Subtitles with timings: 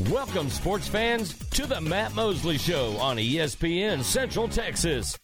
[0.00, 5.16] Welcome, sports fans, to the Matt Mosley Show on ESPN Central Texas.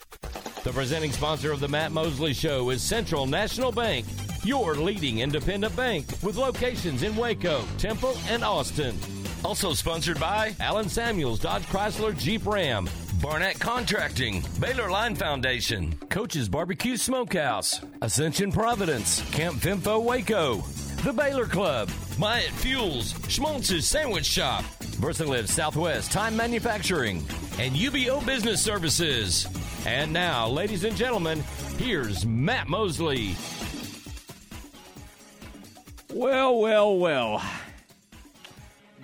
[0.62, 4.06] The presenting sponsor of the Matt Mosley Show is Central National Bank,
[4.45, 8.96] your leading independent bank with locations in Waco, Temple, and Austin.
[9.44, 12.88] Also sponsored by Allen Samuels Dodge Chrysler Jeep Ram,
[13.21, 20.62] Barnett Contracting, Baylor Line Foundation, Coach's Barbecue Smokehouse, Ascension Providence, Camp Fimfo Waco,
[21.02, 21.88] The Baylor Club,
[22.19, 24.62] Myatt Fuels, Schmaltz's Sandwich Shop,
[25.01, 27.25] VersaLive Southwest Time Manufacturing,
[27.59, 29.47] and UBO Business Services.
[29.87, 31.42] And now, ladies and gentlemen,
[31.78, 33.34] here's Matt Mosley.
[36.12, 37.42] Well, well, well.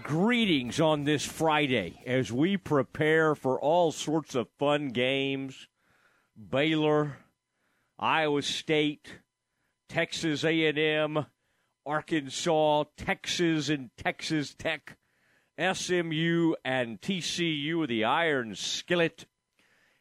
[0.02, 5.66] Greetings on this Friday as we prepare for all sorts of fun games.
[6.36, 7.16] Baylor,
[7.98, 9.20] Iowa State,
[9.88, 11.24] Texas A&M,
[11.86, 14.98] Arkansas, Texas and Texas Tech,
[15.58, 19.26] SMU and TCU, the Iron Skillet.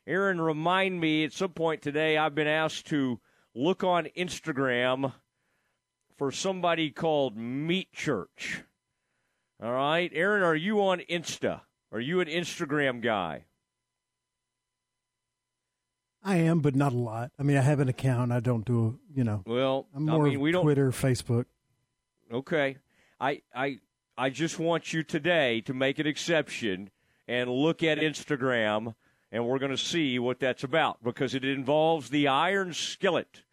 [0.08, 3.20] Aaron, remind me at some point today I've been asked to
[3.54, 5.14] look on Instagram
[6.18, 8.64] for somebody called Meat Church.
[9.64, 10.12] All right.
[10.14, 11.62] Aaron, are you on Insta?
[11.92, 13.46] Are you an Instagram guy?
[16.24, 17.32] I am, but not a lot.
[17.40, 18.32] I mean, I have an account.
[18.32, 19.44] I don't do, you know.
[19.46, 21.46] Well, I'm more I mean, we don't, Twitter, Facebook.
[22.32, 22.78] Okay.
[23.20, 23.80] I I
[24.18, 26.90] I just want you today to make an exception
[27.28, 28.96] and look at Instagram
[29.32, 33.44] and we're going to see what that's about because it involves the iron skillet.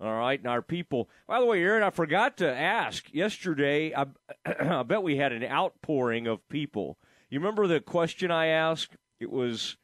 [0.00, 1.10] All right, and our people.
[1.28, 3.94] By the way, Aaron, I forgot to ask yesterday.
[3.94, 4.06] I,
[4.46, 6.96] I bet we had an outpouring of people.
[7.28, 8.96] You remember the question I asked?
[9.20, 9.76] It was,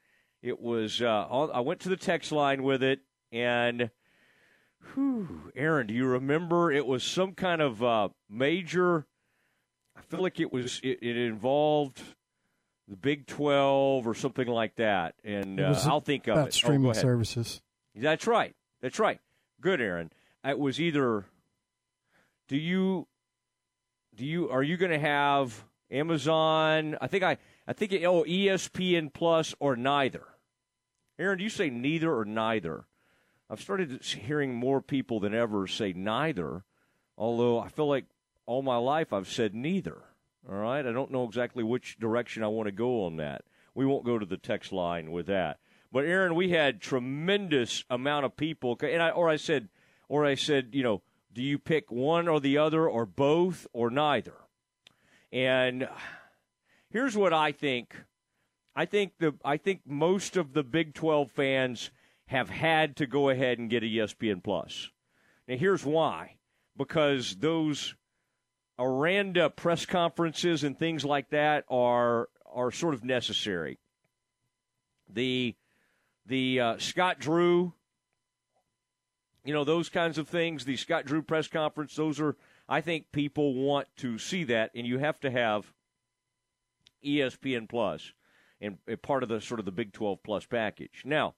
[0.43, 1.03] it was.
[1.03, 3.91] Uh, I went to the text line with it, and
[4.95, 6.71] Whew, Aaron, do you remember?
[6.71, 9.07] It was some kind of uh, major.
[9.97, 10.81] I feel like it was.
[10.83, 12.03] It, it, involved
[12.89, 16.55] the Big Twelve or something like that, and uh, I'll think of it.
[16.55, 17.63] Streaming oh, services.
[17.95, 18.55] That's right.
[18.81, 19.21] That's right.
[19.61, 20.13] Good, Aaron.
[20.45, 21.25] It was either.
[22.49, 23.07] Do you?
[24.15, 24.51] Do you?
[24.51, 26.97] Are you going to have Amazon?
[27.01, 27.39] I think I.
[27.69, 30.23] I think it, oh ESPN Plus or neither.
[31.19, 32.85] Aaron, do you say neither or neither?
[33.49, 36.65] I've started hearing more people than ever say neither,
[37.17, 38.07] although I feel like
[38.45, 40.03] all my life I've said neither.
[40.49, 43.45] All right, I don't know exactly which direction I want to go on that.
[43.75, 45.59] We won't go to the text line with that.
[45.93, 49.69] But Aaron, we had tremendous amount of people, and I or I said,
[50.09, 51.03] or I said, you know,
[51.33, 54.35] do you pick one or the other, or both, or neither?
[55.33, 55.89] And
[56.91, 57.95] here's what I think.
[58.75, 61.91] I think the I think most of the Big Twelve fans
[62.29, 64.91] have had to go ahead and get ESPN Plus.
[65.47, 66.37] Now, here's why:
[66.77, 67.95] because those
[68.79, 73.79] Aranda press conferences and things like that are are sort of necessary.
[75.09, 75.55] The
[76.27, 77.73] the uh, Scott Drew,
[79.45, 80.65] you know, those kinds of things.
[80.65, 82.37] The Scott Drew press conference; those are,
[82.69, 85.73] I think, people want to see that, and you have to have
[87.05, 88.13] ESPN Plus
[88.61, 91.03] and part of the sort of the Big Twelve Plus package.
[91.05, 91.35] Now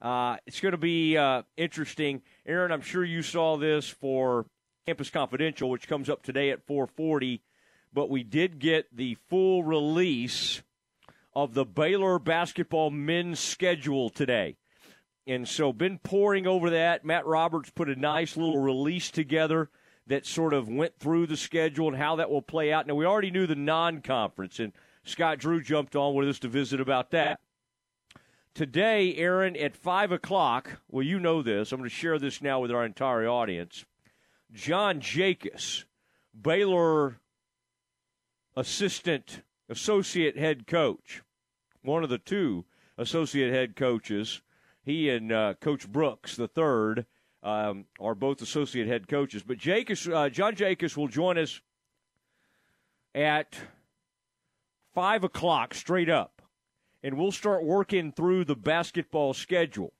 [0.00, 2.70] uh, it's going to be uh, interesting, Aaron.
[2.70, 4.46] I'm sure you saw this for
[4.86, 7.40] Campus Confidential, which comes up today at 4:40.
[7.92, 10.62] But we did get the full release
[11.34, 14.56] of the Baylor basketball men's schedule today,
[15.26, 17.04] and so been poring over that.
[17.04, 19.70] Matt Roberts put a nice little release together
[20.06, 22.86] that sort of went through the schedule and how that will play out.
[22.86, 24.72] Now we already knew the non-conference, and
[25.02, 27.40] Scott Drew jumped on with us to visit about that.
[28.54, 31.70] Today, Aaron, at 5 o'clock, well, you know this.
[31.70, 33.84] I'm going to share this now with our entire audience.
[34.52, 35.84] John Jacobs,
[36.40, 37.20] Baylor
[38.56, 41.22] assistant, associate head coach,
[41.82, 42.64] one of the two
[42.96, 44.42] associate head coaches.
[44.82, 47.06] He and uh, Coach Brooks, the third,
[47.42, 49.42] um, are both associate head coaches.
[49.42, 51.60] But Jacobs, uh, John Jacobs will join us
[53.14, 53.56] at
[54.94, 56.37] 5 o'clock straight up
[57.02, 59.92] and we'll start working through the basketball schedule.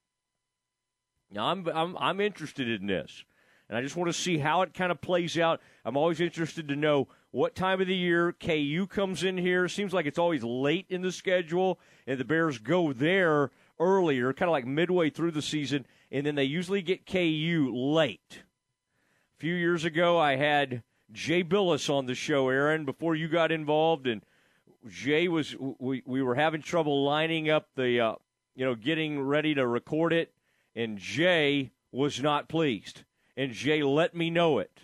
[1.31, 3.25] Now, I'm, I'm, I'm interested in this,
[3.69, 5.61] and I just want to see how it kind of plays out.
[5.85, 9.69] I'm always interested to know what time of the year KU comes in here.
[9.69, 14.49] Seems like it's always late in the schedule, and the Bears go there earlier, kind
[14.49, 18.43] of like midway through the season, and then they usually get KU late.
[19.37, 23.53] A few years ago, I had Jay Bilas on the show, Aaron, before you got
[23.53, 24.23] involved, and–
[24.87, 28.15] Jay was we we were having trouble lining up the uh,
[28.55, 30.33] you know getting ready to record it,
[30.77, 33.03] and Jay was not pleased,
[33.37, 34.83] and Jay let me know it.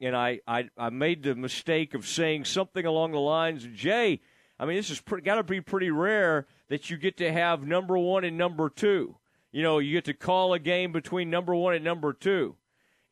[0.00, 4.20] and I, I, I made the mistake of saying something along the lines Jay.
[4.58, 7.96] I mean, this is got to be pretty rare that you get to have number
[7.96, 9.16] one and number two.
[9.52, 12.56] You know, you get to call a game between number one and number two.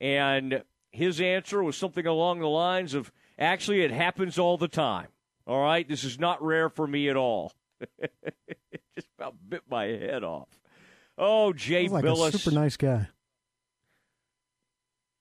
[0.00, 5.06] And his answer was something along the lines of, actually, it happens all the time.
[5.46, 7.52] All right, this is not rare for me at all.
[8.94, 10.48] Just about bit my head off.
[11.19, 13.08] Oh, Jay like Bilas, a super nice guy.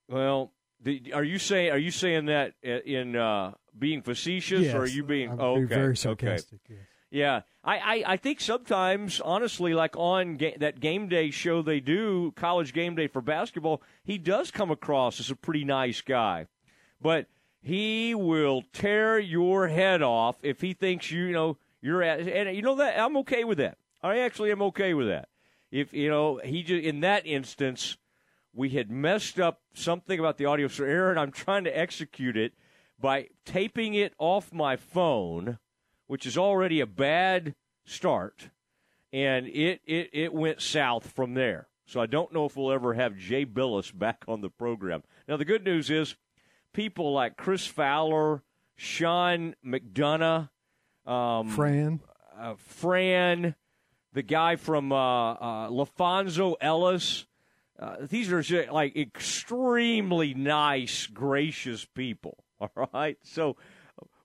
[0.09, 0.51] Well,
[0.81, 4.87] the, are you saying are you saying that in uh, being facetious, yes, or are
[4.87, 6.59] you being I'm oh, okay, very sarcastic?
[6.65, 6.79] Okay.
[6.79, 6.87] Yes.
[7.11, 11.79] Yeah, I, I, I, think sometimes, honestly, like on ga- that game day show they
[11.79, 16.47] do, college game day for basketball, he does come across as a pretty nice guy,
[16.99, 17.27] but
[17.65, 22.61] he will tear your head off if he thinks you, know you're at, and you
[22.61, 23.77] know that I'm okay with that.
[24.03, 25.29] I actually am okay with that.
[25.71, 27.97] If you know he just in that instance
[28.53, 30.67] we had messed up something about the audio.
[30.67, 32.53] So, Aaron, I'm trying to execute it
[32.99, 35.59] by taping it off my phone,
[36.07, 38.49] which is already a bad start,
[39.11, 41.67] and it, it, it went south from there.
[41.87, 45.03] So I don't know if we'll ever have Jay Bilas back on the program.
[45.27, 46.15] Now, the good news is
[46.75, 48.43] people like Chris Fowler,
[48.75, 50.49] Sean McDonough,
[51.05, 52.01] um, Fran,
[52.37, 53.55] uh, Fran,
[54.13, 57.25] the guy from uh, uh, LaPhonso Ellis,
[57.79, 62.43] uh, these are just, like extremely nice, gracious people.
[62.59, 63.17] All right.
[63.23, 63.55] So,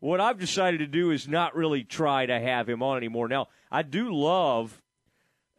[0.01, 3.29] what I've decided to do is not really try to have him on anymore.
[3.29, 4.81] Now, I do love,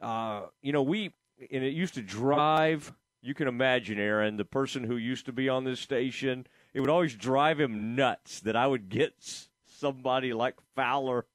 [0.01, 1.13] uh, you know, we,
[1.51, 5.47] and it used to drive, you can imagine, Aaron, the person who used to be
[5.47, 9.15] on this station, it would always drive him nuts that I would get
[9.65, 11.25] somebody like Fowler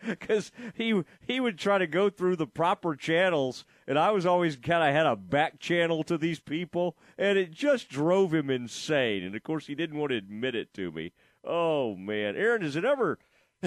[0.06, 4.56] because he he would try to go through the proper channels, and I was always
[4.56, 9.22] kind of had a back channel to these people, and it just drove him insane.
[9.22, 11.12] And of course, he didn't want to admit it to me.
[11.44, 13.18] Oh man, Aaron, has it ever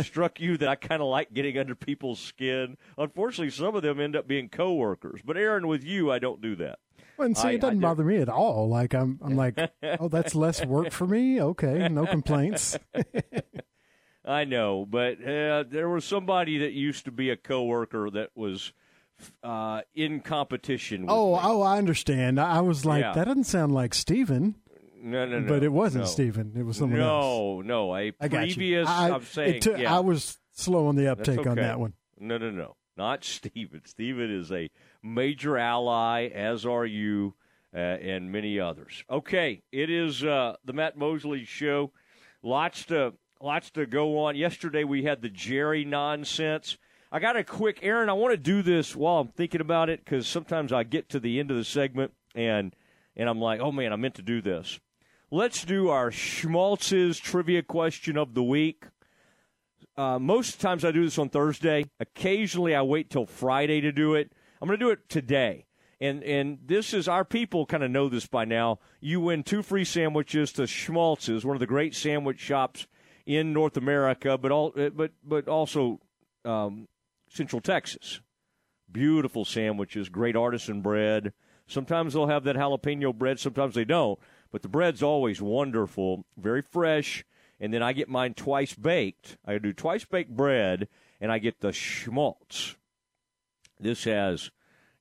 [0.02, 2.78] struck you that I kind of like getting under people's skin?
[2.98, 6.56] Unfortunately, some of them end up being coworkers, but Aaron, with you, I don't do
[6.58, 6.80] that.
[7.18, 8.68] Well, and see, I- it doesn't bother me at all.
[8.69, 9.57] Like I'm, I'm like,
[10.00, 11.42] oh, that's less work for me.
[11.42, 12.77] Okay, no complaints.
[14.25, 18.71] I know, but uh, there was somebody that used to be a coworker that was
[19.44, 21.01] uh, in competition.
[21.01, 21.42] With oh, me.
[21.44, 22.39] oh, I understand.
[22.39, 23.13] I was like, Yeah.
[23.13, 24.56] that doesn't sound like Steven.
[25.01, 26.10] no, no, no, but it wasn't no.
[26.10, 26.54] Steven.
[26.56, 27.25] It was someone else.
[27.25, 28.88] No, no, a I previous.
[28.88, 31.94] I, I'm saying, took- yeah, I was slow on the uptake on that one.
[32.18, 33.81] No, no, no, not Steven.
[33.86, 34.69] Steven is a
[35.04, 37.36] major ally, as are you,
[37.76, 39.04] uh, and many others.
[39.10, 41.92] Okay, it is uh, the Matt Mosley show.
[42.42, 44.36] Lots to lots to go on.
[44.36, 46.78] Yesterday we had the Jerry nonsense.
[47.12, 48.10] I got a quick, Aaron.
[48.10, 51.20] I want to do this while I'm thinking about it because sometimes I get to
[51.20, 52.76] the end of the segment and
[53.16, 54.80] and I'm like, oh man, I meant to do this.
[55.30, 58.86] Let's do our Schmaltz's trivia question of the week.
[59.96, 61.86] Uh, most times I do this on Thursday.
[62.00, 64.32] Occasionally I wait till Friday to do it.
[64.63, 65.65] I'm going to do it today.
[66.00, 68.80] And and this is our people kind of know this by now.
[69.01, 72.88] You win two free sandwiches to Schmaltz's, one of the great sandwich shops
[73.25, 76.00] in North America, but all uh, but but also
[76.45, 76.88] um,
[77.27, 78.21] Central Texas.
[78.89, 81.33] Beautiful sandwiches, great artisan bread.
[81.68, 84.18] Sometimes they'll have that jalapeno bread, sometimes they don't.
[84.50, 87.25] But the bread's always wonderful, very fresh.
[87.60, 89.38] And then I get mine twice baked.
[89.45, 90.88] I do twice baked bread,
[91.20, 92.77] and I get the schmaltz.
[93.84, 94.50] This has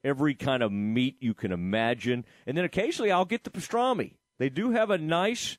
[0.05, 2.25] every kind of meat you can imagine.
[2.47, 4.15] And then occasionally I'll get the pastrami.
[4.39, 5.59] They do have a nice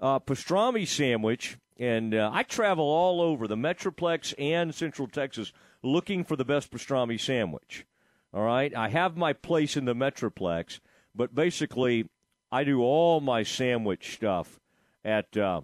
[0.00, 5.52] uh, pastrami sandwich, and uh, I travel all over the Metroplex and Central Texas
[5.82, 7.86] looking for the best pastrami sandwich.
[8.32, 10.80] All right, I have my place in the Metroplex,
[11.14, 12.08] but basically,
[12.52, 14.60] I do all my sandwich stuff
[15.04, 15.62] at uh,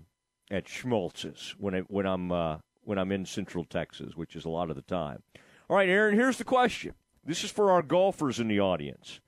[0.50, 4.49] at Schmaltz's when I, when I'm uh, when I'm in Central Texas, which is a
[4.49, 5.23] lot of the time.
[5.68, 6.94] All right, Aaron, here's the question.
[7.25, 9.18] This is for our golfers in the audience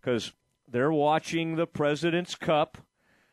[0.00, 0.32] because
[0.66, 2.78] they're watching the President's Cup.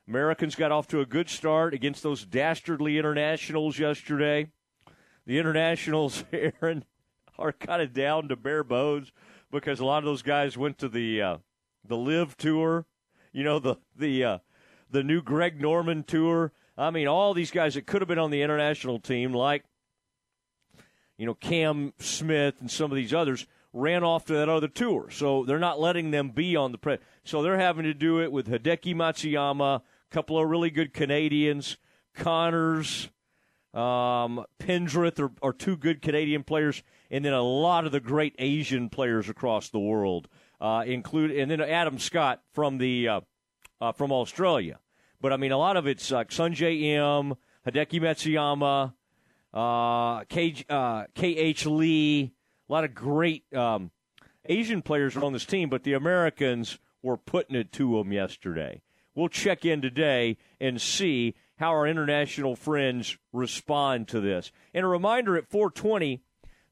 [0.05, 4.51] Americans got off to a good start against those dastardly internationals yesterday.
[5.25, 6.83] The internationals, Aaron,
[7.37, 9.13] are kind of down to bare bones
[9.49, 11.37] because a lot of those guys went to the uh,
[11.87, 12.85] the LIV Tour,
[13.31, 14.37] you know the the uh,
[14.91, 16.51] the new Greg Norman Tour.
[16.77, 19.63] I mean, all these guys that could have been on the international team, like
[21.19, 25.09] you know Cam Smith and some of these others, ran off to that other tour.
[25.11, 26.97] So they're not letting them be on the pre.
[27.23, 31.77] So they're having to do it with Hideki Matsuyama, a couple of really good Canadians,
[32.15, 33.09] Conners,
[33.73, 38.33] um, Pendrith are, are two good Canadian players, and then a lot of the great
[38.39, 40.27] Asian players across the world,
[40.59, 43.21] uh, include and then Adam Scott from the uh,
[43.79, 44.79] uh, from Australia.
[45.21, 47.35] But I mean, a lot of it's like Sungjae Im,
[47.67, 48.93] Hideki Matsuyama,
[49.53, 52.33] uh, K, uh, KH Lee.
[52.67, 53.91] A lot of great um,
[54.45, 58.81] Asian players are on this team, but the Americans were putting it to them yesterday.
[59.15, 64.51] We'll check in today and see how our international friends respond to this.
[64.73, 66.21] And a reminder at 420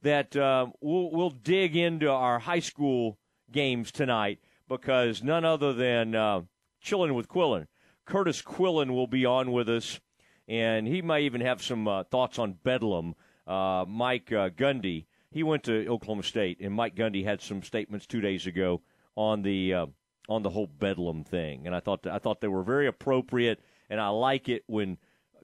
[0.01, 3.17] that uh, we'll, we'll dig into our high school
[3.51, 6.41] games tonight because none other than uh,
[6.79, 7.67] Chilling with Quillen,
[8.05, 9.99] Curtis Quillen will be on with us,
[10.47, 13.15] and he might even have some uh, thoughts on Bedlam.
[13.45, 18.05] Uh, Mike uh, Gundy, he went to Oklahoma State, and Mike Gundy had some statements
[18.05, 18.81] two days ago
[19.15, 19.85] on the uh,
[20.29, 23.99] on the whole Bedlam thing, and I thought I thought they were very appropriate, and
[23.99, 24.97] I like it when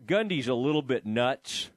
[0.05, 1.69] Gundy's a little bit nuts,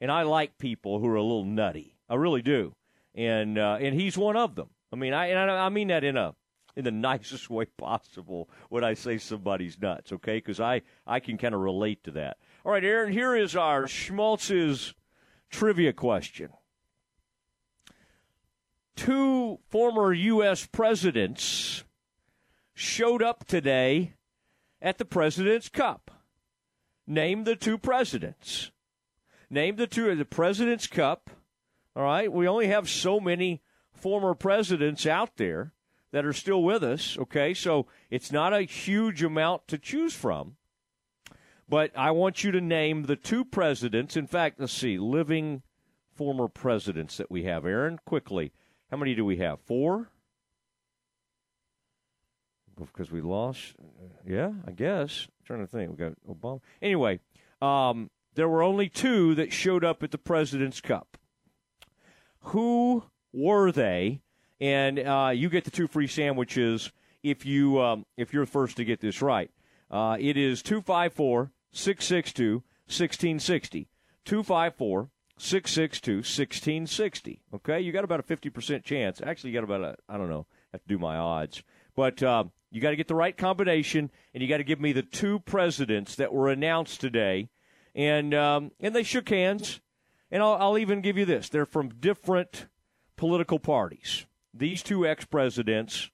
[0.00, 1.96] and I like people who are a little nutty.
[2.08, 2.74] I really do,
[3.14, 4.70] and uh, and he's one of them.
[4.92, 6.34] I mean, I I mean that in a
[6.76, 10.38] in the nicest way possible when I say somebody's nuts, okay?
[10.38, 12.38] Because I, I can kind of relate to that.
[12.64, 14.94] All right, Aaron, here is our Schmaltz's
[15.50, 16.48] trivia question.
[18.96, 20.64] Two former U.S.
[20.64, 21.84] presidents
[22.72, 24.14] showed up today
[24.80, 26.10] at the President's Cup.
[27.06, 28.70] Name the two presidents.
[29.50, 31.28] Name the two the President's Cup.
[31.94, 33.60] All right, we only have so many
[33.92, 35.74] former presidents out there
[36.12, 37.18] that are still with us.
[37.18, 40.56] Okay, so it's not a huge amount to choose from.
[41.68, 44.16] But I want you to name the two presidents.
[44.16, 45.62] In fact, let's see, living
[46.14, 47.64] former presidents that we have.
[47.64, 48.52] Aaron, quickly,
[48.90, 49.60] how many do we have?
[49.60, 50.10] Four?
[52.76, 53.74] Because we lost.
[54.26, 55.26] Yeah, I guess.
[55.28, 55.90] I'm trying to think.
[55.90, 56.60] We got Obama.
[56.82, 57.20] Anyway,
[57.62, 61.16] um, there were only two that showed up at the President's Cup.
[62.40, 64.20] Who were they?
[64.60, 66.90] and uh, you get the two free sandwiches
[67.22, 69.50] if you um, if you're first to get this right.
[69.90, 72.54] Uh, it is 254 662
[72.86, 73.88] 1660.
[74.24, 77.42] 254 662 1660.
[77.54, 79.20] Okay, you got about a 50% chance.
[79.24, 81.62] Actually, you got about a, I don't know, have to do my odds.
[81.94, 84.92] But uh, you got to get the right combination, and you got to give me
[84.92, 87.48] the two presidents that were announced today.
[87.94, 89.80] And, um, and they shook hands.
[90.30, 92.66] And I'll, I'll even give you this they're from different
[93.16, 96.10] political parties these two ex presidents,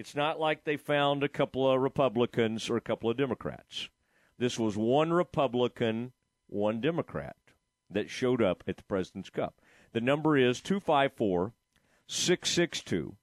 [0.00, 3.90] it's not like they found a couple of Republicans or a couple of Democrats.
[4.38, 6.12] This was one Republican,
[6.46, 7.36] one Democrat
[7.90, 9.60] that showed up at the President's Cup.
[9.92, 11.52] The number is 254
[12.06, 13.16] 662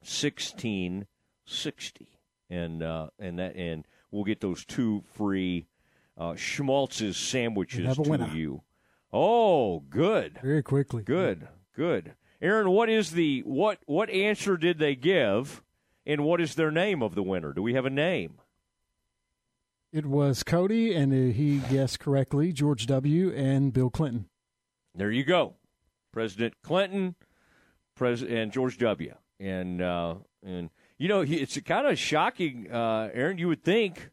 [0.00, 2.08] 1660.
[2.50, 5.68] And, uh, and, that, and we'll get those two free
[6.16, 8.62] uh, Schmaltz's sandwiches to you.
[9.12, 10.40] Oh, good.
[10.42, 11.04] Very quickly.
[11.04, 12.14] Good, good.
[12.40, 15.62] Aaron, what is the what what answer did they give,
[16.08, 17.52] and what is their name of the winner?
[17.52, 18.40] Do we have a name?
[19.92, 22.52] It was Cody, and uh, he guessed correctly.
[22.52, 23.30] George W.
[23.32, 24.28] and Bill Clinton.
[24.94, 25.54] There you go,
[26.12, 27.14] President Clinton,
[27.94, 29.14] President and George W.
[29.38, 33.38] And uh, and you know it's kind of shocking, uh, Aaron.
[33.38, 34.10] You would think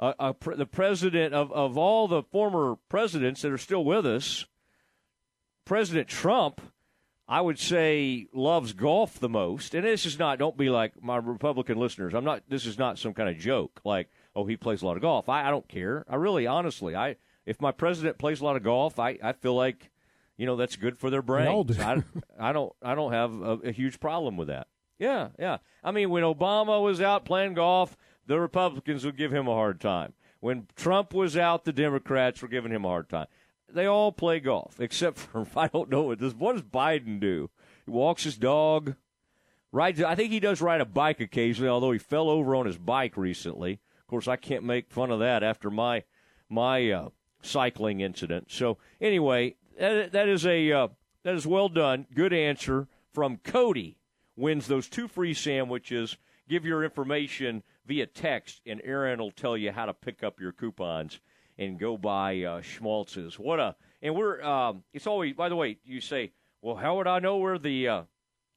[0.00, 4.46] uh, the president of of all the former presidents that are still with us,
[5.64, 6.60] President Trump
[7.28, 9.74] I would say loves golf the most.
[9.74, 12.14] And this is not, don't be like my Republican listeners.
[12.14, 14.96] I'm not, this is not some kind of joke like, oh, he plays a lot
[14.96, 15.28] of golf.
[15.28, 16.04] I, I don't care.
[16.08, 19.54] I really, honestly, I, if my president plays a lot of golf, I, I feel
[19.54, 19.90] like,
[20.36, 21.78] you know, that's good for their brains.
[21.80, 22.02] I,
[22.38, 24.68] I don't, I don't have a, a huge problem with that.
[24.98, 25.58] Yeah, yeah.
[25.82, 29.80] I mean, when Obama was out playing golf, the Republicans would give him a hard
[29.80, 30.12] time.
[30.40, 33.26] When Trump was out, the Democrats were giving him a hard time
[33.72, 37.50] they all play golf, except for I don't know what does what does Biden do?
[37.84, 38.96] He walks his dog,
[39.72, 40.02] rides.
[40.02, 43.16] I think he does ride a bike occasionally, although he fell over on his bike
[43.16, 43.80] recently.
[44.00, 46.04] Of course, I can't make fun of that after my
[46.48, 47.08] my uh,
[47.42, 48.46] cycling incident.
[48.50, 50.88] So anyway, that, that is a uh,
[51.22, 52.06] that is well done.
[52.14, 53.98] Good answer from Cody.
[54.36, 56.18] Wins those two free sandwiches.
[56.48, 60.52] Give your information via text, and Aaron will tell you how to pick up your
[60.52, 61.20] coupons
[61.58, 63.38] and go by uh, Schmaltz's.
[63.38, 66.32] What a and we're um, it's always by the way you say
[66.62, 68.02] well how would I know where the uh,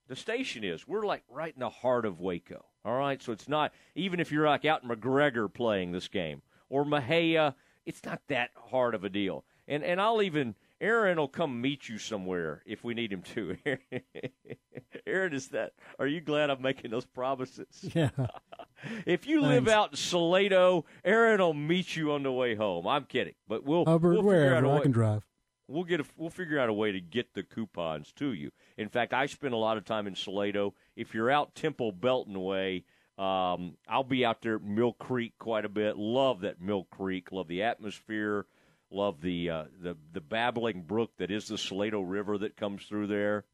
[0.07, 0.87] the station is?
[0.87, 2.65] We're like right in the heart of Waco.
[2.85, 6.41] All right, so it's not even if you're like out in McGregor playing this game
[6.69, 9.43] or Mexia, it's not that hard of a deal.
[9.67, 13.57] And and I'll even Aaron will come meet you somewhere if we need him to.
[15.07, 15.73] Aaron, is that?
[15.97, 17.67] Are you glad I'm making those promises?
[17.95, 18.09] Yeah.
[19.05, 19.65] if you Thanks.
[19.65, 22.87] live out in Salado, Aaron will meet you on the way home.
[22.87, 25.25] I'm kidding, but we'll Hubbard, we'll wherever I can drive.
[25.67, 28.51] We'll get a, we'll figure out a way to get the coupons to you.
[28.77, 30.73] In fact, I spend a lot of time in Salado.
[30.95, 32.85] If you're out Temple Belton way,
[33.17, 35.97] Um, I'll be out there at Mill Creek quite a bit.
[35.97, 37.33] Love that Mill Creek.
[37.33, 38.45] Love the atmosphere.
[38.91, 43.07] Love the uh, the the babbling brook that is the Salado River that comes through
[43.07, 43.45] there.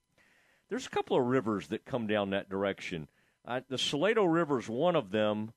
[0.69, 3.09] There's a couple of rivers that come down that direction.
[3.45, 5.51] Uh, the Salado River is one of them.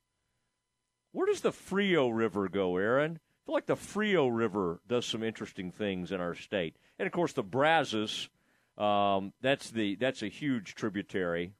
[1.13, 3.19] Where does the Frio River go, Aaron?
[3.19, 7.13] I feel like the Frio River does some interesting things in our state, and of
[7.13, 8.29] course the Brazos.
[8.77, 11.53] Um, that's the that's a huge tributary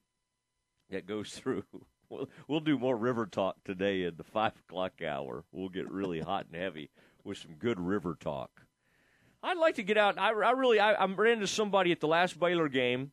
[0.89, 1.63] that goes through.
[2.09, 5.45] We'll, we'll do more river talk today in the five o'clock hour.
[5.53, 6.89] We'll get really hot and heavy
[7.29, 8.65] with some good river talk.
[9.41, 10.17] I'd like to get out.
[10.17, 13.11] I, I really, I, I ran into somebody at the last Baylor game.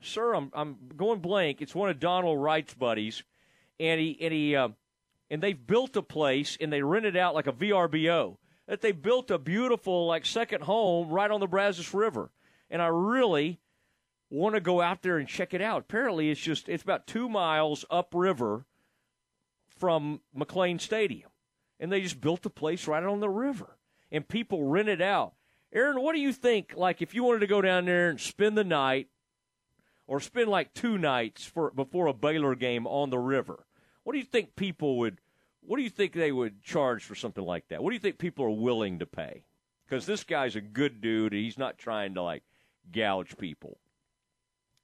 [0.00, 1.60] Sir, I'm I'm going blank.
[1.60, 3.22] It's one of Donald Wright's buddies,
[3.78, 4.68] and he and he uh,
[5.28, 8.38] and they've built a place and they rented it out like a VRBO.
[8.66, 12.30] That they built a beautiful like second home right on the Brazos River,
[12.70, 13.60] and I really
[14.30, 15.82] want to go out there and check it out.
[15.82, 18.64] Apparently, it's just it's about two miles upriver
[19.76, 21.29] from McLane Stadium,
[21.80, 23.76] and they just built a place right on the river,
[24.12, 25.32] and people rent it out.
[25.72, 26.74] Aaron, what do you think?
[26.76, 29.08] Like, if you wanted to go down there and spend the night,
[30.06, 33.64] or spend like two nights for before a Baylor game on the river,
[34.02, 35.18] what do you think people would?
[35.62, 37.82] What do you think they would charge for something like that?
[37.82, 39.44] What do you think people are willing to pay?
[39.88, 41.32] Because this guy's a good dude.
[41.32, 42.42] He's not trying to like
[42.92, 43.78] gouge people.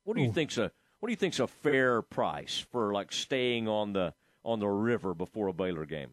[0.04, 0.32] What do you Ooh.
[0.32, 4.60] think's a what do you think's a fair price for like staying on the on
[4.60, 6.10] the river before a Baylor game?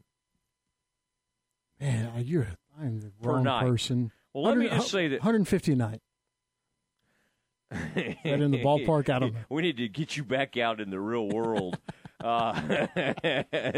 [1.83, 2.47] Man, you're
[2.79, 4.11] I'm the wrong person.
[4.33, 6.01] Well, let me just say that 150 a night.
[7.69, 9.09] that in the ballpark?
[9.09, 9.39] I don't know.
[9.49, 11.77] We need to get you back out in the real world.
[12.23, 12.87] uh,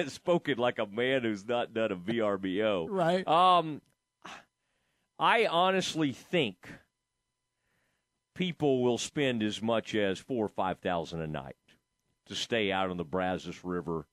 [0.08, 2.88] spoken like a man who's not done a VRBO.
[2.90, 3.28] Right.
[3.28, 3.82] Um,
[5.18, 6.70] I honestly think
[8.36, 11.56] people will spend as much as four or five thousand a night
[12.28, 14.06] to stay out on the Brazos River.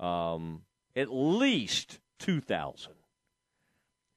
[0.00, 0.62] Um,
[0.96, 2.95] at least two thousand.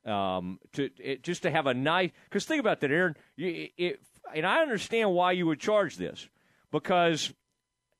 [0.06, 3.16] Um, to it, just to have a nice because think about that, Aaron.
[3.38, 4.00] It, it,
[4.34, 6.28] and I understand why you would charge this
[6.72, 7.34] because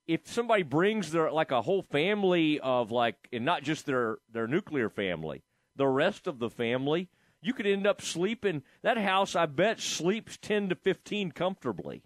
[0.08, 4.48] if somebody brings their like a whole family of like, and not just their their
[4.48, 5.44] nuclear family,
[5.76, 7.10] the rest of the family,
[7.42, 8.64] you could end up sleeping.
[8.82, 12.02] That house, I bet, sleeps 10 to 15 comfortably.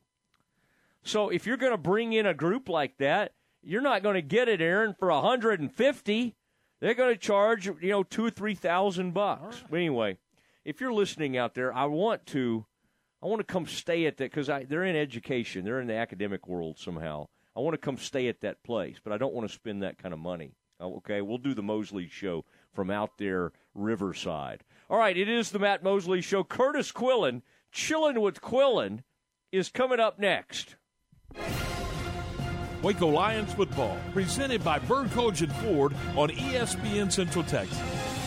[1.04, 4.22] So if you're going to bring in a group like that, you're not going to
[4.22, 6.36] get it, Aaron, for 150.
[6.80, 9.62] They're going to charge, you know, two or three thousand bucks.
[9.62, 9.72] Right.
[9.72, 10.18] But anyway,
[10.66, 12.66] if you're listening out there, I want to,
[13.22, 15.96] I want to come stay at that because I they're in education, they're in the
[15.96, 17.28] academic world somehow.
[17.56, 19.98] I want to come stay at that place, but I don't want to spend that
[19.98, 20.56] kind of money.
[20.80, 24.64] Oh, okay, we'll do the Mosley show from out there, Riverside.
[24.90, 26.44] All right, it is the Matt Mosley Show.
[26.44, 29.04] Curtis Quillen, chilling with Quillen,
[29.52, 30.76] is coming up next.
[32.84, 37.80] Waco Lions football, presented by Bird-Kultgen Ford on ESPN Central Texas.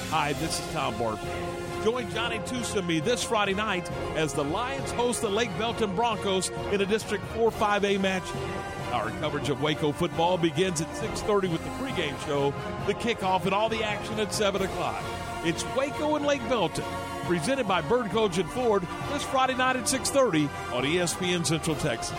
[0.08, 1.84] Hi, this is Tom Barfield.
[1.84, 5.94] Join Johnny Tusa and me this Friday night as the Lions host the Lake Belton
[5.94, 8.22] Broncos in a District 4-5A match.
[8.92, 12.54] Our coverage of Waco football begins at 6.30 with the pregame show,
[12.86, 15.04] the kickoff, and all the action at 7 o'clock.
[15.44, 16.84] It's Waco and Lake Belton,
[17.24, 22.18] presented by Bird-Kultgen and Ford this Friday night at 6:30 on ESPN Central Texas.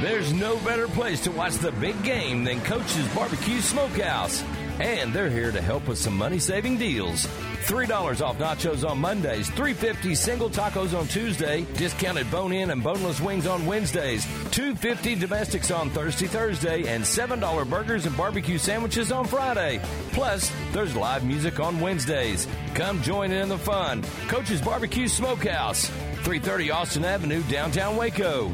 [0.00, 4.42] There's no better place to watch the big game than Coach's Barbecue Smokehouse.
[4.78, 7.26] And they're here to help with some money-saving deals.
[7.66, 13.46] $3 off nachos on Mondays, $3.50 single tacos on Tuesday, discounted bone-in and boneless wings
[13.46, 19.82] on Wednesdays, $2.50 domestics on Thursday, Thursday, and $7 burgers and barbecue sandwiches on Friday.
[20.12, 22.48] Plus, there's live music on Wednesdays.
[22.74, 24.02] Come join in the fun.
[24.28, 25.88] Coach's Barbecue Smokehouse,
[26.24, 28.50] 330 Austin Avenue, downtown Waco.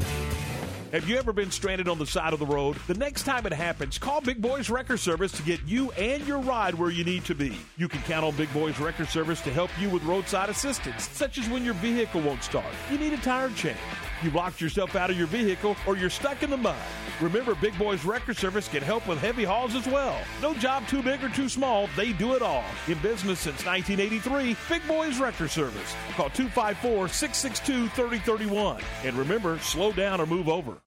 [0.93, 2.77] Have you ever been stranded on the side of the road?
[2.87, 6.39] The next time it happens, call Big Boys Wrecker Service to get you and your
[6.39, 7.57] ride where you need to be.
[7.75, 11.37] You can count on Big Boys Wrecker Service to help you with roadside assistance, such
[11.37, 13.77] as when your vehicle won't start, you need a tire change,
[14.23, 16.77] you locked yourself out of your vehicle, or you're stuck in the mud.
[17.19, 20.17] Remember, Big Boys Wrecker Service can help with heavy hauls as well.
[20.41, 22.63] No job too big or too small, they do it all.
[22.87, 25.95] In business since 1983, Big Boys Wrecker Service.
[26.15, 28.81] Call 254 662 3031.
[29.03, 30.77] And remember, slow down or move over.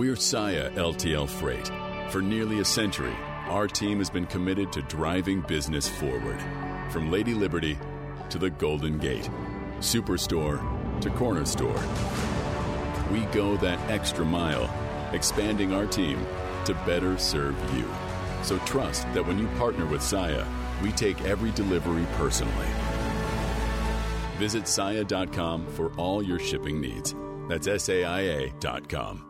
[0.00, 1.70] We're Saia LTL Freight
[2.10, 3.14] For nearly a century,
[3.48, 6.40] our team has been committed to driving business forward.
[6.88, 7.78] From Lady Liberty
[8.30, 9.28] to the Golden Gate,
[9.80, 10.58] Superstore
[11.02, 11.82] to Corner Store.
[13.12, 14.72] We go that extra mile,
[15.12, 16.26] expanding our team
[16.64, 17.86] to better serve you.
[18.42, 20.46] So trust that when you partner with Saia,
[20.82, 22.68] we take every delivery personally.
[24.38, 27.14] Visit Saia.com for all your shipping needs.
[27.50, 29.29] That's SAIA.com.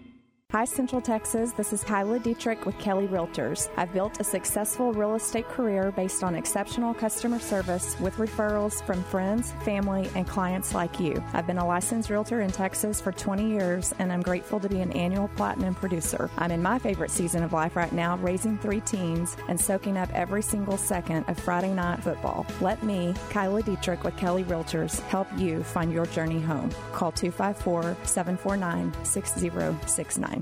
[0.51, 1.53] Hi, Central Texas.
[1.53, 3.69] This is Kyla Dietrich with Kelly Realtors.
[3.77, 9.01] I've built a successful real estate career based on exceptional customer service with referrals from
[9.01, 11.23] friends, family, and clients like you.
[11.31, 14.81] I've been a licensed realtor in Texas for 20 years, and I'm grateful to be
[14.81, 16.29] an annual platinum producer.
[16.37, 20.09] I'm in my favorite season of life right now, raising three teens and soaking up
[20.13, 22.45] every single second of Friday night football.
[22.59, 26.71] Let me, Kyla Dietrich with Kelly Realtors, help you find your journey home.
[26.91, 30.40] Call 254 749 6069.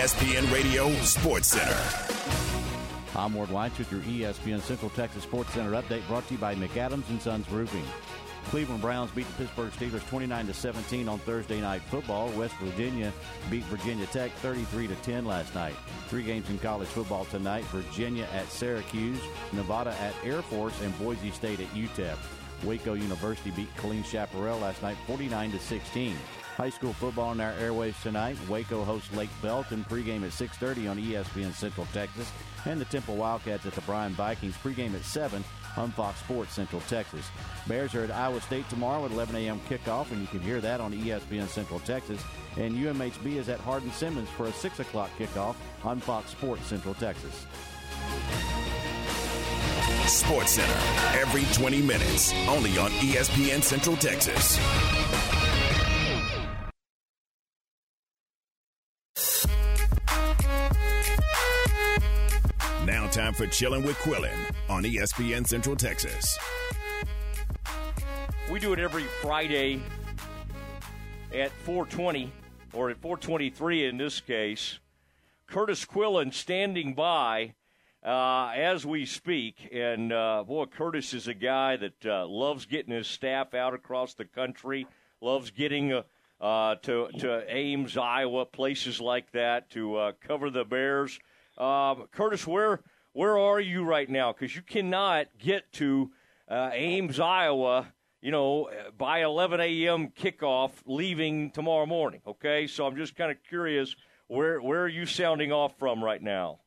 [0.00, 1.76] ESPN Radio Sports Center.
[3.14, 6.54] I'm Ward Weitz with your ESPN Central Texas Sports Center update brought to you by
[6.54, 7.84] McAdams and Sons Roofing.
[8.44, 12.30] Cleveland Browns beat the Pittsburgh Steelers 29 to 17 on Thursday night football.
[12.30, 13.12] West Virginia
[13.50, 15.74] beat Virginia Tech 33 to 10 last night.
[16.08, 19.20] Three games in college football tonight: Virginia at Syracuse,
[19.52, 22.16] Nevada at Air Force, and Boise State at UTEP.
[22.64, 26.16] Waco University beat Killeen Chaparral last night 49 to 16.
[26.60, 28.36] High school football on our airwaves tonight.
[28.46, 32.30] Waco hosts Lake Belton pregame at 6:30 on ESPN Central Texas,
[32.66, 35.42] and the Temple Wildcats at the Bryan Vikings pregame at 7
[35.78, 37.24] on Fox Sports Central Texas.
[37.66, 39.58] Bears are at Iowa State tomorrow at 11 a.m.
[39.70, 42.22] kickoff, and you can hear that on ESPN Central Texas.
[42.58, 46.92] And UMHB is at Hardin Simmons for a 6 o'clock kickoff on Fox Sports Central
[46.92, 47.46] Texas.
[50.06, 50.78] Sports Center
[51.18, 54.58] every 20 minutes, only on ESPN Central Texas.
[62.90, 64.36] Now, time for Chilling with Quillen
[64.68, 66.36] on ESPN Central Texas.
[68.50, 69.80] We do it every Friday
[71.32, 72.32] at 420,
[72.72, 74.80] or at 423 in this case.
[75.46, 77.54] Curtis Quillen standing by
[78.04, 79.68] uh, as we speak.
[79.72, 84.14] And uh, boy, Curtis is a guy that uh, loves getting his staff out across
[84.14, 84.88] the country,
[85.20, 86.02] loves getting uh,
[86.40, 91.20] uh, to to Ames, Iowa, places like that to uh, cover the Bears.
[91.60, 92.80] Um, Curtis, where
[93.12, 94.32] where are you right now?
[94.32, 96.10] Because you cannot get to
[96.48, 97.92] uh, Ames, Iowa.
[98.22, 98.68] You know,
[98.98, 100.08] by 11 a.m.
[100.08, 102.20] kickoff, leaving tomorrow morning.
[102.26, 103.96] Okay, so I'm just kind of curious
[104.26, 106.60] where where are you sounding off from right now?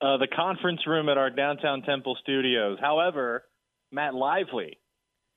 [0.00, 2.78] Uh, the conference room at our downtown Temple studios.
[2.80, 3.44] However,
[3.92, 4.78] Matt Lively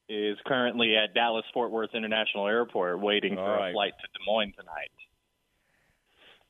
[0.09, 3.69] is currently at Dallas Fort Worth International Airport waiting All for right.
[3.69, 4.91] a flight to Des Moines tonight.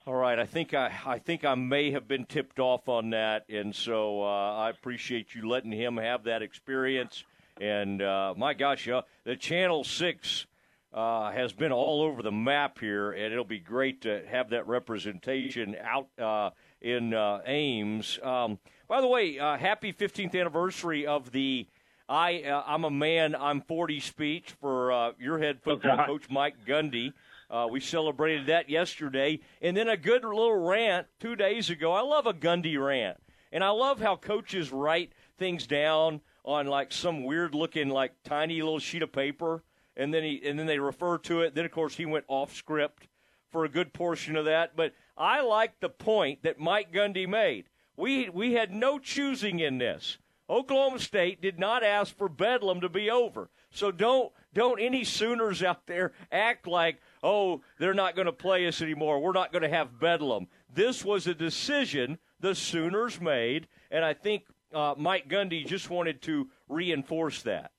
[0.08, 3.46] All right, I think I, I think I may have been tipped off on that,
[3.50, 7.24] and so uh, I appreciate you letting him have that experience.
[7.60, 10.46] And uh, my gosh, uh, the Channel Six
[10.94, 14.68] uh, has been all over the map here, and it'll be great to have that
[14.68, 18.20] representation out uh, in uh, Ames.
[18.22, 21.66] Um, by the way, uh, happy 15th anniversary of the
[22.08, 26.06] I uh, I'm a man, I'm 40 speech for uh, your head football God.
[26.06, 27.14] coach Mike Gundy.
[27.50, 31.92] Uh, we celebrated that yesterday, and then a good little rant two days ago.
[31.92, 33.18] I love a Gundy rant,
[33.52, 38.62] and I love how coaches write things down on like some weird looking like tiny
[38.62, 39.64] little sheet of paper,
[39.96, 41.54] and then he and then they refer to it.
[41.54, 43.08] Then of course he went off script
[43.52, 47.66] for a good portion of that, but I like the point that Mike Gundy made.
[47.96, 50.18] We we had no choosing in this.
[50.50, 53.50] Oklahoma State did not ask for Bedlam to be over.
[53.72, 58.68] So don't don't any Sooners out there act like, "Oh, they're not going to play
[58.68, 59.20] us anymore.
[59.20, 64.14] We're not going to have Bedlam." This was a decision the Sooners made, and I
[64.14, 67.72] think uh, Mike Gundy just wanted to reinforce that.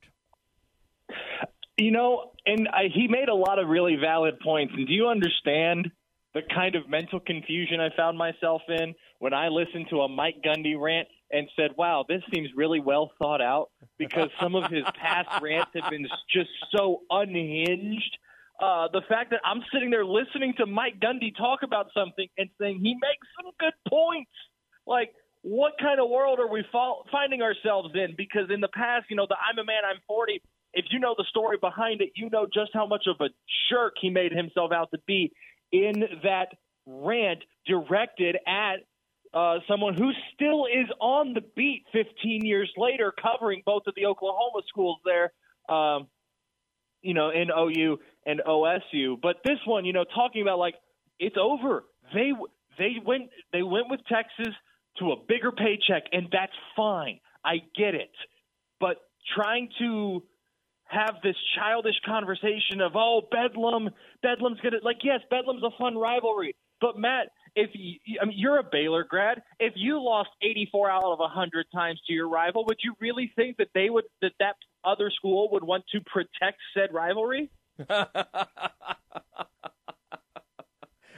[1.76, 4.72] You know, and I, he made a lot of really valid points.
[4.76, 5.90] And do you understand
[6.34, 10.36] the kind of mental confusion I found myself in when I listened to a Mike
[10.44, 14.84] Gundy rant and said, "Wow, this seems really well thought out," because some of his
[15.00, 18.18] past rants have been just so unhinged.
[18.60, 22.48] Uh, the fact that I'm sitting there listening to Mike Gundy talk about something and
[22.60, 24.30] saying he makes some good points,
[24.86, 28.14] like what kind of world are we fall, finding ourselves in?
[28.16, 30.40] Because in the past, you know, the I'm a man, I'm 40
[30.76, 33.30] if you know the story behind it, you know just how much of a
[33.70, 35.32] jerk he made himself out to be
[35.72, 36.48] in that
[36.86, 38.76] rant directed at
[39.32, 44.04] uh, someone who still is on the beat 15 years later, covering both of the
[44.04, 45.32] Oklahoma schools there,
[45.74, 46.08] um,
[47.00, 49.16] you know, in OU and OSU.
[49.20, 50.74] But this one, you know, talking about like
[51.18, 51.84] it's over.
[52.12, 52.32] They
[52.78, 54.52] they went they went with Texas
[54.98, 57.20] to a bigger paycheck, and that's fine.
[57.44, 58.10] I get it,
[58.80, 58.96] but
[59.34, 60.22] trying to
[60.88, 63.90] have this childish conversation of oh Bedlam,
[64.22, 68.58] Bedlam's gonna like yes, Bedlam's a fun rivalry, but Matt, if you, I mean you're
[68.58, 72.78] a Baylor grad, if you lost 84 out of 100 times to your rival, would
[72.82, 76.92] you really think that they would that that other school would want to protect said
[76.92, 77.50] rivalry?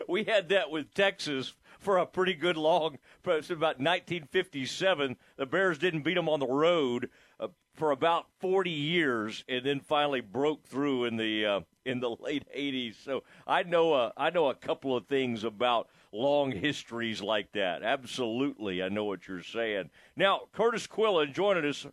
[0.09, 2.99] we had that with Texas for a pretty good long.
[3.25, 5.17] About 1957.
[5.37, 9.81] The Bears didn't beat them on the road uh, for about 40 years, and then
[9.81, 12.97] finally broke through in the uh, in the late 80s.
[13.03, 17.83] So I know a, I know a couple of things about long histories like that.
[17.83, 19.91] Absolutely, I know what you're saying.
[20.17, 21.87] Now, Curtis Quillen joining us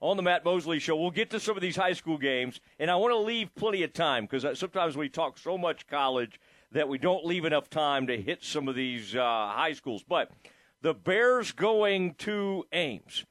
[0.00, 0.96] on the Matt Mosley Show.
[0.96, 3.82] We'll get to some of these high school games, and I want to leave plenty
[3.82, 6.40] of time because uh, sometimes we talk so much college
[6.72, 10.04] that we don't leave enough time to hit some of these uh, high schools.
[10.06, 10.30] But
[10.82, 13.24] the Bears going to Ames.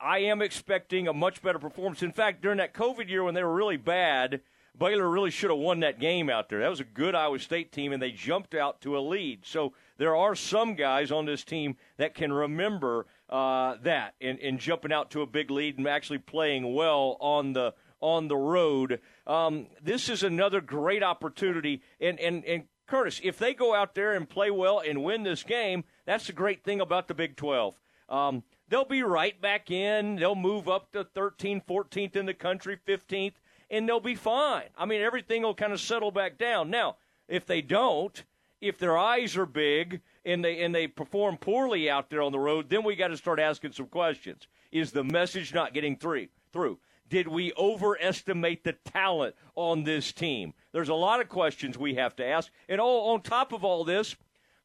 [0.00, 2.02] I am expecting a much better performance.
[2.02, 4.40] In fact, during that COVID year when they were really bad,
[4.78, 6.60] Baylor really should have won that game out there.
[6.60, 9.44] That was a good Iowa State team, and they jumped out to a lead.
[9.44, 14.60] So there are some guys on this team that can remember uh, that and, and
[14.60, 19.00] jumping out to a big lead and actually playing well on the on the road.
[19.26, 24.12] Um, this is another great opportunity, and and and Curtis, if they go out there
[24.12, 27.74] and play well and win this game, that's the great thing about the Big 12.
[28.10, 30.16] Um, they'll be right back in.
[30.16, 33.34] They'll move up to 13th, 14th in the country, 15th,
[33.70, 34.68] and they'll be fine.
[34.76, 36.68] I mean, everything will kind of settle back down.
[36.68, 36.96] Now,
[37.28, 38.22] if they don't,
[38.60, 42.38] if their eyes are big and they and they perform poorly out there on the
[42.38, 44.46] road, then we got to start asking some questions.
[44.70, 46.28] Is the message not getting through?
[46.52, 46.78] Through?
[47.08, 50.54] Did we overestimate the talent on this team?
[50.72, 52.50] There's a lot of questions we have to ask.
[52.70, 54.16] And all, on top of all this,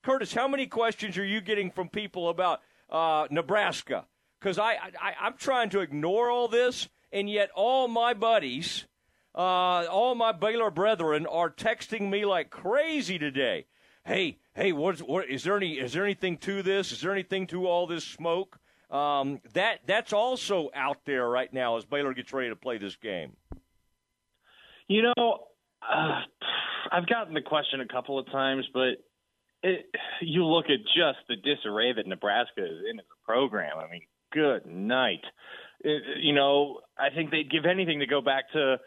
[0.02, 4.06] Curtis, how many questions are you getting from people about uh, Nebraska?
[4.39, 8.86] Because I, I, I'm trying to ignore all this, and yet all my buddies,
[9.36, 13.65] uh, all my Baylor brethren, are texting me like crazy today.
[14.06, 16.91] Hey, hey, what's, what is there any is there anything to this?
[16.91, 18.60] Is there anything to all this smoke?
[18.89, 22.96] Um, that that's also out there right now as Baylor gets ready to play this
[22.96, 23.34] game.
[24.88, 25.39] You know,
[25.82, 26.22] uh,
[26.91, 29.04] I've gotten the question a couple of times, but
[29.62, 29.86] it,
[30.22, 33.78] you look at just the disarray that Nebraska is in as a program.
[33.78, 35.24] I mean, good night.
[35.82, 38.78] It, you know, I think they'd give anything to go back to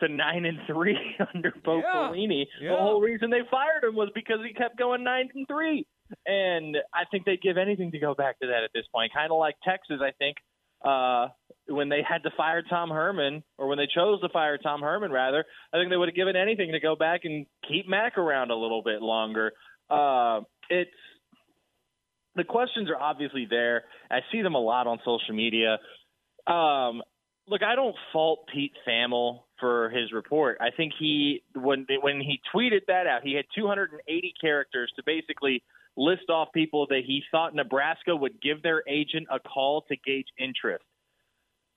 [0.00, 0.98] to nine and three
[1.34, 2.46] under Bo yeah, Pelini.
[2.60, 2.70] Yeah.
[2.70, 5.86] The whole reason they fired him was because he kept going nine and three,
[6.26, 9.12] and I think they'd give anything to go back to that at this point.
[9.14, 10.36] Kind of like Texas, I think.
[10.82, 11.28] Uh,
[11.68, 15.12] when they had to fire Tom Herman, or when they chose to fire Tom Herman,
[15.12, 18.50] rather, I think they would have given anything to go back and keep Mack around
[18.50, 19.52] a little bit longer.
[19.90, 20.90] Uh, it's
[22.36, 23.84] the questions are obviously there.
[24.10, 25.78] I see them a lot on social media.
[26.46, 27.02] Um,
[27.48, 30.58] look, I don't fault Pete Thamel for his report.
[30.60, 35.62] I think he when when he tweeted that out, he had 280 characters to basically
[35.96, 40.28] list off people that he thought Nebraska would give their agent a call to gauge
[40.38, 40.84] interest.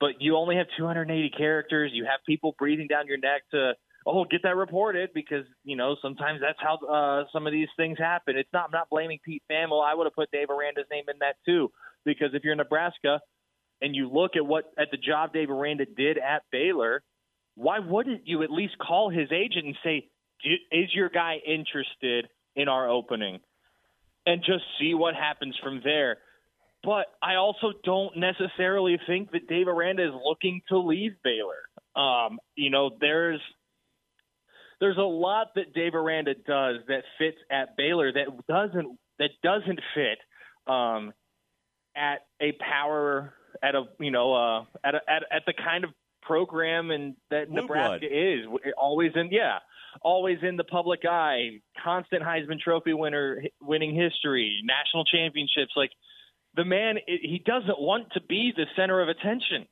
[0.00, 1.90] But you only have 280 characters.
[1.94, 3.74] You have people breathing down your neck to
[4.06, 7.98] oh, get that reported because you know sometimes that's how uh, some of these things
[7.98, 8.36] happen.
[8.36, 9.84] It's not I'm not blaming Pete Thamel.
[9.84, 11.70] I would have put Dave Aranda's name in that too
[12.04, 13.20] because if you're in Nebraska
[13.80, 17.02] and you look at what at the job Dave Aranda did at Baylor,
[17.54, 20.08] why wouldn't you at least call his agent and say,
[20.72, 23.40] "Is your guy interested in our opening?"
[24.26, 26.18] and just see what happens from there.
[26.82, 31.62] But I also don't necessarily think that Dave Aranda is looking to leave Baylor.
[31.96, 33.40] Um, you know, there's
[34.80, 39.80] there's a lot that Dave Aranda does that fits at Baylor that doesn't that doesn't
[39.94, 40.18] fit
[40.72, 41.12] um,
[41.96, 45.90] at a power at a you know uh, at a, at at the kind of
[46.24, 48.10] program and that Blue Nebraska blood.
[48.12, 49.58] is always in yeah
[50.02, 55.90] always in the public eye constant Heisman Trophy winner winning history national championships like
[56.56, 59.66] the man he doesn't want to be the center of attention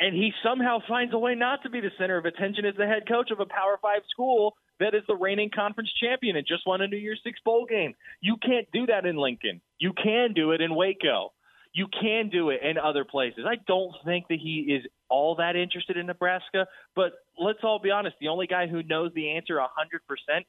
[0.00, 2.86] and he somehow finds a way not to be the center of attention as the
[2.86, 6.66] head coach of a Power Five school that is the reigning conference champion and just
[6.66, 7.94] won a New Year's Six bowl game.
[8.20, 9.60] You can't do that in Lincoln.
[9.78, 11.32] You can do it in Waco.
[11.72, 13.44] You can do it in other places.
[13.46, 17.90] I don't think that he is all that interested in Nebraska, but let's all be
[17.90, 18.16] honest.
[18.20, 19.64] The only guy who knows the answer 100%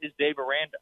[0.01, 0.77] is Dave Aranda.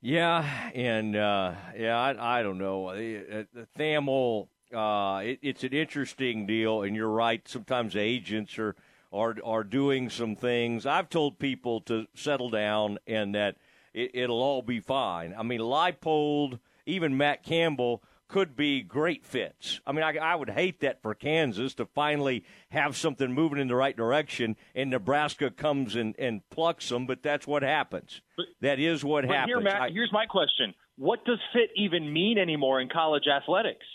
[0.00, 2.94] Yeah, and uh, yeah, I, I don't know.
[2.94, 7.46] The Thamel, uh, it, it's an interesting deal, and you're right.
[7.48, 8.76] Sometimes agents are
[9.12, 10.86] are are doing some things.
[10.86, 13.56] I've told people to settle down and that
[13.92, 15.34] it, it'll all be fine.
[15.36, 19.80] I mean, Leipold, even Matt Campbell could be great fits.
[19.86, 23.68] I mean, I, I would hate that for Kansas to finally have something moving in
[23.68, 27.06] the right direction, and Nebraska comes and, and plucks them.
[27.06, 28.20] But that's what happens.
[28.60, 29.50] that is what But happens.
[29.50, 33.86] here, Matt, I- here's my question: What does fit even mean anymore in college athletics?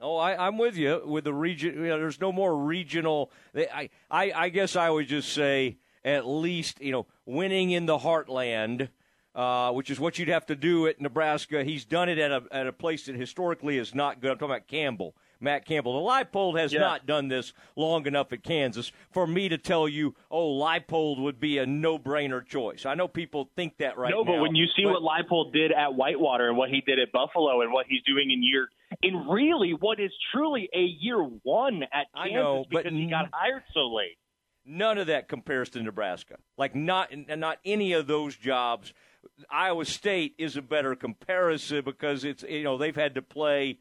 [0.00, 1.02] Oh, I, I'm with you.
[1.06, 3.30] With the region, you know, there's no more regional.
[3.56, 7.98] I, I, I guess I would just say at least you know winning in the
[7.98, 8.88] heartland,
[9.36, 11.62] uh, which is what you'd have to do at Nebraska.
[11.62, 14.30] He's done it at a at a place that historically is not good.
[14.32, 16.02] I'm talking about Campbell, Matt Campbell.
[16.02, 16.80] The Leipold has Yeah.
[16.80, 21.38] not done this long enough at Kansas for me to tell you, oh, Leipold would
[21.38, 22.86] be a no-brainer choice.
[22.86, 24.32] I know people think that right no, now.
[24.32, 27.12] but when you see but- what Leipold did at Whitewater and what he did at
[27.12, 28.70] Buffalo and what he's doing in year
[29.02, 33.64] in really what is truly a year one at Kansas know, because he got hired
[33.74, 34.16] so late.
[34.64, 36.38] None of that compares to Nebraska.
[36.56, 38.92] Like not not any of those jobs.
[39.50, 43.78] Iowa State is a better comparison because it's you know they've had to play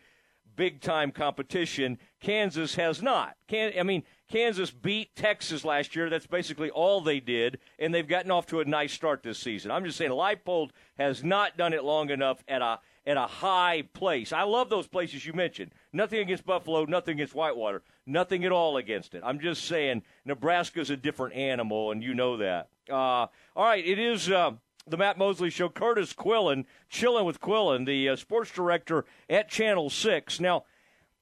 [0.55, 1.97] big time competition.
[2.19, 3.36] Kansas has not.
[3.47, 6.10] Can I mean Kansas beat Texas last year.
[6.10, 9.71] That's basically all they did, and they've gotten off to a nice start this season.
[9.71, 13.84] I'm just saying Leipold has not done it long enough at a at a high
[13.93, 14.34] place.
[14.34, 15.71] I love those places you mentioned.
[15.93, 19.21] Nothing against Buffalo, nothing against Whitewater, nothing at all against it.
[19.23, 22.69] I'm just saying Nebraska's a different animal, and you know that.
[22.89, 24.51] Uh, all right, it is uh,
[24.88, 25.69] the Matt Mosley Show.
[25.69, 30.39] Curtis Quillen, chilling with Quillen, the uh, sports director at Channel Six.
[30.39, 30.65] Now,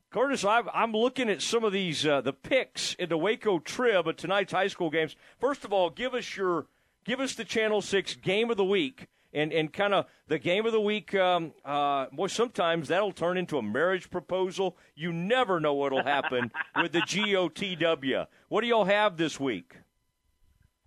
[0.10, 4.08] Curtis, I've, I'm looking at some of these uh, the picks in the Waco Trib
[4.08, 5.16] at tonight's high school games.
[5.40, 6.68] First of all, give us your
[7.04, 10.66] give us the Channel Six game of the week and and kind of the game
[10.66, 11.16] of the week.
[11.16, 14.78] Um, uh, boy, sometimes that'll turn into a marriage proposal.
[14.96, 18.28] You never know what'll happen with the GOTW.
[18.50, 19.78] What do y'all have this week?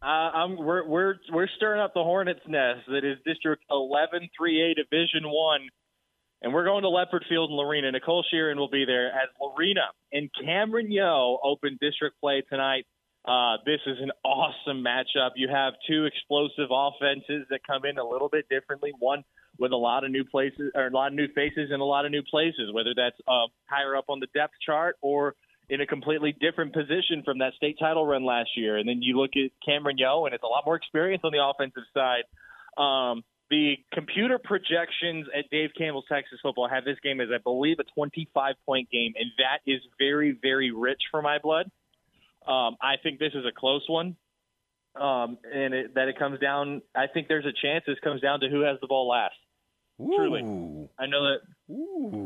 [0.06, 5.24] Uh, we're we're we're stirring up the hornet's nest that is District 11 3A Division
[5.24, 5.62] One,
[6.42, 7.90] and we're going to Leopard Field in Lorena.
[7.90, 12.86] Nicole Sheeran will be there as Lorena and Cameron Yoe open district play tonight.
[13.26, 15.30] Uh, this is an awesome matchup.
[15.34, 18.92] You have two explosive offenses that come in a little bit differently.
[19.00, 19.24] One
[19.58, 22.04] with a lot of new places or a lot of new faces and a lot
[22.04, 25.34] of new places, whether that's uh, higher up on the depth chart or
[25.68, 28.76] in a completely different position from that state title run last year.
[28.76, 31.44] And then you look at Cameron Yoe, and it's a lot more experience on the
[31.44, 32.24] offensive side.
[32.80, 37.78] Um, the computer projections at Dave Campbell's Texas football have this game as, I believe,
[37.78, 41.70] a 25 point game, and that is very, very rich for my blood.
[42.46, 44.16] Um, I think this is a close one,
[45.00, 46.82] um, and it, that it comes down.
[46.94, 49.34] I think there's a chance this comes down to who has the ball last.
[49.98, 51.40] Truly, I know that.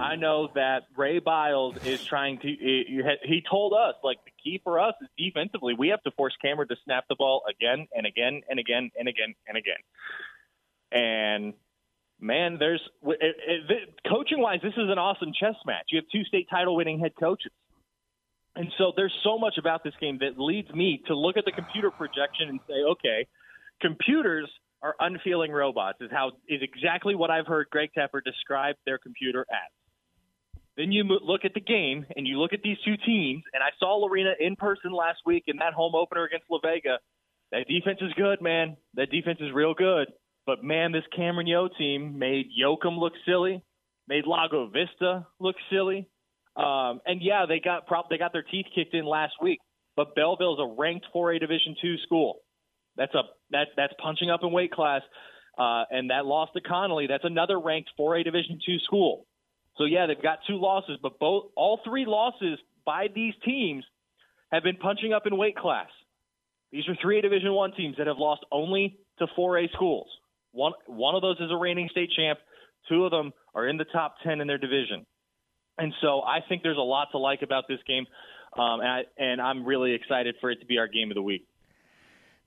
[0.00, 2.48] I know that Ray Biles is trying to.
[2.48, 5.74] He, he told us like the key for us is defensively.
[5.78, 9.09] We have to force Cameron to snap the ball again and again and again and
[9.09, 9.76] again and again.
[10.90, 11.54] And
[12.20, 13.37] man, there's it,
[13.68, 15.87] it, coaching wise, this is an awesome chess match.
[15.90, 17.52] You have two state title winning head coaches.
[18.56, 21.52] And so there's so much about this game that leads me to look at the
[21.52, 23.26] computer projection and say, okay,
[23.80, 24.50] computers
[24.83, 29.46] are unfeeling robots is how is exactly what I've heard Greg Tepper describe their computer
[29.50, 29.71] as.
[30.77, 33.69] Then you look at the game and you look at these two teams, and I
[33.79, 36.98] saw Lorena in person last week in that home opener against La Vega.
[37.52, 38.77] That defense is good, man.
[38.94, 40.09] That defense is real good.
[40.46, 43.63] But man, this Cameron Yoe team made Yoakum look silly,
[44.09, 46.09] made Lago Vista look silly.
[46.57, 49.59] Um, and yeah, they got prop they got their teeth kicked in last week.
[49.96, 52.38] But Bellville is a ranked 4A Division two school.
[53.01, 55.01] That's a that that's punching up in weight class.
[55.59, 59.27] Uh, and that loss to Connally, that's another ranked 4A Division two school.
[59.77, 63.85] So yeah, they've got two losses, but both all three losses by these teams
[64.53, 65.88] have been punching up in weight class.
[66.73, 70.09] These are 3A Division one teams that have lost only to 4A schools.
[70.53, 72.38] One one of those is a reigning state champ.
[72.90, 75.07] Two of them are in the top 10 in their division.
[75.79, 78.05] And so I think there's a lot to like about this game,
[78.59, 81.23] um, and, I, and I'm really excited for it to be our game of the
[81.23, 81.46] week.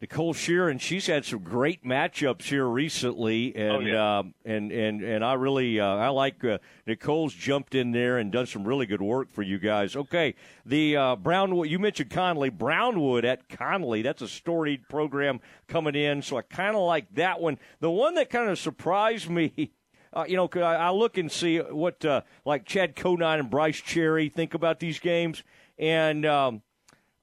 [0.04, 4.18] Nicole Sheeran, she's had some great matchups here recently, and Oh, yeah.
[4.20, 8.30] um, and and and I really uh, I like uh, Nicole's jumped in there and
[8.30, 9.96] done some really good work for you guys.
[9.96, 10.36] Okay,
[10.66, 14.04] the uh, Brownwood you mentioned Connally Brownwood at Connally.
[14.04, 15.40] That's a storied program
[15.70, 17.58] coming in, so I kind of like that one.
[17.80, 19.72] The one that kind of surprised me.
[20.16, 23.78] Uh, you know, I, I look and see what uh, like Chad Conine and Bryce
[23.82, 25.42] Cherry think about these games,
[25.80, 26.62] and um,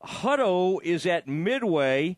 [0.05, 2.17] Hutto is at Midway,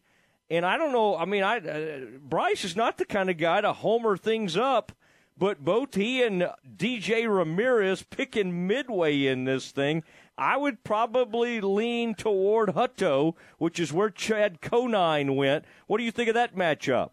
[0.53, 1.17] and I don't know.
[1.17, 4.93] I mean, I uh, Bryce is not the kind of guy to homer things up,
[5.39, 10.05] but both he and DJ Ramirez picking Midway in this thing.
[10.37, 15.65] I would probably lean toward Hutto, which is where Chad Conine went.
[15.87, 17.13] What do you think of that matchup?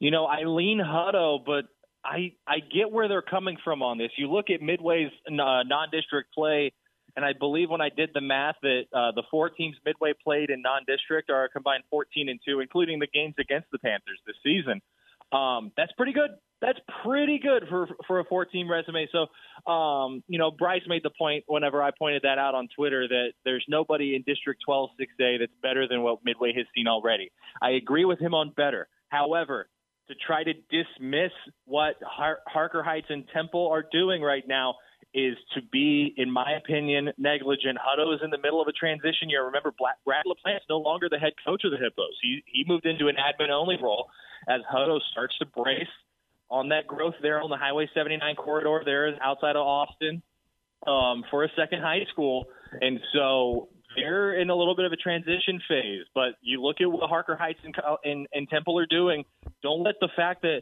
[0.00, 1.66] You know, I lean Hutto, but
[2.04, 4.10] I I get where they're coming from on this.
[4.16, 6.72] You look at Midway's uh, non-district play,
[7.16, 10.50] and I believe when I did the math that uh, the four teams Midway played
[10.50, 14.36] in non-district are a combined 14 and two, including the games against the Panthers this
[14.42, 14.80] season.
[15.32, 16.30] Um, that's pretty good.
[16.60, 19.08] That's pretty good for for a four team resume.
[19.12, 23.06] So, um, you know, Bryce made the point whenever I pointed that out on Twitter
[23.06, 27.30] that there's nobody in District 12 6A that's better than what Midway has seen already.
[27.62, 28.88] I agree with him on better.
[29.08, 29.68] However,
[30.08, 31.32] to try to dismiss
[31.66, 34.74] what Har- Harker Heights and Temple are doing right now
[35.14, 37.78] is to be, in my opinion, negligent.
[37.78, 39.44] Hutto is in the middle of a transition year.
[39.46, 39.72] Remember,
[40.04, 42.16] Brad LaPlante's no longer the head coach of the Hippos.
[42.22, 44.08] He he moved into an admin only role
[44.48, 45.88] as Hutto starts to brace
[46.50, 50.22] on that growth there on the Highway 79 corridor there outside of Austin
[50.86, 52.46] um, for a second high school.
[52.80, 56.04] And so they're in a little bit of a transition phase.
[56.14, 59.24] But you look at what Harker Heights and, and, and Temple are doing.
[59.62, 60.60] Don't let the fact that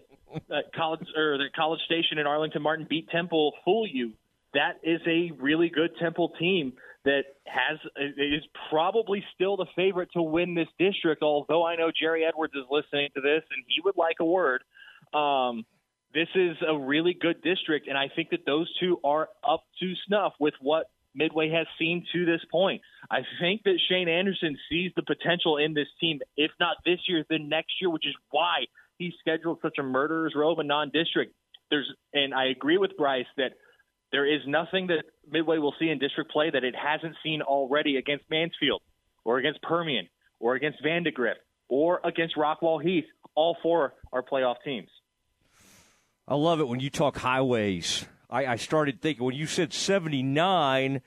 [0.50, 4.12] uh, college or that College Station in Arlington Martin beat Temple fool you.
[4.56, 6.72] That is a really good Temple team
[7.04, 11.22] that has is probably still the favorite to win this district.
[11.22, 14.62] Although I know Jerry Edwards is listening to this and he would like a word.
[15.12, 15.64] Um,
[16.14, 19.92] this is a really good district, and I think that those two are up to
[20.06, 22.80] snuff with what Midway has seen to this point.
[23.10, 27.24] I think that Shane Anderson sees the potential in this team, if not this year,
[27.28, 28.64] then next year, which is why
[28.96, 31.34] he scheduled such a murderer's row of a non-district.
[31.70, 33.52] There's, and I agree with Bryce that
[34.12, 37.96] there is nothing that Midway will see in district play that it hasn't seen already
[37.96, 38.82] against Mansfield,
[39.24, 43.06] or against Permian, or against Vandegrift, or against Rockwall Heath.
[43.34, 44.88] All four are playoff teams.
[46.28, 48.06] I love it when you talk highways.
[48.28, 51.00] I, I started thinking when you said 79,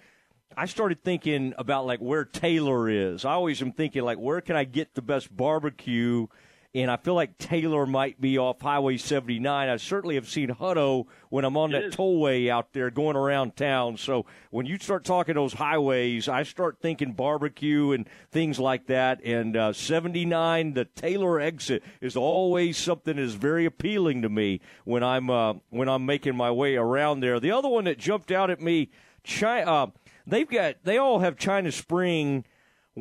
[0.56, 3.26] I started thinking about like where Taylor is.
[3.26, 6.28] I always am thinking like where can I get the best barbecue?
[6.76, 9.70] And I feel like Taylor might be off Highway 79.
[9.70, 13.98] I certainly have seen Hutto when I'm on that tollway out there going around town.
[13.98, 19.20] So when you start talking those highways, I start thinking barbecue and things like that.
[19.24, 24.62] And uh, 79, the Taylor exit is always something that is very appealing to me
[24.86, 27.40] when I'm uh, when I'm making my way around there.
[27.40, 28.92] The other one that jumped out at me,
[29.24, 29.88] China, uh,
[30.28, 32.46] they've got they all have China Spring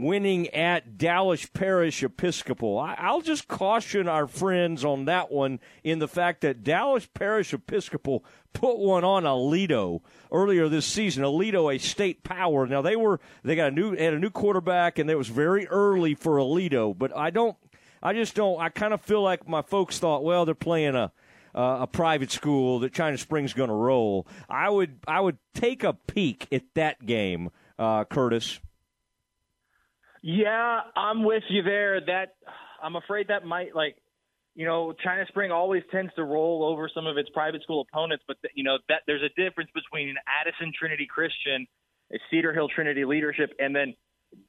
[0.03, 2.79] winning at Dallas Parish Episcopal.
[2.79, 7.53] I, I'll just caution our friends on that one in the fact that Dallas Parish
[7.53, 10.01] Episcopal put one on Aledo
[10.33, 11.23] earlier this season.
[11.25, 12.67] Aledo, a state power.
[12.67, 15.67] Now they were they got a new had a new quarterback, and it was very
[15.69, 16.97] early for Aledo.
[16.97, 17.57] But I don't,
[18.03, 18.61] I just don't.
[18.61, 21.13] I kind of feel like my folks thought, well, they're playing a.
[21.55, 24.29] Uh, a private school that China Springs going to roll.
[24.49, 28.61] I would I would take a peek at that game, uh, Curtis.
[30.23, 32.01] Yeah, I'm with you there.
[32.01, 32.35] That
[32.83, 33.97] I'm afraid that might like
[34.59, 38.25] you know, China Spring always tends to roll over some of its private school opponents,
[38.27, 41.65] but you know that there's a difference between Addison Trinity Christian,
[42.29, 43.95] Cedar Hill Trinity Leadership, and then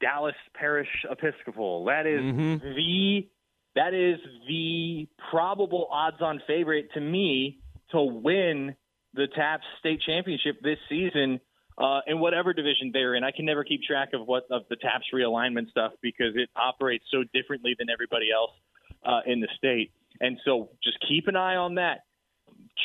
[0.00, 1.84] Dallas Parish Episcopal.
[1.84, 2.74] That is mm-hmm.
[2.74, 3.28] the
[3.76, 4.18] that is
[4.48, 7.60] the probable odds-on favorite to me
[7.92, 8.74] to win
[9.14, 11.40] the TAPPS state championship this season
[11.80, 13.24] uh, in whatever division they're in.
[13.24, 17.04] I can never keep track of what of the TAPPS realignment stuff because it operates
[17.10, 18.52] so differently than everybody else
[19.04, 19.92] uh, in the state.
[20.20, 22.04] And so just keep an eye on that.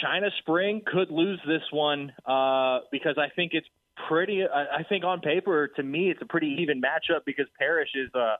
[0.01, 3.67] China Spring could lose this one uh, because I think it's
[4.07, 4.43] pretty.
[4.43, 8.35] I, think on paper, to me, it's a pretty even matchup because Parish is uh,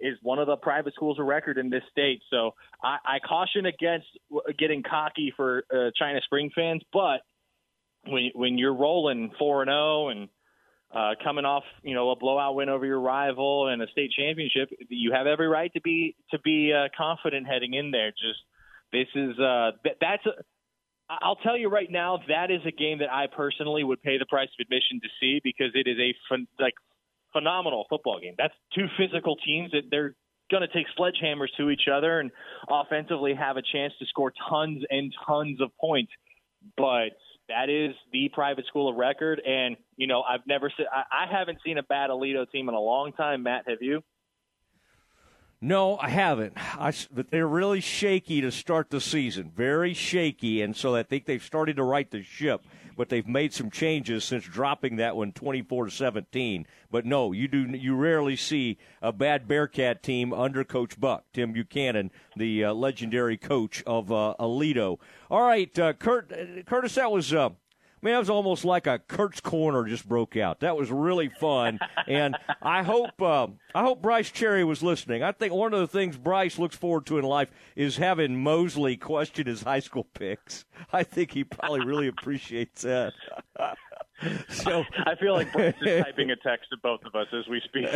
[0.00, 2.22] is one of the private schools of record in this state.
[2.30, 4.06] So I, I caution against
[4.58, 7.20] getting cocky for uh, China Spring fans, but
[8.06, 10.28] when when you're rolling four and zero and
[10.94, 14.70] uh, coming off you know a blowout win over your rival and a state championship,
[14.88, 18.10] you have every right to be to be uh, confident heading in there.
[18.10, 18.40] Just
[18.92, 20.42] this is uh, th- that's a,
[21.10, 24.26] I'll tell you right now, that is a game that I personally would pay the
[24.26, 26.74] price of admission to see because it is a like
[27.32, 28.34] phenomenal football game.
[28.36, 30.14] That's two physical teams that they're
[30.50, 32.30] going to take sledgehammers to each other and
[32.70, 36.12] offensively have a chance to score tons and tons of points.
[36.76, 37.16] But
[37.48, 41.30] that is the private school of record, and you know I've never seen I, I
[41.30, 43.42] haven't seen a bad Aledo team in a long time.
[43.42, 44.02] Matt, have you?
[45.60, 46.52] No, I haven't.
[46.56, 49.50] I, but they're really shaky to start the season.
[49.54, 52.62] Very shaky, and so I think they've started to right the ship.
[52.98, 56.66] But they've made some changes since dropping that one 24 to 17.
[56.90, 61.52] But no, you do you rarely see a bad Bearcat team under Coach Buck, Tim
[61.52, 64.98] Buchanan, the uh, legendary coach of uh, Aledo.
[65.30, 66.32] All right, uh, Kurt,
[66.66, 67.32] Curtis, that was
[68.00, 70.60] I mean, that was almost like a Kurt's Corner just broke out.
[70.60, 75.24] That was really fun, and I hope uh, I hope Bryce Cherry was listening.
[75.24, 78.96] I think one of the things Bryce looks forward to in life is having Mosley
[78.96, 80.64] question his high school picks.
[80.92, 83.14] I think he probably really appreciates that.
[84.48, 87.60] so I feel like Bryce is typing a text to both of us as we
[87.64, 87.88] speak.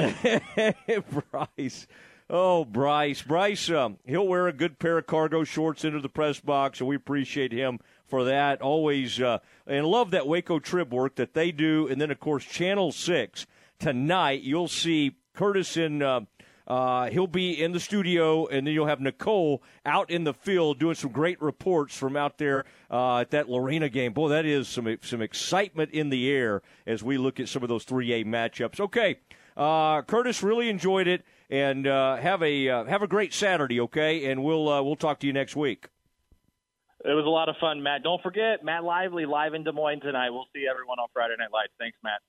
[1.30, 1.86] Bryce.
[2.28, 3.22] Oh, Bryce.
[3.22, 6.88] Bryce, um, he'll wear a good pair of cargo shorts into the press box, and
[6.88, 7.78] we appreciate him
[8.12, 8.60] for that.
[8.60, 11.88] Always uh, and love that Waco Trib work that they do.
[11.88, 13.46] And then of course Channel Six
[13.78, 14.42] tonight.
[14.42, 16.02] You'll see Curtis in.
[16.02, 16.20] Uh,
[16.66, 20.78] uh, he'll be in the studio, and then you'll have Nicole out in the field
[20.78, 24.12] doing some great reports from out there uh, at that Lorena game.
[24.12, 27.70] Boy, that is some some excitement in the air as we look at some of
[27.70, 28.78] those 3A matchups.
[28.78, 29.20] Okay,
[29.56, 33.80] uh, Curtis really enjoyed it, and uh, have a uh, have a great Saturday.
[33.80, 35.88] Okay, and we'll we'll talk to you next week.
[37.05, 38.03] It was a lot of fun, Matt.
[38.05, 40.30] Don't forget, Matt Lively live in Des Moines tonight.
[40.30, 41.72] We'll see everyone on Friday Night Lights.
[41.78, 42.20] Thanks, Matt.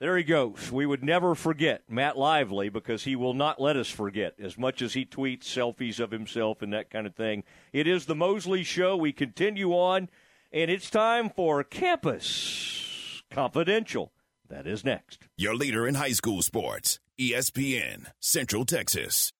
[0.00, 0.70] There he goes.
[0.70, 4.80] We would never forget Matt Lively because he will not let us forget as much
[4.80, 7.42] as he tweets selfies of himself and that kind of thing.
[7.72, 8.96] It is the Mosley Show.
[8.96, 10.08] We continue on,
[10.52, 14.12] and it's time for Campus Confidential.
[14.48, 15.26] That is next.
[15.36, 19.32] Your leader in high school sports, ESPN, Central Texas.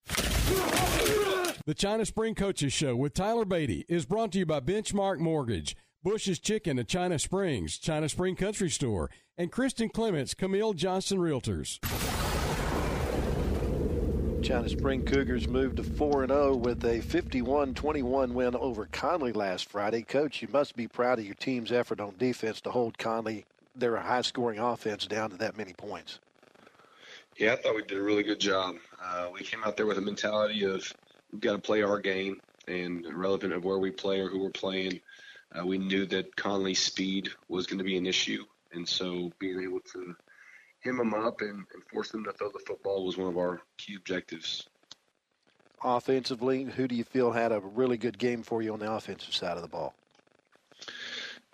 [1.69, 5.77] The China Spring Coaches Show with Tyler Beatty is brought to you by Benchmark Mortgage,
[6.03, 11.79] Bush's Chicken at China Springs, China Spring Country Store, and Kristen Clements, Camille Johnson Realtors.
[14.43, 19.69] China Spring Cougars moved to 4 0 with a 51 21 win over Connally last
[19.69, 20.01] Friday.
[20.01, 23.45] Coach, you must be proud of your team's effort on defense to hold Connally,
[23.77, 26.19] their high scoring offense, down to that many points.
[27.37, 28.77] Yeah, I thought we did a really good job.
[29.05, 30.91] Uh, we came out there with a mentality of
[31.33, 34.51] we've got to play our game, and relevant of where we play or who we're
[34.51, 35.01] playing.
[35.59, 39.63] Uh, we knew that Connally's speed was going to be an issue, and so being
[39.63, 40.15] able to
[40.81, 43.61] hem them up and, and force them to throw the football was one of our
[43.79, 44.69] key objectives.
[45.83, 49.35] Offensively, who do you feel had a really good game for you on the offensive
[49.35, 49.95] side of the ball?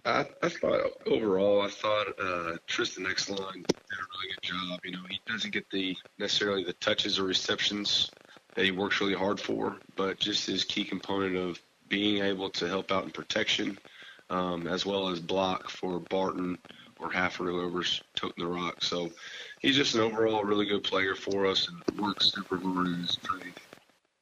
[0.04, 4.80] I, I thought overall, I thought uh, Tristan Exelon did a really good job.
[4.84, 8.10] You know, he doesn't get the necessarily the touches or receptions
[8.54, 12.68] that he works really hard for, but just his key component of being able to
[12.68, 13.78] help out in protection,
[14.30, 16.58] um, as well as block for Barton
[17.00, 18.82] or half overs toting the rock.
[18.82, 19.10] So
[19.60, 23.16] he's just an overall really good player for us and works super hard in his
[23.16, 23.52] training.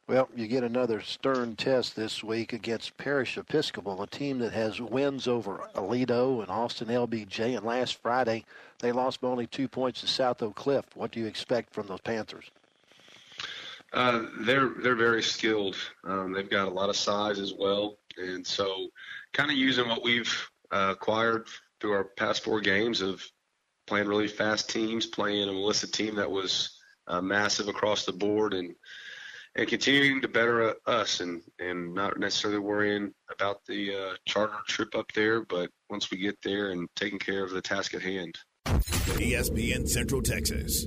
[0.08, 4.80] Well, you get another stern test this week against Parish Episcopal, a team that has
[4.80, 7.56] wins over Aledo and Austin LBJ.
[7.56, 8.44] And last Friday,
[8.80, 10.84] they lost by only two points to South Oak Cliff.
[10.94, 12.50] What do you expect from those Panthers?
[13.92, 15.76] Uh, they're they're very skilled.
[16.04, 18.88] Um, they've got a lot of size as well, and so
[19.32, 20.34] kind of using what we've
[20.70, 21.46] uh, acquired
[21.80, 23.22] through our past four games of
[23.86, 28.54] playing really fast teams, playing a Melissa team that was uh, massive across the board,
[28.54, 28.74] and
[29.56, 34.94] and continuing to better us, and and not necessarily worrying about the uh, charter trip
[34.94, 38.38] up there, but once we get there and taking care of the task at hand.
[38.64, 40.86] ESPN Central Texas.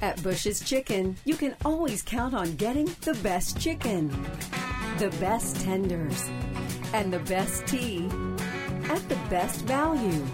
[0.00, 4.08] At Bush's Chicken, you can always count on getting the best chicken,
[4.98, 6.30] the best tenders,
[6.94, 8.08] and the best tea
[8.84, 10.24] at the best value.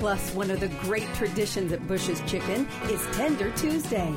[0.00, 4.14] Plus, one of the great traditions at Bush's Chicken is Tender Tuesday.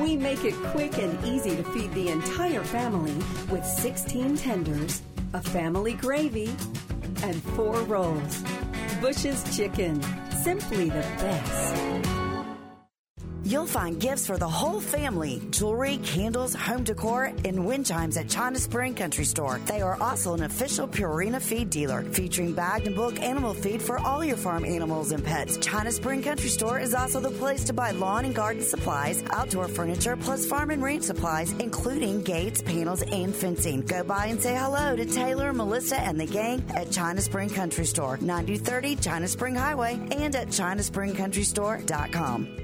[0.00, 3.14] We make it quick and easy to feed the entire family
[3.48, 5.02] with 16 tenders,
[5.34, 6.54] a family gravy,
[7.22, 8.42] and four rolls.
[9.00, 10.02] Bush's Chicken,
[10.42, 12.13] simply the best.
[13.46, 18.26] You'll find gifts for the whole family jewelry, candles, home decor, and wind chimes at
[18.26, 19.60] China Spring Country Store.
[19.66, 23.98] They are also an official Purina feed dealer featuring bagged and bulk animal feed for
[23.98, 25.58] all your farm animals and pets.
[25.58, 29.68] China Spring Country Store is also the place to buy lawn and garden supplies, outdoor
[29.68, 33.82] furniture, plus farm and ranch supplies, including gates, panels, and fencing.
[33.82, 37.84] Go by and say hello to Taylor, Melissa, and the gang at China Spring Country
[37.84, 42.63] Store, 9030 China Spring Highway, and at ChinaSpringCountryStore.com.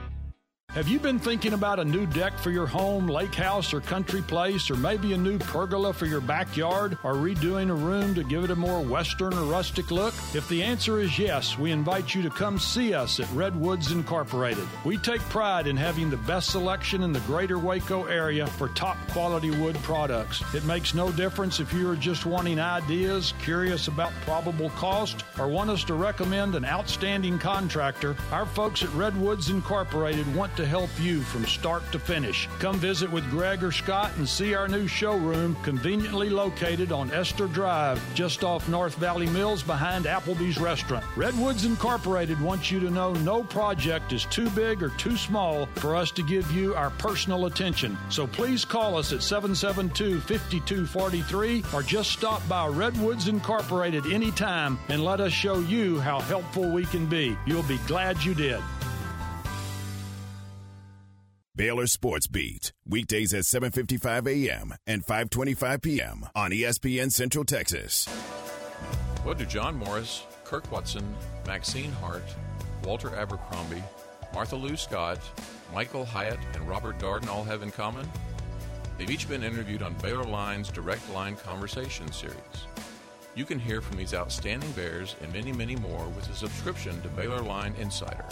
[0.73, 4.21] Have you been thinking about a new deck for your home, lake house, or country
[4.21, 8.45] place, or maybe a new pergola for your backyard, or redoing a room to give
[8.45, 10.13] it a more western or rustic look?
[10.33, 14.65] If the answer is yes, we invite you to come see us at Redwoods Incorporated.
[14.85, 18.95] We take pride in having the best selection in the greater Waco area for top
[19.09, 20.41] quality wood products.
[20.55, 25.49] It makes no difference if you are just wanting ideas, curious about probable cost, or
[25.49, 28.15] want us to recommend an outstanding contractor.
[28.31, 32.47] Our folks at Redwoods Incorporated want to help you from start to finish.
[32.59, 37.47] Come visit with Greg or Scott and see our new showroom conveniently located on Esther
[37.47, 41.05] Drive, just off North Valley Mills behind Applebee's restaurant.
[41.15, 45.95] Redwoods Incorporated wants you to know no project is too big or too small for
[45.95, 47.97] us to give you our personal attention.
[48.09, 55.03] So please call us at 772 5243 or just stop by Redwoods Incorporated anytime and
[55.03, 57.37] let us show you how helpful we can be.
[57.45, 58.61] You'll be glad you did.
[61.53, 64.73] Baylor Sports Beat, weekdays at 7:55 a.m.
[64.87, 66.25] and 5:25 p.m.
[66.33, 68.07] on ESPN Central Texas.
[69.23, 71.13] What do John Morris, Kirk Watson,
[71.45, 72.23] Maxine Hart,
[72.85, 73.83] Walter Abercrombie,
[74.33, 75.19] Martha Lou Scott,
[75.73, 78.09] Michael Hyatt, and Robert Darden all have in common?
[78.97, 82.65] They've each been interviewed on Baylor Line's Direct Line Conversation series.
[83.35, 87.09] You can hear from these outstanding Bears and many, many more with a subscription to
[87.09, 88.25] Baylor Line Insider.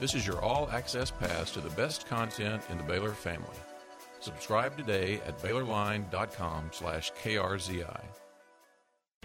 [0.00, 3.46] This is your all access pass to the best content in the Baylor family.
[4.20, 8.00] Subscribe today at BaylorLine.com slash KRZI.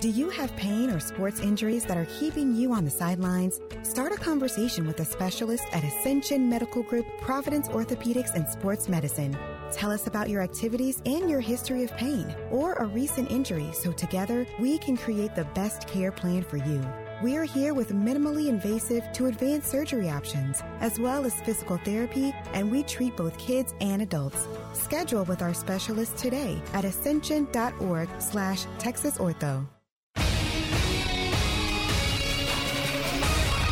[0.01, 3.61] Do you have pain or sports injuries that are keeping you on the sidelines?
[3.84, 9.38] Start a conversation with a specialist at Ascension Medical Group, Providence Orthopedics and Sports Medicine.
[9.71, 13.93] Tell us about your activities and your history of pain or a recent injury so
[13.93, 16.86] together we can create the best care plan for you.
[17.24, 22.36] We are here with minimally invasive to advanced surgery options, as well as physical therapy,
[22.53, 24.49] and we treat both kids and adults.
[24.74, 29.66] Schedule with our specialist today at ascension.org slash texasortho.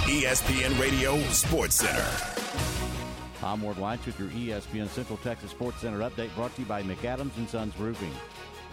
[0.05, 2.07] ESPN Radio Sports Center.
[3.41, 6.81] Tom Ward White with your ESPN Central Texas Sports Center update brought to you by
[6.81, 8.13] McAdams and Sons Roofing.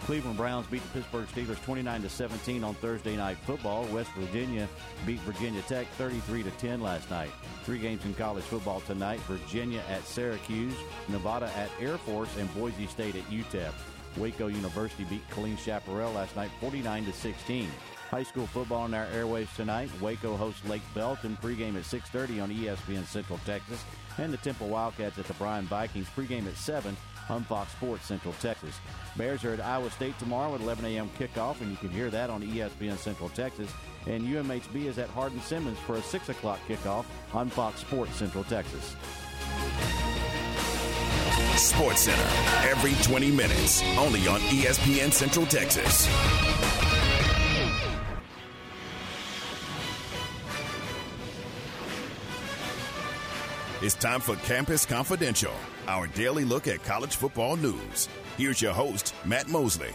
[0.05, 3.85] Cleveland Browns beat the Pittsburgh Steelers 29 to 17 on Thursday night football.
[3.85, 4.67] West Virginia
[5.05, 7.29] beat Virginia Tech 33 to 10 last night.
[7.63, 10.75] Three games in college football tonight: Virginia at Syracuse,
[11.07, 13.71] Nevada at Air Force, and Boise State at UTEP.
[14.17, 17.69] Waco University beat Killeen Chaparral last night 49 to 16.
[18.09, 19.89] High school football on our airwaves tonight.
[20.01, 23.85] Waco hosts Lake Belton pregame at 6:30 on ESPN Central Texas,
[24.17, 26.97] and the Temple Wildcats at the Bryan Vikings pregame at 7
[27.29, 28.75] on Fox Sports Central Texas.
[29.17, 31.09] Bears are at Iowa State tomorrow at 11 a.m.
[31.17, 33.71] kickoff, and you can hear that on ESPN Central Texas.
[34.07, 38.43] And UMHB is at Hardin Simmons for a 6 o'clock kickoff on Fox Sports Central
[38.45, 38.95] Texas.
[41.55, 46.07] Sports Center, every 20 minutes, only on ESPN Central Texas.
[53.83, 55.55] It's time for Campus Confidential,
[55.87, 58.07] our daily look at college football news.
[58.37, 59.89] Here's your host, Matt Mosley.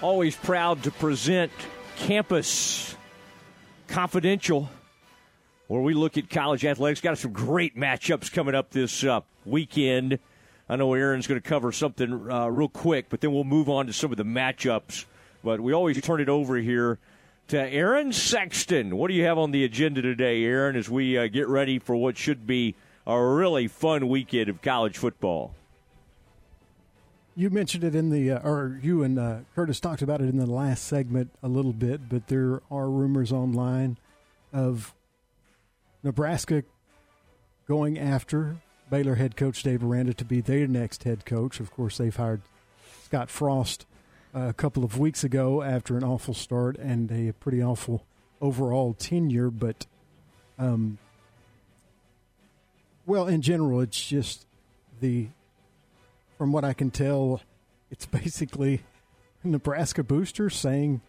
[0.00, 1.52] Always proud to present
[1.96, 2.96] Campus
[3.86, 4.70] Confidential,
[5.66, 7.02] where we look at college athletics.
[7.02, 10.18] Got some great matchups coming up this uh, weekend.
[10.70, 13.88] I know Aaron's going to cover something uh, real quick, but then we'll move on
[13.88, 15.04] to some of the matchups.
[15.42, 16.98] But we always turn it over here
[17.48, 18.96] to Aaron Sexton.
[18.96, 21.94] What do you have on the agenda today, Aaron, as we uh, get ready for
[21.96, 22.74] what should be
[23.06, 25.54] a really fun weekend of college football.
[27.36, 30.38] You mentioned it in the, uh, or you and uh, Curtis talked about it in
[30.38, 33.98] the last segment a little bit, but there are rumors online
[34.52, 34.94] of
[36.02, 36.62] Nebraska
[37.66, 38.56] going after
[38.88, 41.58] Baylor head coach Dave Aranda to be their next head coach.
[41.58, 42.42] Of course, they've hired
[43.02, 43.84] Scott Frost
[44.34, 48.04] a couple of weeks ago after an awful start and a pretty awful
[48.40, 49.86] overall tenure, but
[50.58, 50.98] um,
[53.06, 54.46] well, in general, it's just
[55.00, 55.28] the
[56.36, 57.40] from what I can tell,
[57.90, 58.82] it's basically
[59.42, 61.00] Nebraska boosters saying,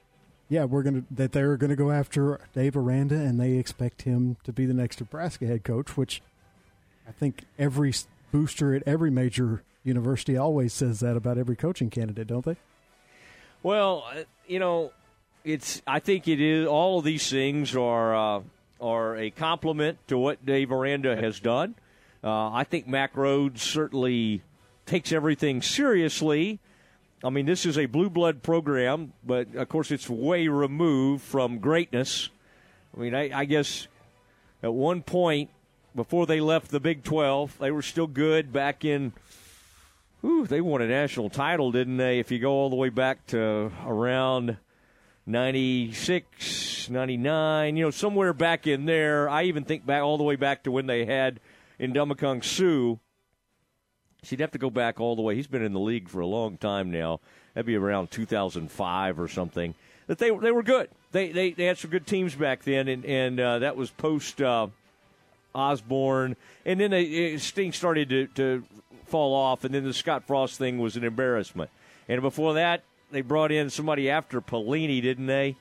[0.49, 4.53] "Yeah, we're gonna that they're gonna go after Dave Aranda, and they expect him to
[4.53, 6.21] be the next Nebraska head coach." Which
[7.07, 7.93] I think every
[8.31, 12.57] booster at every major university always says that about every coaching candidate, don't they?
[13.65, 14.91] Well, uh, you know,
[15.43, 15.81] it's.
[15.87, 16.67] I think it is.
[16.67, 18.41] All of these things are uh,
[18.79, 21.73] are a compliment to what Dave Aranda has done.
[22.23, 24.43] Uh, I think Mack Rhoades certainly
[24.85, 26.59] takes everything seriously.
[27.23, 31.57] I mean, this is a blue blood program, but of course, it's way removed from
[31.57, 32.29] greatness.
[32.95, 33.87] I mean, I, I guess
[34.61, 35.49] at one point
[35.95, 39.13] before they left the Big 12, they were still good back in.
[40.25, 42.19] Ooh, they won a national title, didn't they?
[42.19, 44.57] If you go all the way back to around
[45.27, 49.29] 96, 99, you know, somewhere back in there.
[49.29, 51.39] I even think back all the way back to when they had
[51.79, 52.99] Ndamukong Suh
[54.25, 55.35] She'd have to go back all the way.
[55.35, 57.19] He's been in the league for a long time now.
[57.53, 59.75] That'd be around 2005 or something.
[60.07, 60.89] That they they were good.
[61.11, 64.41] They they, they had some good teams back then, and and uh, that was post
[64.41, 64.67] uh,
[65.53, 68.63] Osborne, and then they, things started to, to
[69.07, 71.69] fall off, and then the Scott Frost thing was an embarrassment.
[72.07, 75.55] And before that, they brought in somebody after Pelini, didn't they?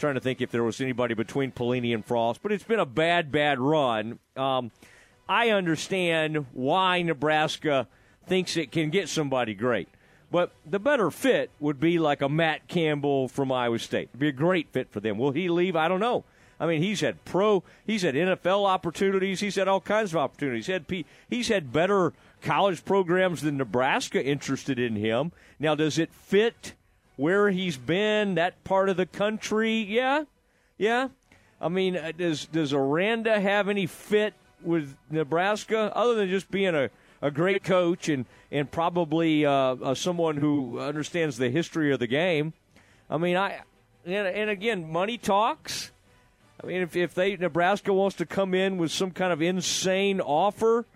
[0.00, 2.86] trying to think if there was anybody between Pelini and Frost, but it's been a
[2.86, 4.18] bad, bad run.
[4.34, 4.72] Um,
[5.28, 7.86] I understand why Nebraska
[8.26, 9.88] thinks it can get somebody great.
[10.32, 14.08] But the better fit would be like a Matt Campbell from Iowa State.
[14.10, 15.18] It'd be a great fit for them.
[15.18, 15.76] Will he leave?
[15.76, 16.24] I don't know.
[16.58, 20.66] I mean, he's had pro, he's had NFL opportunities, he's had all kinds of opportunities.
[20.66, 22.12] He's had, he's had better
[22.42, 25.32] college programs than Nebraska interested in him.
[25.58, 26.74] Now, does it fit
[27.16, 29.78] where he's been, that part of the country?
[29.82, 30.24] Yeah,
[30.78, 31.08] yeah.
[31.60, 36.74] I mean, uh, does does Aranda have any fit with Nebraska other than just being
[36.74, 36.90] a
[37.22, 42.06] a great coach and and probably uh, uh, someone who understands the history of the
[42.06, 42.52] game.
[43.08, 43.60] I mean, I
[44.04, 45.90] and, and again, money talks.
[46.62, 50.20] I mean, if, if they Nebraska wants to come in with some kind of insane
[50.20, 50.86] offer,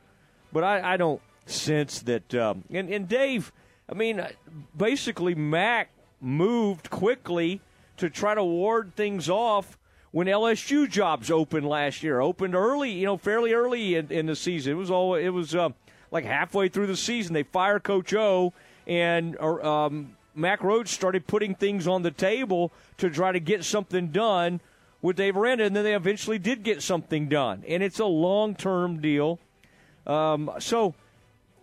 [0.53, 2.34] but I, I don't sense that.
[2.34, 3.53] Um, and, and Dave,
[3.88, 4.30] I mean, uh,
[4.76, 5.90] basically, Mack
[6.20, 7.61] moved quickly
[7.97, 9.78] to try to ward things off
[10.11, 12.20] when LSU jobs opened last year.
[12.20, 14.72] Opened early, you know, fairly early in, in the season.
[14.72, 15.55] It was all it was.
[15.55, 15.70] Uh,
[16.14, 18.53] like halfway through the season, they fire Coach O,
[18.86, 24.09] and um, Mack Rhoades started putting things on the table to try to get something
[24.09, 24.61] done
[25.03, 27.64] with Dave Aranda, and then they eventually did get something done.
[27.66, 29.40] And it's a long term deal.
[30.07, 30.95] Um, so,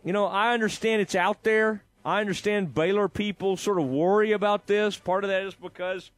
[0.04, 1.84] you know, I understand it's out there.
[2.04, 4.98] I understand Baylor people sort of worry about this.
[4.98, 6.10] Part of that is because,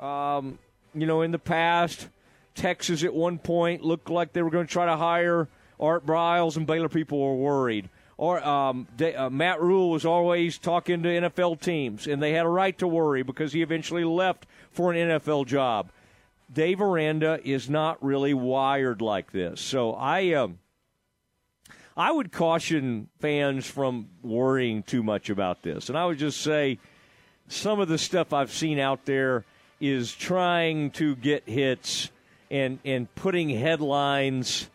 [0.00, 0.58] um,
[0.94, 2.08] you know, in the past,
[2.54, 5.48] Texas at one point looked like they were going to try to hire
[5.78, 7.88] Art Briles and Baylor people were worried.
[8.16, 12.48] Or um, uh, Matt Rhule was always talking to NFL teams, and they had a
[12.48, 15.90] right to worry because he eventually left for an NFL job.
[16.52, 20.58] Dave Aranda is not really wired like this, so I um,
[21.96, 26.78] I would caution fans from worrying too much about this, and I would just say
[27.48, 29.44] some of the stuff I've seen out there
[29.80, 32.10] is trying to get hits
[32.50, 34.70] and and putting headlines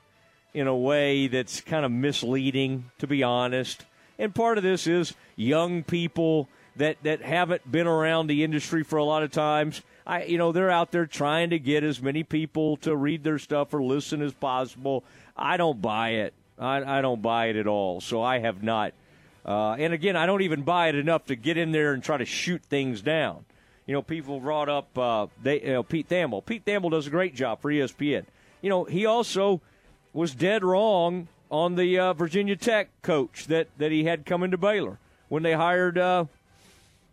[0.54, 3.86] in a way that's kind of misleading, to be honest.
[4.18, 8.98] And part of this is young people that, that haven't been around the industry for
[8.98, 9.82] a lot of times.
[10.06, 13.38] I, you know, they're out there trying to get as many people to read their
[13.38, 15.04] stuff or listen as possible.
[15.36, 16.34] I don't buy it.
[16.60, 18.02] I, I don't buy it at all.
[18.02, 18.94] So I have not.
[19.46, 22.18] Uh, and again, I don't even buy it enough to get in there and try
[22.18, 23.46] to shoot things down.
[23.86, 26.46] You know, people brought up uh, they, you know, Pete Thamel.
[26.46, 28.26] Pete Thamel does a great job for ESPN.
[28.62, 29.62] You know, he also
[30.14, 34.58] was dead wrong on the uh, Virginia Tech coach that, that he had coming to
[34.58, 35.00] Baylor
[35.30, 36.26] when they hired uh,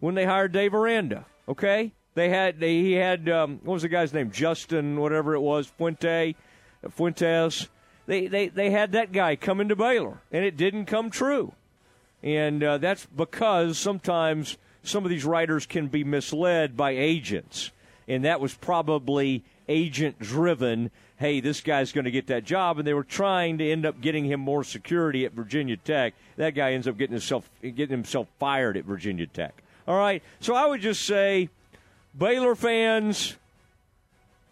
[0.00, 1.26] when they hired Dave Aranda.
[1.48, 5.40] Okay, they had they, he had um, what was the guy's name Justin whatever it
[5.40, 6.34] was Fuente
[6.90, 7.68] Fuentes.
[8.06, 11.54] They, they they had that guy coming to Baylor and it didn't come true,
[12.22, 17.70] and uh, that's because sometimes some of these writers can be misled by agents
[18.08, 20.90] and that was probably agent driven.
[21.16, 24.00] Hey, this guy's going to get that job, and they were trying to end up
[24.00, 26.14] getting him more security at Virginia Tech.
[26.36, 29.62] That guy ends up getting himself getting himself fired at Virginia Tech.
[29.86, 31.50] All right, so I would just say,
[32.16, 33.36] Baylor fans,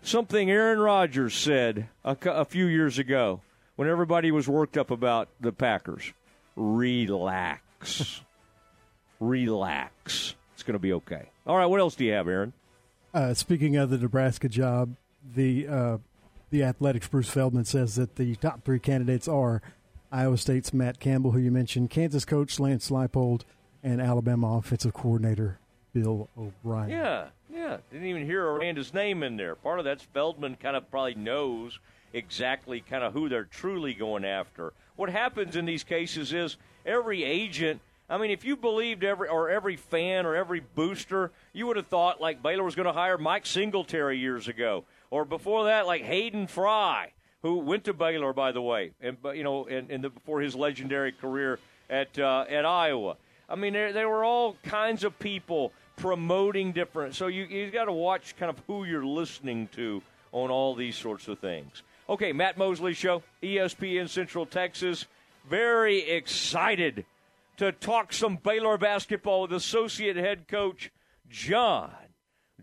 [0.03, 3.41] something Aaron Rodgers said a, a few years ago
[3.77, 6.13] when everybody was worked up about the Packers.
[6.57, 8.21] Relax.
[9.21, 10.35] Relax.
[10.55, 11.31] It's going to be okay.
[11.47, 12.53] All right, what else do you have, Aaron?
[13.15, 14.97] Uh, speaking of the Nebraska job,
[15.35, 15.99] the uh,
[16.51, 19.63] the Athletic's Bruce Feldman says that the top three candidates are
[20.11, 23.43] Iowa State's Matt Campbell, who you mentioned, Kansas coach Lance Leipold,
[23.83, 25.59] and Alabama offensive coordinator
[25.93, 26.91] Bill O'Brien.
[26.91, 27.77] Yeah, yeah.
[27.91, 29.55] Didn't even hear Aranda's name in there.
[29.55, 31.79] Part of that's Feldman kind of probably knows
[32.13, 34.73] exactly kind of who they're truly going after.
[34.97, 37.81] What happens in these cases is every agent.
[38.09, 41.87] I mean, if you believed every or every fan or every booster, you would have
[41.87, 46.03] thought like Baylor was going to hire Mike Singletary years ago, or before that, like
[46.03, 50.11] Hayden Fry, who went to Baylor, by the way, and you know, in, in the,
[50.11, 53.17] before his legendary career at uh, at Iowa.
[53.49, 55.73] I mean, there, there were all kinds of people
[56.03, 57.15] promoting different.
[57.15, 60.97] So you you got to watch kind of who you're listening to on all these
[60.97, 61.83] sorts of things.
[62.09, 65.07] Okay, Matt Mosley Show, ESPN Central Texas.
[65.49, 67.05] Very excited
[67.59, 70.91] to talk some Baylor basketball with associate head coach
[71.31, 71.93] John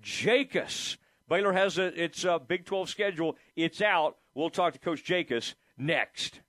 [0.01, 0.97] Jacobs.
[1.29, 3.37] Baylor has a, its uh, Big 12 schedule.
[3.55, 4.17] It's out.
[4.33, 6.41] We'll talk to Coach Jacobs next.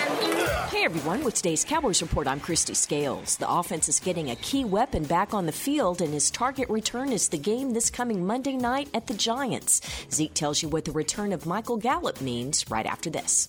[0.00, 3.36] Hey everyone, with today's Cowboys Report, I'm Kristi Scales.
[3.36, 7.12] The offense is getting a key weapon back on the field, and his target return
[7.12, 9.82] is the game this coming Monday night at the Giants.
[10.10, 13.48] Zeke tells you what the return of Michael Gallup means right after this.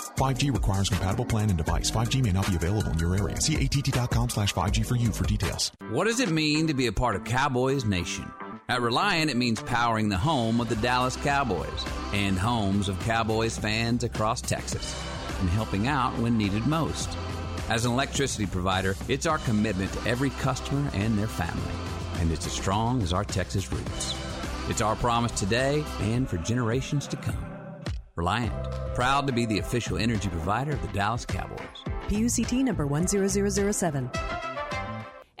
[0.17, 1.89] 5G requires compatible plan and device.
[1.89, 3.39] 5G may not be available in your area.
[3.39, 5.71] See att.com slash 5G for you for details.
[5.89, 8.31] What does it mean to be a part of Cowboys Nation?
[8.69, 13.57] At Reliant, it means powering the home of the Dallas Cowboys and homes of Cowboys
[13.57, 14.95] fans across Texas
[15.41, 17.09] and helping out when needed most.
[17.69, 21.73] As an electricity provider, it's our commitment to every customer and their family,
[22.19, 24.15] and it's as strong as our Texas roots.
[24.69, 27.50] It's our promise today and for generations to come.
[28.15, 28.53] Reliant,
[28.93, 31.59] proud to be the official energy provider of the Dallas Cowboys.
[32.09, 34.11] PUCT number 10007.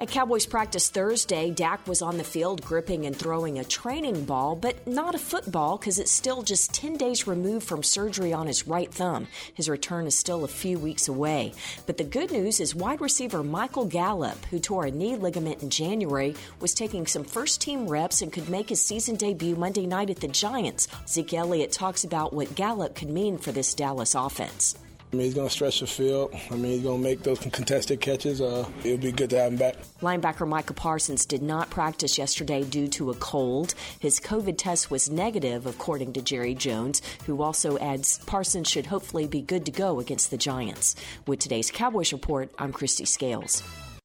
[0.01, 4.55] At Cowboys practice Thursday, Dak was on the field gripping and throwing a training ball,
[4.55, 8.65] but not a football because it's still just 10 days removed from surgery on his
[8.65, 9.27] right thumb.
[9.53, 11.53] His return is still a few weeks away.
[11.85, 15.69] But the good news is wide receiver Michael Gallup, who tore a knee ligament in
[15.69, 20.09] January, was taking some first team reps and could make his season debut Monday night
[20.09, 20.87] at the Giants.
[21.07, 24.75] Zeke Elliott talks about what Gallup could mean for this Dallas offense.
[25.11, 26.33] I mean, he's going to stretch the field.
[26.49, 28.39] I mean, he's going to make those contested catches.
[28.39, 29.75] Uh, it'll be good to have him back.
[30.01, 33.73] Linebacker Micah Parsons did not practice yesterday due to a cold.
[33.99, 39.27] His COVID test was negative, according to Jerry Jones, who also adds Parsons should hopefully
[39.27, 40.95] be good to go against the Giants.
[41.27, 43.63] With today's Cowboys Report, I'm Kristi Scales.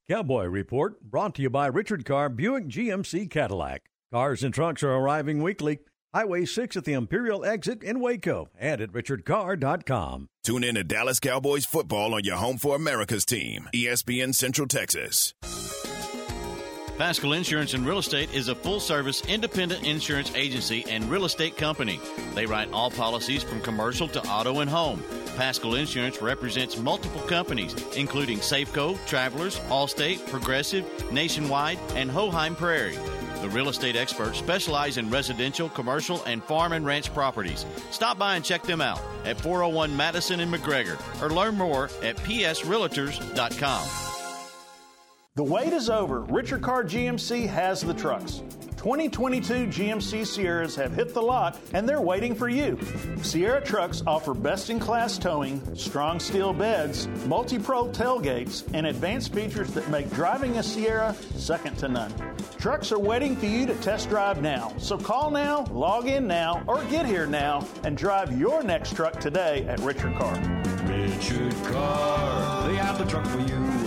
[0.09, 3.83] Cowboy Report brought to you by Richard Carr Buick GMC Cadillac.
[4.11, 5.79] Cars and trucks are arriving weekly.
[6.17, 10.29] Highway 6 at the Imperial exit in Waco and at richardcarr.com.
[10.43, 15.35] Tune in to Dallas Cowboys football on your home for America's team, ESPN Central Texas.
[16.97, 21.55] Pascal Insurance and Real Estate is a full service independent insurance agency and real estate
[21.55, 21.99] company.
[22.33, 25.03] They write all policies from commercial to auto and home.
[25.35, 32.97] Pascal Insurance represents multiple companies, including Safeco, Travelers, Allstate, Progressive, Nationwide, and Hochheim Prairie.
[33.47, 37.65] The real estate experts specialize in residential, commercial, and farm and ranch properties.
[37.91, 42.17] Stop by and check them out at 401 Madison and McGregor or learn more at
[42.17, 43.87] psrealtors.com.
[45.35, 46.23] The wait is over.
[46.23, 48.43] Richard Carr GMC has the trucks.
[48.77, 52.79] 2022 GMC Sierras have hit the lot and they're waiting for you.
[53.21, 59.33] Sierra trucks offer best in class towing, strong steel beds, multi pro tailgates, and advanced
[59.33, 62.13] features that make driving a Sierra second to none.
[62.59, 64.73] Trucks are waiting for you to test drive now.
[64.77, 69.19] So call now, log in now, or get here now and drive your next truck
[69.19, 70.35] today at Richard Carr.
[70.85, 73.86] Richard Carr, they have the truck for you.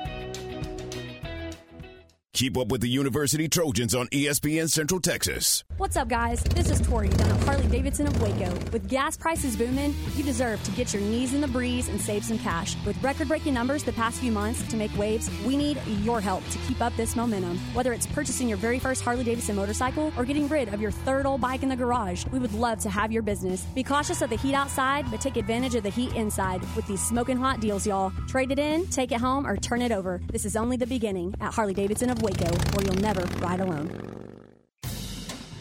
[2.33, 5.65] Keep up with the University Trojans on ESPN Central Texas.
[5.75, 6.41] What's up, guys?
[6.43, 8.49] This is Tori down at Harley Davidson of Waco.
[8.71, 12.23] With gas prices booming, you deserve to get your knees in the breeze and save
[12.23, 12.77] some cash.
[12.85, 16.47] With record breaking numbers the past few months to make waves, we need your help
[16.51, 17.59] to keep up this momentum.
[17.73, 21.25] Whether it's purchasing your very first Harley Davidson motorcycle or getting rid of your third
[21.25, 23.61] old bike in the garage, we would love to have your business.
[23.75, 27.05] Be cautious of the heat outside, but take advantage of the heat inside with these
[27.05, 28.13] smoking hot deals, y'all.
[28.27, 30.21] Trade it in, take it home, or turn it over.
[30.31, 32.45] This is only the beginning at Harley Davidson of Waco,
[32.75, 33.89] where you'll never ride alone.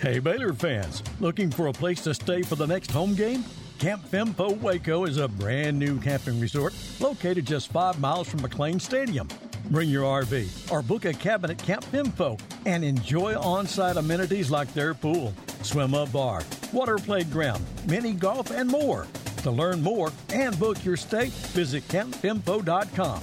[0.00, 3.44] Hey, Baylor fans, looking for a place to stay for the next home game?
[3.78, 8.80] Camp Fimfo Waco is a brand new camping resort located just five miles from McLane
[8.80, 9.28] Stadium.
[9.70, 14.50] Bring your RV or book a cabin at Camp Fimfo and enjoy on site amenities
[14.50, 16.42] like their pool, swim up bar,
[16.72, 19.06] water playground, mini golf, and more.
[19.42, 23.22] To learn more and book your stay, visit campfimfo.com.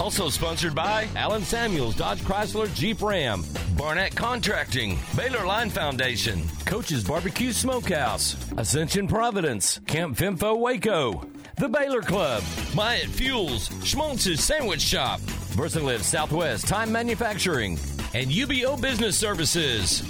[0.00, 3.44] Also sponsored by Allen Samuels Dodge Chrysler Jeep Ram,
[3.76, 11.28] Barnett Contracting, Baylor Line Foundation, Coach's Barbecue Smokehouse, Ascension Providence, Camp Fimfo Waco,
[11.58, 12.42] The Baylor Club,
[12.74, 17.78] Myatt Fuels, Schmaltz's Sandwich Shop, Versalift Southwest Time Manufacturing,
[18.14, 20.02] and UBO Business Services.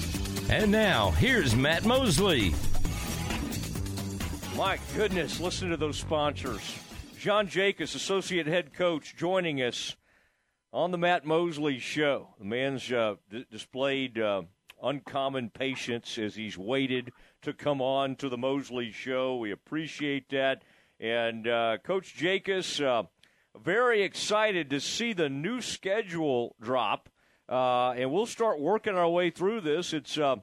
[0.48, 2.54] And now, here's Matt Mosley.
[4.56, 6.60] My goodness, listen to those sponsors.
[7.20, 9.94] John Jakus, associate head coach, joining us
[10.72, 12.28] on the Matt Mosley show.
[12.38, 14.44] The man's uh, d- displayed uh,
[14.82, 17.12] uncommon patience as he's waited
[17.42, 19.36] to come on to the Mosley show.
[19.36, 20.62] We appreciate that.
[20.98, 23.02] And uh, Coach Jakus, uh,
[23.62, 27.10] very excited to see the new schedule drop.
[27.46, 29.92] Uh, and we'll start working our way through this.
[29.92, 30.36] It's uh,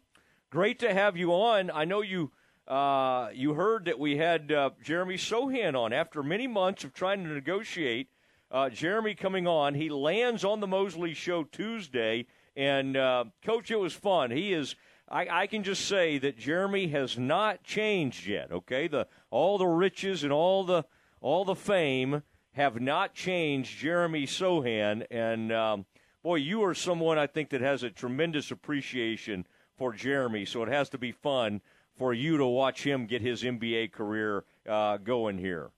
[0.52, 1.72] great to have you on.
[1.72, 2.34] I know you
[2.68, 7.24] uh, you heard that we had uh, Jeremy Sochan on after many months of trying
[7.24, 8.10] to negotiate.
[8.52, 13.80] Uh, Jeremy coming on, he lands on the Mosley Show Tuesday, and uh, Coach, it
[13.80, 14.32] was fun.
[14.32, 14.76] He is.
[15.10, 18.52] I, I, can just say that Jeremy has not changed yet.
[18.52, 20.84] Okay, the all the riches and all the
[21.22, 25.86] all the fame have not changed Jeremy Sochan, and um,
[26.24, 29.46] boy, you are someone I think that has a tremendous appreciation
[29.78, 30.44] for Jeremy.
[30.44, 31.62] So it has to be fun
[31.98, 35.72] for you to watch him get his NBA career uh, going here.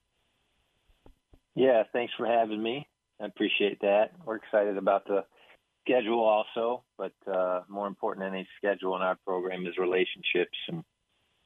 [1.54, 2.86] Yeah, thanks for having me.
[3.20, 4.12] I appreciate that.
[4.24, 5.24] We're excited about the
[5.84, 10.56] schedule also, but uh, more important than any schedule in our program is relationships.
[10.68, 10.84] And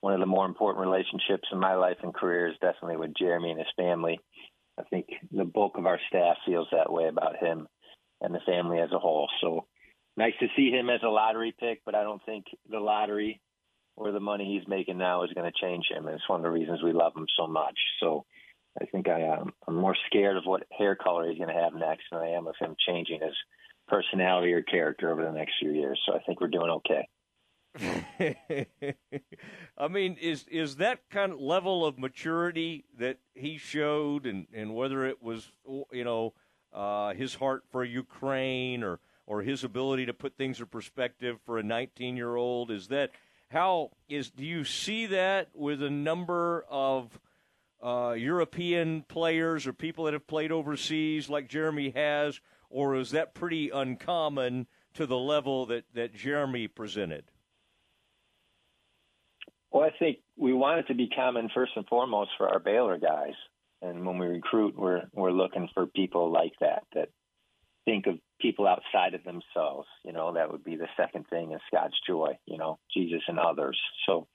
[0.00, 3.50] one of the more important relationships in my life and career is definitely with Jeremy
[3.50, 4.20] and his family.
[4.78, 7.66] I think the bulk of our staff feels that way about him
[8.20, 9.28] and the family as a whole.
[9.40, 9.66] So
[10.16, 13.40] nice to see him as a lottery pick, but I don't think the lottery
[13.96, 16.06] or the money he's making now is going to change him.
[16.06, 17.78] And it's one of the reasons we love him so much.
[18.00, 18.24] So
[18.80, 21.74] I think I am I'm more scared of what hair color he's going to have
[21.74, 23.34] next than I am of him changing his
[23.88, 26.00] personality or character over the next few years.
[26.06, 27.08] So I think we're doing okay.
[29.76, 34.76] I mean, is is that kind of level of maturity that he showed, and, and
[34.76, 35.50] whether it was
[35.90, 36.34] you know
[36.72, 41.58] uh, his heart for Ukraine or or his ability to put things in perspective for
[41.58, 43.10] a 19 year old, is that
[43.54, 47.18] how is do you see that with a number of
[47.82, 53.32] uh, European players or people that have played overseas like Jeremy has, or is that
[53.32, 57.24] pretty uncommon to the level that, that Jeremy presented?
[59.70, 62.98] Well, I think we want it to be common first and foremost for our Baylor
[62.98, 63.34] guys,
[63.82, 67.08] and when we recruit, we're we're looking for people like that that
[67.84, 69.88] think of people outside of themselves.
[70.04, 73.38] You know, that would be the second thing is Scott's joy, you know, Jesus and
[73.38, 73.78] others.
[74.06, 74.26] So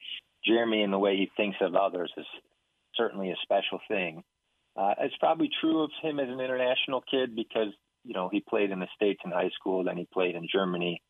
[0.45, 2.25] Jeremy and the way he thinks of others is
[2.95, 4.23] certainly a special thing.
[4.75, 7.73] Uh, it's probably true of him as an international kid because,
[8.05, 11.01] you know, he played in the States in high school, then he played in Germany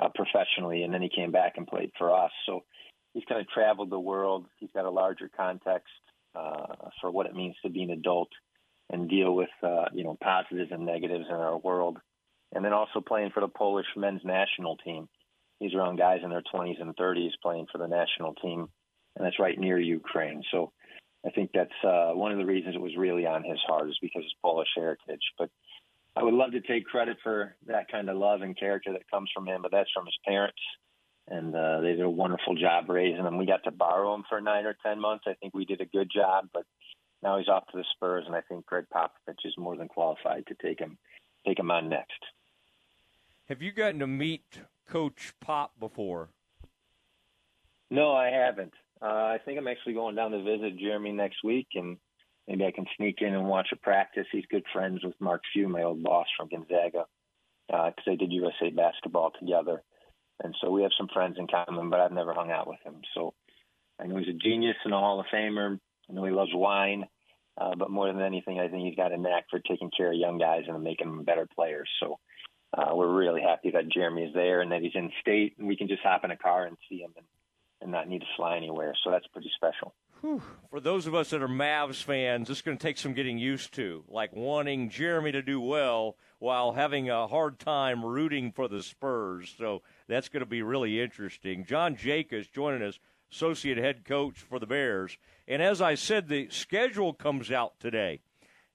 [0.00, 2.32] uh, professionally, and then he came back and played for us.
[2.46, 2.64] So
[3.12, 4.46] he's kind of traveled the world.
[4.58, 5.92] He's got a larger context
[6.34, 8.30] uh, for what it means to be an adult
[8.92, 11.98] and deal with uh, you know positives and negatives in our world.
[12.54, 15.08] And then also playing for the Polish men's national team.
[15.58, 18.68] He's around guys in their 20s and 30s playing for the national team,
[19.16, 20.42] and that's right near Ukraine.
[20.50, 20.70] So
[21.26, 23.98] I think that's uh, one of the reasons it was really on his heart is
[24.02, 25.22] because his Polish heritage.
[25.38, 25.48] But
[26.14, 29.30] I would love to take credit for that kind of love and character that comes
[29.32, 30.60] from him, but that's from his parents
[31.28, 33.38] and uh, they did a wonderful job raising him.
[33.38, 35.24] We got to borrow him for nine or ten months.
[35.26, 36.64] I think we did a good job, but
[37.22, 40.46] now he's off to the Spurs, and I think Gregg Popovich is more than qualified
[40.48, 40.98] to take him
[41.46, 42.20] take him on next.
[43.48, 46.28] Have you gotten to meet Coach Pop before?
[47.90, 48.72] No, I haven't.
[49.00, 51.96] Uh, I think I'm actually going down to visit Jeremy next week, and
[52.46, 54.26] maybe I can sneak in and watch a practice.
[54.30, 57.06] He's good friends with Mark Few, my old boss from Gonzaga,
[57.66, 59.82] because uh, they did USA basketball together
[60.42, 62.96] and so we have some friends in common, but I've never hung out with him.
[63.14, 63.34] So
[64.00, 65.78] I know he's a genius and a Hall of Famer.
[66.08, 67.04] I know he loves wine,
[67.60, 70.18] uh, but more than anything, I think he's got a knack for taking care of
[70.18, 71.88] young guys and making them better players.
[72.00, 72.18] So
[72.76, 75.76] uh, we're really happy that Jeremy is there and that he's in state, and we
[75.76, 77.26] can just hop in a car and see him and,
[77.80, 78.94] and not need to fly anywhere.
[79.04, 79.94] So that's pretty special.
[80.70, 83.74] For those of us that are Mavs fans, it's going to take some getting used
[83.74, 88.84] to, like wanting Jeremy to do well while having a hard time rooting for the
[88.84, 89.52] Spurs.
[89.58, 91.64] So that's going to be really interesting.
[91.64, 93.00] John Jakus joining us,
[93.32, 95.16] associate head coach for the Bears.
[95.48, 98.20] And as I said, the schedule comes out today.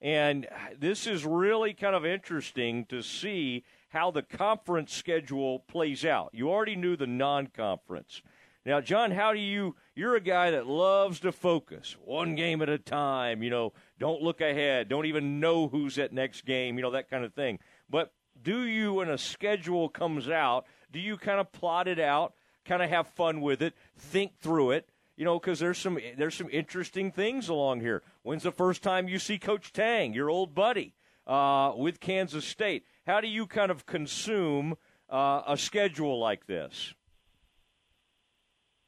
[0.01, 0.47] And
[0.77, 6.31] this is really kind of interesting to see how the conference schedule plays out.
[6.33, 8.21] You already knew the non conference.
[8.65, 9.75] Now, John, how do you?
[9.95, 13.41] You're a guy that loves to focus one game at a time.
[13.41, 14.89] You know, don't look ahead.
[14.89, 16.75] Don't even know who's at next game.
[16.75, 17.59] You know that kind of thing.
[17.89, 18.11] But
[18.43, 22.33] do you, when a schedule comes out, do you kind of plot it out,
[22.67, 24.89] kind of have fun with it, think through it?
[25.15, 28.03] You know, because there's some there's some interesting things along here.
[28.21, 30.93] When's the first time you see Coach Tang, your old buddy,
[31.25, 32.85] uh, with Kansas State?
[33.07, 34.75] How do you kind of consume
[35.09, 36.93] uh, a schedule like this?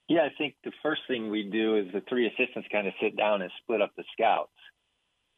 [0.07, 3.15] Yeah, I think the first thing we do is the three assistants kind of sit
[3.15, 4.51] down and split up the scouts.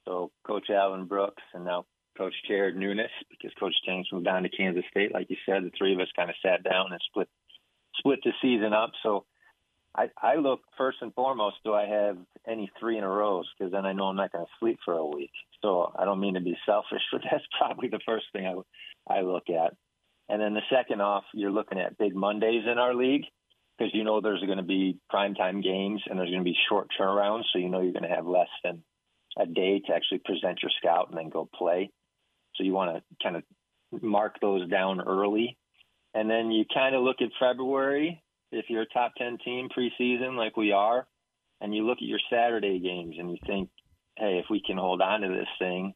[0.06, 1.86] So Coach Alvin Brooks and now
[2.18, 5.14] Coach Jared Nuness, because Coach Tang's moved on to Kansas State.
[5.14, 7.30] Like you said, the three of us kind of sat down and split
[8.02, 8.91] split the season up.
[9.04, 9.26] So
[9.95, 13.49] I, I look first and foremost, do I have any three in a rows?
[13.58, 15.32] Because then I know I'm not going to sleep for a week.
[15.62, 19.22] So I don't mean to be selfish, but that's probably the first thing I, I
[19.22, 19.76] look at.
[20.30, 23.26] And then the second off, you're looking at big Mondays in our league
[23.78, 26.88] because you know there's going to be primetime games and there's going to be short
[26.99, 27.43] turnarounds.
[27.52, 28.84] So you know you're going to have less than
[29.38, 31.89] a day to actually present your scout and then go play.
[32.56, 33.43] So you want to kind of
[34.02, 35.58] mark those down early.
[36.14, 40.36] And then you kind of look at February if you're a top 10 team preseason
[40.36, 41.07] like we are,
[41.62, 43.70] and you look at your Saturday games and you think,
[44.18, 45.93] hey, if we can hold on to this thing,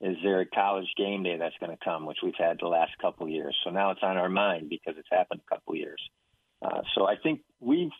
[0.00, 2.92] is there a college game day that's going to come, which we've had the last
[3.00, 3.56] couple years?
[3.64, 6.00] So now it's on our mind because it's happened a couple years.
[6.62, 7.90] Uh, so I think we've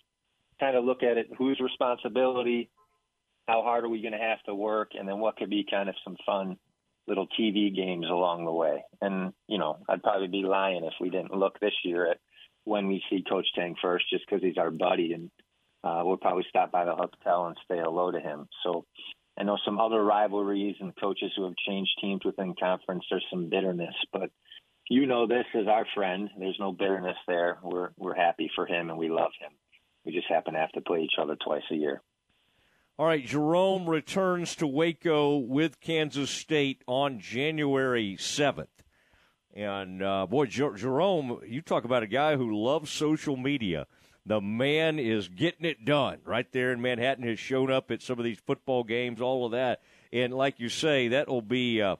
[0.60, 2.70] kind of look at it whose responsibility,
[3.48, 5.88] how hard are we going to have to work, and then what could be kind
[5.88, 6.58] of some fun
[7.06, 8.84] little TV games along the way.
[9.00, 12.18] And, you know, I'd probably be lying if we didn't look this year at
[12.64, 15.12] when we see Coach Tang first, just because he's our buddy.
[15.12, 15.30] And
[15.84, 18.48] uh, we'll probably stop by the hotel and say hello to him.
[18.64, 18.84] So
[19.38, 23.04] I know some other rivalries and coaches who have changed teams within conference.
[23.10, 24.30] There's some bitterness, but
[24.88, 26.30] you know this as our friend.
[26.38, 27.58] There's no bitterness there.
[27.62, 29.52] We're we're happy for him and we love him.
[30.04, 32.02] We just happen to have to play each other twice a year.
[32.98, 38.68] All right, Jerome returns to Waco with Kansas State on January 7th.
[39.54, 43.86] And uh, boy, Jer- Jerome, you talk about a guy who loves social media.
[44.24, 47.28] The man is getting it done right there in Manhattan.
[47.28, 50.70] Has shown up at some of these football games, all of that, and like you
[50.70, 51.96] say, that'll be uh,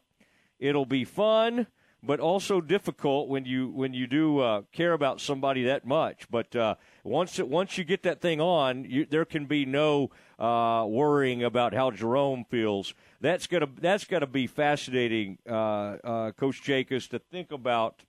[0.58, 1.66] it'll be fun
[2.02, 6.30] but also difficult when you when you do uh, care about somebody that much.
[6.30, 10.10] But uh, once it, once you get that thing on, you, there can be no
[10.38, 12.94] uh, worrying about how Jerome feels.
[13.20, 18.02] That's gonna that's gonna be fascinating, uh, uh, Coach Jakus, to think about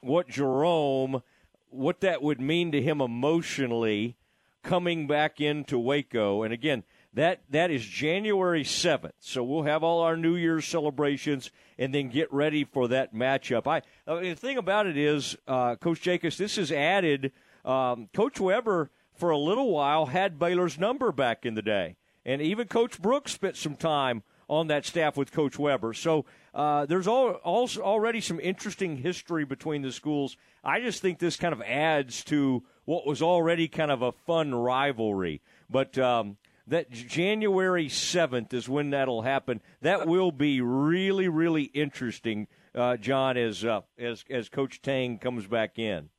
[0.00, 1.22] what Jerome,
[1.70, 4.16] what that would mean to him emotionally,
[4.62, 6.42] coming back into Waco.
[6.42, 6.82] And again,
[7.12, 9.14] that that is January seventh.
[9.20, 13.66] So we'll have all our New Year's celebrations and then get ready for that matchup.
[13.66, 13.82] I,
[14.20, 17.32] mean, the thing about it is, uh, Coach Jakus, this has added.
[17.64, 22.42] Um, Coach Weber for a little while had Baylor's number back in the day, and
[22.42, 25.94] even Coach Brooks spent some time on that staff with Coach Weber.
[25.94, 26.24] So
[26.54, 30.36] Uh, there's all, also already some interesting history between the schools.
[30.62, 34.54] I just think this kind of adds to what was already kind of a fun
[34.54, 35.40] rivalry.
[35.68, 36.36] But um,
[36.68, 39.62] that January 7th is when that'll happen.
[39.80, 45.48] That will be really, really interesting, uh, John, as, uh, as, as Coach Tang comes
[45.48, 46.10] back in.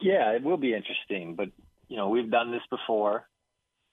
[0.00, 1.48] Yeah, it will be interesting, but
[1.88, 3.26] you know we've done this before.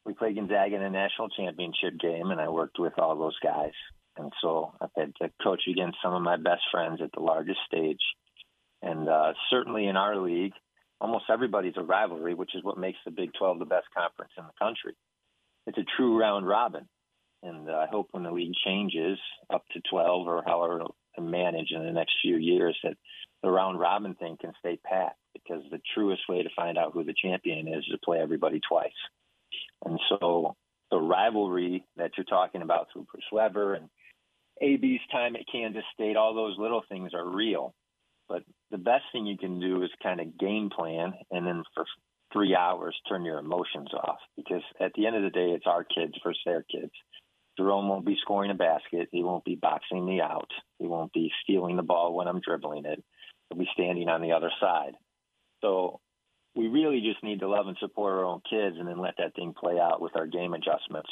[0.05, 3.73] We played Gonzaga in a national championship game, and I worked with all those guys.
[4.17, 7.59] And so I've had to coach against some of my best friends at the largest
[7.67, 7.99] stage.
[8.81, 10.53] And uh, certainly in our league,
[11.01, 14.45] almost everybody's a rivalry, which is what makes the Big 12 the best conference in
[14.45, 14.93] the country.
[15.67, 16.87] It's a true round robin.
[17.43, 19.19] And uh, I hope when the league changes
[19.49, 20.83] up to 12 or however
[21.15, 22.95] to manage in the next few years that
[23.45, 27.03] the round robin thing can stay pat because the truest way to find out who
[27.03, 28.89] the champion is is to play everybody twice.
[29.85, 30.55] And so
[30.91, 33.89] the rivalry that you're talking about through Weber and
[34.61, 37.73] AB's time at Kansas State, all those little things are real.
[38.27, 41.85] But the best thing you can do is kind of game plan and then for
[42.33, 45.83] three hours turn your emotions off because at the end of the day, it's our
[45.83, 46.91] kids versus their kids.
[47.57, 49.07] Jerome won't be scoring a basket.
[49.11, 50.49] He won't be boxing me out.
[50.79, 53.01] He won't be stealing the ball when I'm dribbling it.
[53.49, 54.93] He'll be standing on the other side.
[55.61, 55.99] So
[56.55, 59.35] we really just need to love and support our own kids and then let that
[59.35, 61.09] thing play out with our game adjustments.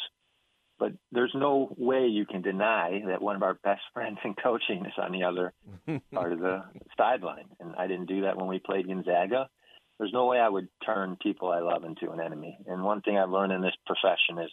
[0.79, 4.85] But there's no way you can deny that one of our best friends in coaching
[4.85, 5.53] is on the other
[6.13, 6.63] part of the
[6.97, 7.45] sideline.
[7.59, 9.49] And I didn't do that when we played Gonzaga.
[9.99, 12.57] There's no way I would turn people I love into an enemy.
[12.65, 14.51] And one thing I've learned in this profession is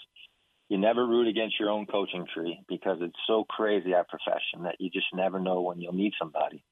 [0.69, 4.77] you never root against your own coaching tree because it's so crazy our profession that
[4.79, 6.63] you just never know when you'll need somebody.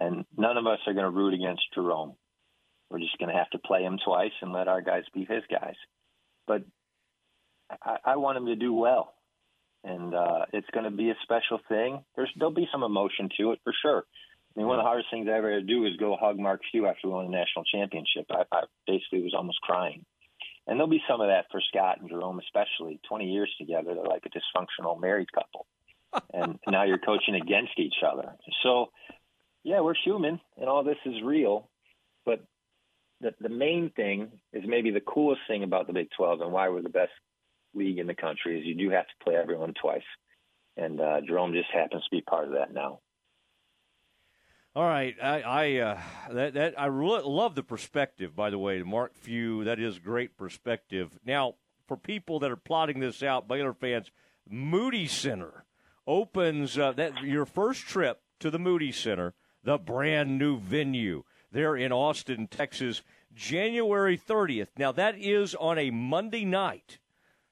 [0.00, 2.14] And none of us are going to root against Jerome.
[2.90, 5.42] We're just going to have to play him twice and let our guys be his
[5.50, 5.76] guys.
[6.46, 6.64] But
[7.82, 9.14] I, I want him to do well,
[9.82, 12.04] and uh, it's going to be a special thing.
[12.16, 14.04] There's there'll be some emotion to it for sure.
[14.54, 16.38] I mean, one of the hardest things I ever had to do is go hug
[16.38, 18.26] Mark Few after we won the national championship.
[18.30, 20.04] I, I basically was almost crying.
[20.66, 23.94] And there'll be some of that for Scott and Jerome, especially 20 years together.
[23.94, 25.66] They're like a dysfunctional married couple.
[26.32, 28.32] and now you're coaching against each other.
[28.62, 28.90] So,
[29.64, 31.68] yeah, we're human and all this is real.
[32.24, 32.44] But
[33.20, 36.68] the, the main thing is maybe the coolest thing about the Big 12 and why
[36.68, 37.12] we're the best
[37.74, 40.02] league in the country is you do have to play everyone twice,
[40.76, 43.00] and uh, Jerome just happens to be part of that now.
[44.76, 46.00] All right, I, I uh,
[46.32, 48.34] that that I re- love the perspective.
[48.34, 51.16] By the way, Mark Few, that is great perspective.
[51.24, 51.54] Now,
[51.86, 54.10] for people that are plotting this out, Baylor fans,
[54.48, 55.64] Moody Center
[56.08, 59.34] opens uh, that your first trip to the Moody Center,
[59.64, 63.02] the brand new venue there in Austin, Texas,
[63.34, 64.68] January 30th.
[64.76, 66.98] Now that is on a Monday night.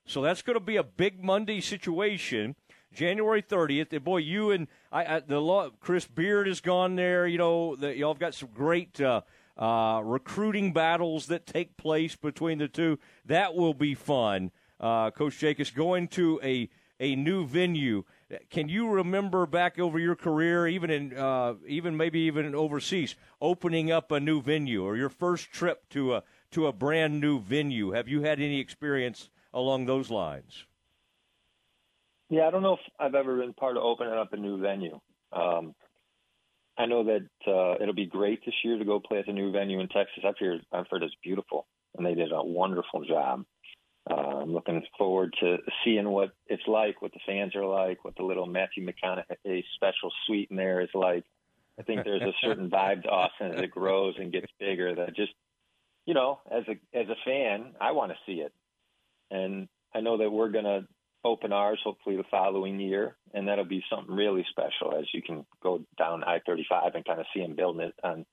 [0.05, 2.57] So that's going to be a big Monday situation.
[2.93, 3.93] January 30th.
[3.93, 7.27] And boy, you and I, I the law, Chris Beard has gone there.
[7.27, 9.23] You know, the, y'all have got some great uh,
[9.57, 12.99] uh, recruiting battles that take place between the two.
[13.25, 14.51] That will be fun.
[14.79, 16.69] Uh, Coach Jakus going to a
[17.01, 18.05] a new venue.
[18.51, 23.91] Can you remember back over your career, even in uh, even maybe even overseas, opening
[23.91, 26.23] up a new venue or your first trip to a
[26.53, 27.91] to a brand new venue?
[27.91, 30.65] Have you had any experience along those lines?
[32.31, 34.99] Yeah, I don't know if I've ever been part of opening up a new venue.
[35.33, 35.75] Um,
[36.79, 39.53] I know that uh, it'll be great this year to go play at the new
[39.53, 40.25] venue in Texas.
[40.27, 43.45] I've heard, I've heard it's beautiful, and they did a wonderful job.
[44.11, 48.17] Uh, I'm looking forward to seeing what it's like, what the fans are like, what
[48.17, 51.25] the little Matthew McConaughey special suite in there is like.
[51.79, 55.15] I think there's a certain vibe to Austin as it grows and gets bigger that
[55.15, 55.33] just,
[56.05, 58.53] you know, as a as a fan, I want to see it.
[59.31, 60.87] And I know that we're going to
[61.25, 65.47] open ours hopefully the following year, and that'll be something really special as you can
[65.63, 68.27] go down I-35 and kind of see them building it on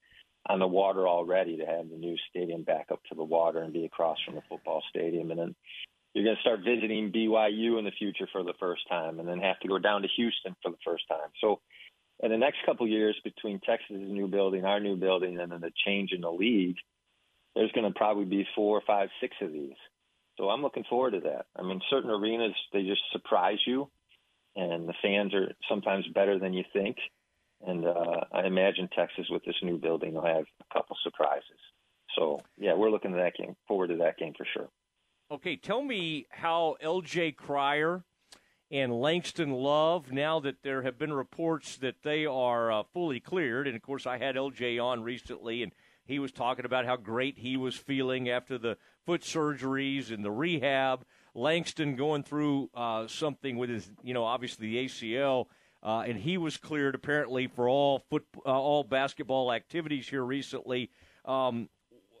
[0.46, 3.72] on the water already to have the new stadium back up to the water and
[3.72, 5.54] be across from the football stadium, and then
[6.14, 9.38] you're going to start visiting BYU in the future for the first time, and then
[9.40, 11.30] have to go down to Houston for the first time.
[11.40, 11.60] So,
[12.22, 15.60] in the next couple of years, between Texas's new building, our new building, and then
[15.60, 16.76] the change in the league,
[17.54, 19.76] there's going to probably be four, five, six of these.
[20.36, 21.46] So I'm looking forward to that.
[21.56, 23.90] I mean, certain arenas they just surprise you,
[24.56, 26.96] and the fans are sometimes better than you think.
[27.66, 31.58] And uh, I imagine Texas with this new building will have a couple surprises.
[32.16, 34.68] So yeah, we're looking to that game forward to that game for sure.
[35.30, 37.32] Okay, tell me how L.J.
[37.32, 38.02] Cryer
[38.70, 40.10] and Langston Love.
[40.10, 44.06] Now that there have been reports that they are uh, fully cleared, and of course
[44.06, 44.78] I had L.J.
[44.78, 45.72] on recently, and
[46.04, 48.76] he was talking about how great he was feeling after the
[49.06, 51.04] foot surgeries and the rehab.
[51.34, 55.46] Langston going through uh, something with his, you know, obviously the ACL,
[55.82, 60.90] uh, and he was cleared apparently for all foot, uh, all basketball activities here recently.
[61.24, 61.68] Um,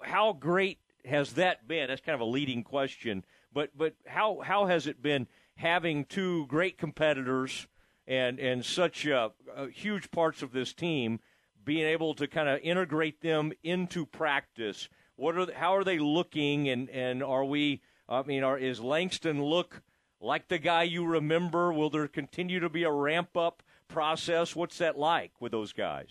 [0.02, 1.88] how great has that been?
[1.88, 5.26] That's kind of a leading question, but but how how has it been
[5.56, 7.66] having two great competitors
[8.06, 11.20] and and such uh, uh, huge parts of this team
[11.62, 14.88] being able to kind of integrate them into practice?
[15.16, 17.82] What are how are they looking, and and are we?
[18.08, 19.82] I mean, are, is Langston look
[20.20, 21.72] like the guy you remember?
[21.72, 24.54] Will there continue to be a ramp up process?
[24.54, 26.08] What's that like with those guys?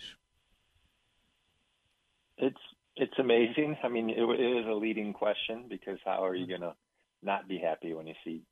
[2.38, 2.60] It's
[2.96, 3.76] it's amazing.
[3.82, 6.62] I mean, it, it is a leading question because how are you mm-hmm.
[6.62, 6.76] going to
[7.22, 8.42] not be happy when you see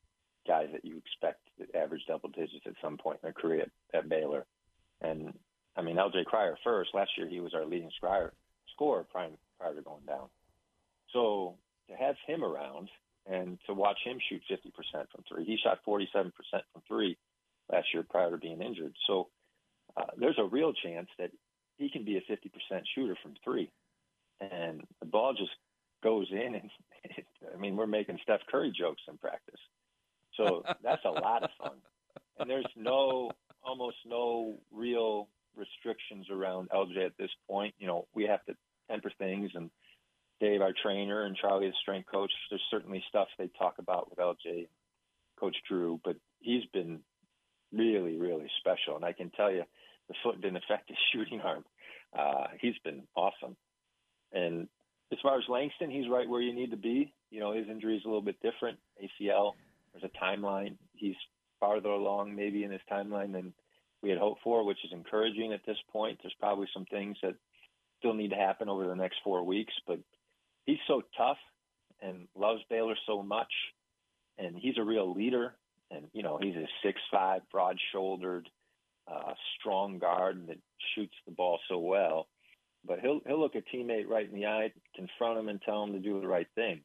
[0.47, 3.99] guys that you expect that average double digits at some point in their career at,
[3.99, 4.47] at Baylor?
[5.01, 5.35] And
[5.77, 6.91] I mean, LJ Cryer first.
[6.95, 8.33] Last year, he was our leading scorer,
[8.75, 10.29] scorer prior, prior to going down.
[11.13, 11.57] So
[11.89, 12.89] to have him around
[13.29, 14.73] and to watch him shoot 50%
[15.11, 17.17] from three, he shot 47% from three
[17.71, 18.95] last year prior to being injured.
[19.07, 19.29] So
[19.97, 21.31] uh, there's a real chance that
[21.77, 23.71] he can be a 50% shooter from three,
[24.41, 25.51] and the ball just
[26.03, 26.55] goes in.
[26.55, 26.71] And
[27.05, 29.61] it, I mean, we're making Steph Curry jokes in practice,
[30.37, 31.77] so that's a lot of fun.
[32.39, 33.31] And there's no,
[33.63, 37.75] almost no real restrictions around LJ at this point.
[37.79, 38.55] You know, we have to
[38.91, 39.71] temper things, and
[40.41, 42.31] Dave, our trainer, and Charlie, the strength coach.
[42.51, 44.69] There's certainly stuff they talk about with LJ,
[45.39, 47.01] Coach Drew, but he's been
[47.73, 48.97] really, really special.
[48.97, 49.65] And I can tell you,
[50.09, 51.65] the foot didn't affect his shooting arm.
[52.17, 53.57] Uh, he's been awesome.
[54.33, 54.69] And
[55.13, 57.13] as far as Langston, he's right where you need to be.
[57.31, 58.79] You know, his injury is a little bit different.
[59.03, 59.53] ACL,
[59.93, 60.77] there's a timeline.
[60.95, 61.17] He's
[61.61, 63.53] farther along maybe in his timeline than
[64.03, 66.19] we had hoped for, which is encouraging at this point.
[66.23, 67.35] There's probably some things that
[67.99, 69.99] still need to happen over the next four weeks, but
[70.69, 71.39] he's so tough
[72.03, 73.53] and loves Baylor so much,
[74.37, 75.55] and he's a real leader.
[75.91, 78.49] And you know, he's a six-five, broad-shouldered,
[79.11, 80.59] uh, strong guard that
[80.95, 82.29] shoots the ball so well.
[82.87, 85.95] But he'll he'll look a teammate right in the eye, confront him, and tell him
[85.95, 86.83] to do the right thing.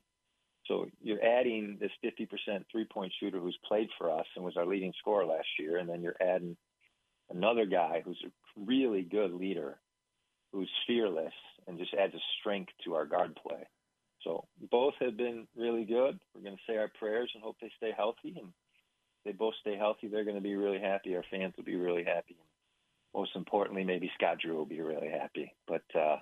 [0.68, 4.94] So you're adding this 50% three-point shooter who's played for us and was our leading
[4.98, 6.56] scorer last year, and then you're adding
[7.30, 9.78] another guy who's a really good leader,
[10.54, 11.34] who's fearless
[11.68, 13.68] and just adds a strength to our guard play.
[14.24, 16.20] So both have been really good.
[16.34, 18.36] We're going to say our prayers and hope they stay healthy.
[18.40, 21.16] And if they both stay healthy, they're going to be really happy.
[21.16, 22.38] Our fans will be really happy.
[22.40, 25.54] And most importantly, maybe Scott Drew will be really happy.
[25.68, 26.18] But uh,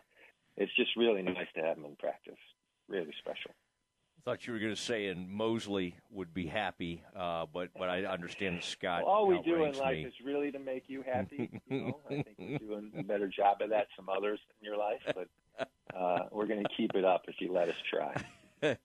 [0.57, 2.40] it's just really nice to have him in practice.
[2.88, 3.52] Really special.
[4.22, 7.90] I thought you were going to say, and Mosley would be happy, uh, but but
[7.90, 9.03] I understand Scott.
[9.03, 9.80] Well, all we do in me.
[9.80, 11.49] life is really to make you happy.
[11.68, 14.78] You know, I think we're doing a better job of that some others in your
[14.78, 15.28] life, but
[15.96, 18.16] uh, we're going to keep it up if you let us try.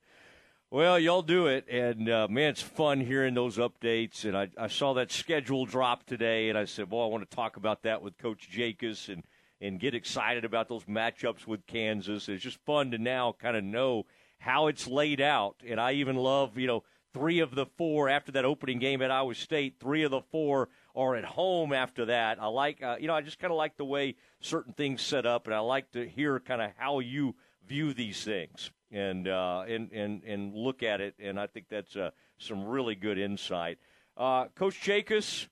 [0.70, 4.24] well, y'all do it, and uh, man, it's fun hearing those updates.
[4.24, 7.36] And I, I saw that schedule drop today, and I said, "Well, I want to
[7.36, 9.22] talk about that with Coach Jakus and
[9.60, 13.64] and get excited about those matchups with Kansas." It's just fun to now kind of
[13.64, 14.06] know
[14.38, 15.56] how it's laid out.
[15.66, 19.10] And I even love, you know, three of the four after that opening game at
[19.10, 22.40] Iowa State, three of the four are at home after that.
[22.40, 25.26] I like, uh, you know, I just kind of like the way certain things set
[25.26, 27.34] up, and I like to hear kind of how you
[27.66, 31.14] view these things and uh, and and and look at it.
[31.18, 33.78] And I think that's uh, some really good insight.
[34.16, 35.48] Uh, Coach Jakus,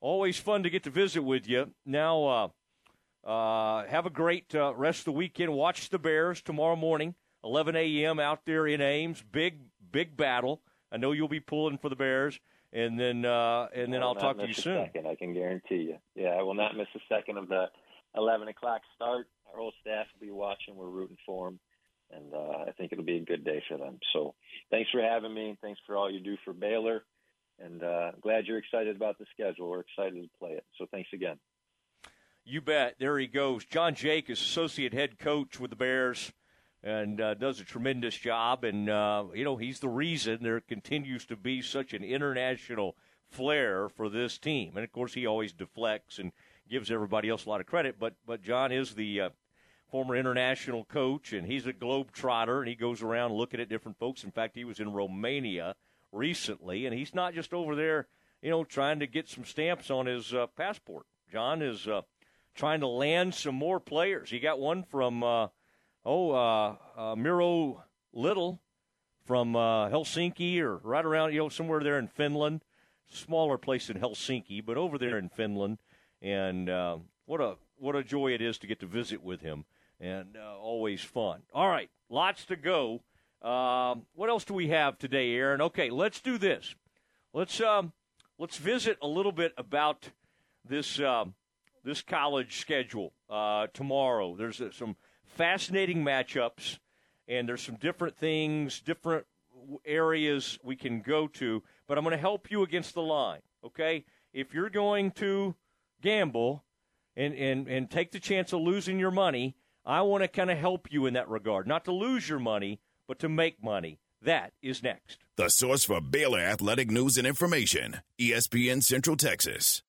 [0.00, 1.70] always fun to get to visit with you.
[1.84, 2.52] Now,
[3.24, 5.52] uh, uh, have a great rest of the weekend.
[5.52, 7.14] Watch the Bears tomorrow morning.
[7.42, 8.18] 11 a.m.
[8.20, 9.22] out there in Ames.
[9.30, 9.60] Big,
[9.92, 10.62] big battle.
[10.90, 12.38] I know you'll be pulling for the Bears,
[12.74, 14.84] and then uh, and then I'll talk to you soon.
[14.86, 15.96] Second, I can guarantee you.
[16.14, 17.66] Yeah, I will not miss a second of the
[18.16, 19.28] 11 o'clock start.
[19.50, 20.74] Our whole staff will be watching.
[20.74, 21.60] We're rooting for them,
[22.10, 23.98] and uh, I think it'll be a good day for them.
[24.12, 24.34] So,
[24.70, 25.56] thanks for having me.
[25.62, 27.04] Thanks for all you do for Baylor,
[27.60, 29.70] and uh, glad you're excited about the schedule.
[29.70, 30.64] We're excited to play it.
[30.76, 31.38] So, thanks again.
[32.44, 32.96] You bet.
[32.98, 33.64] There he goes.
[33.64, 36.32] John Jakus associate head coach with the Bears
[36.84, 38.62] and uh, does a tremendous job.
[38.62, 42.94] And, uh, you know, he's the reason there continues to be such an international
[43.30, 44.72] flair for this team.
[44.76, 46.30] And, of course, he always deflects and
[46.68, 47.96] gives everybody else a lot of credit.
[47.98, 49.28] But, but John is the uh,
[49.90, 54.22] former international coach, and he's a globetrotter, and he goes around looking at different folks.
[54.22, 55.76] In fact, he was in Romania
[56.12, 58.08] recently, and he's not just over there,
[58.42, 61.06] you know, trying to get some stamps on his uh, passport.
[61.32, 62.02] John is uh,
[62.54, 64.30] trying to land some more players.
[64.30, 65.48] He got one from uh,
[66.04, 67.82] oh, uh, uh, Miro
[68.12, 68.60] Little
[69.24, 72.62] from uh, Helsinki or right around, you know, somewhere there in Finland.
[73.06, 75.78] Smaller place than Helsinki, but over there in Finland.
[76.22, 79.66] And uh, what a what a joy it is to get to visit with him,
[80.00, 81.42] and uh, always fun.
[81.52, 83.02] All right, lots to go.
[83.42, 85.60] Um, what else do we have today, Aaron?
[85.60, 86.74] Okay, let's do this.
[87.34, 87.92] Let's um,
[88.38, 90.10] let's visit a little bit about
[90.66, 91.34] this um,
[91.84, 94.34] this college schedule uh, tomorrow.
[94.34, 94.96] There's some
[95.34, 96.78] fascinating matchups,
[97.28, 99.26] and there's some different things, different
[99.84, 101.62] areas we can go to.
[101.86, 103.40] But I'm going to help you against the line.
[103.64, 105.54] Okay, if you're going to
[106.02, 106.64] gamble
[107.16, 110.58] and and and take the chance of losing your money, I want to kind of
[110.58, 113.98] help you in that regard, not to lose your money, but to make money.
[114.22, 115.18] That is next.
[115.36, 119.82] The source for Baylor athletic news and information, ESPN Central Texas.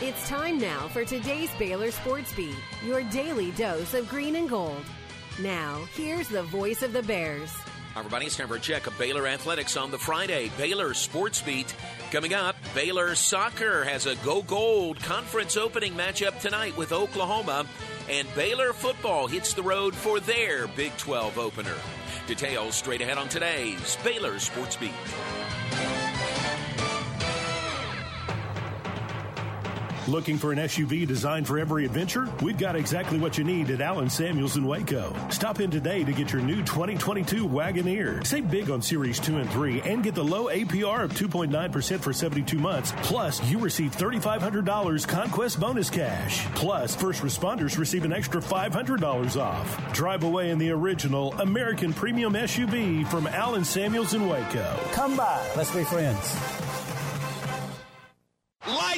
[0.00, 2.54] It's time now for today's Baylor Sports Beat,
[2.84, 4.84] your daily dose of green and gold.
[5.40, 7.52] Now, here's the voice of the Bears.
[7.96, 8.26] Everybody.
[8.26, 10.52] It's time for a check of Baylor athletics on the Friday.
[10.56, 11.74] Baylor Sports Beat.
[12.12, 17.66] Coming up, Baylor Soccer has a Go Gold conference opening matchup tonight with Oklahoma,
[18.08, 21.74] and Baylor football hits the road for their Big 12 opener.
[22.28, 24.92] Details straight ahead on today's Baylor Sports Beat.
[30.08, 32.26] Looking for an SUV designed for every adventure?
[32.40, 35.14] We've got exactly what you need at Allen Samuels in Waco.
[35.28, 38.26] Stop in today to get your new 2022 Wagoneer.
[38.26, 42.14] Save big on Series 2 and 3 and get the low APR of 2.9% for
[42.14, 42.94] 72 months.
[43.02, 46.46] Plus, you receive $3,500 Conquest bonus cash.
[46.54, 49.92] Plus, first responders receive an extra $500 off.
[49.92, 54.74] Drive away in the original American Premium SUV from Allen Samuels in Waco.
[54.92, 55.46] Come by.
[55.54, 56.77] Let's be friends.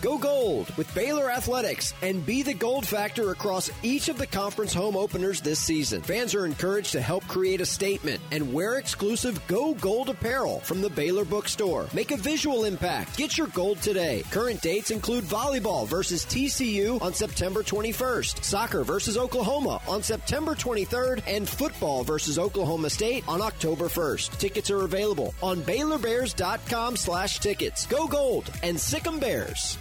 [0.00, 4.74] Go gold with Baylor Athletics and be the gold factor across each of the conference
[4.74, 6.02] home openers this season.
[6.02, 10.82] Fans are encouraged to help create a statement and wear exclusive Go Gold apparel from
[10.82, 11.88] the Baylor Bookstore.
[11.94, 13.16] Make a visual impact.
[13.16, 14.24] Get your gold today.
[14.30, 21.22] Current dates include volleyball versus TCU on September 21st, soccer versus Oklahoma on September 23rd,
[21.26, 24.38] and football versus Oklahoma State on October 1st.
[24.38, 27.86] Tickets are available on BaylorBears.com slash tickets.
[27.86, 29.78] Go gold and sick 'em Bears.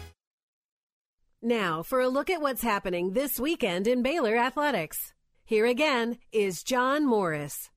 [1.45, 5.11] Now, for a look at what's happening this weekend in Baylor athletics.
[5.43, 7.69] Here again is John Morris.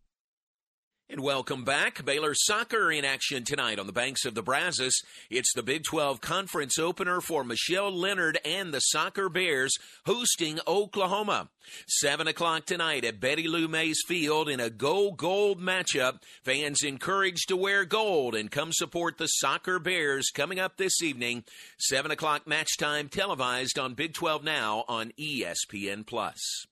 [1.08, 2.04] And welcome back.
[2.04, 5.02] Baylor soccer in action tonight on the banks of the Brazos.
[5.30, 9.72] It's the Big 12 conference opener for Michelle Lenard and the Soccer Bears
[10.04, 11.48] hosting Oklahoma.
[11.86, 16.22] Seven o'clock tonight at Betty Lou Mays Field in a go gold matchup.
[16.42, 21.44] Fans encouraged to wear gold and come support the Soccer Bears coming up this evening.
[21.78, 26.66] Seven o'clock match time televised on Big 12 Now on ESPN Plus.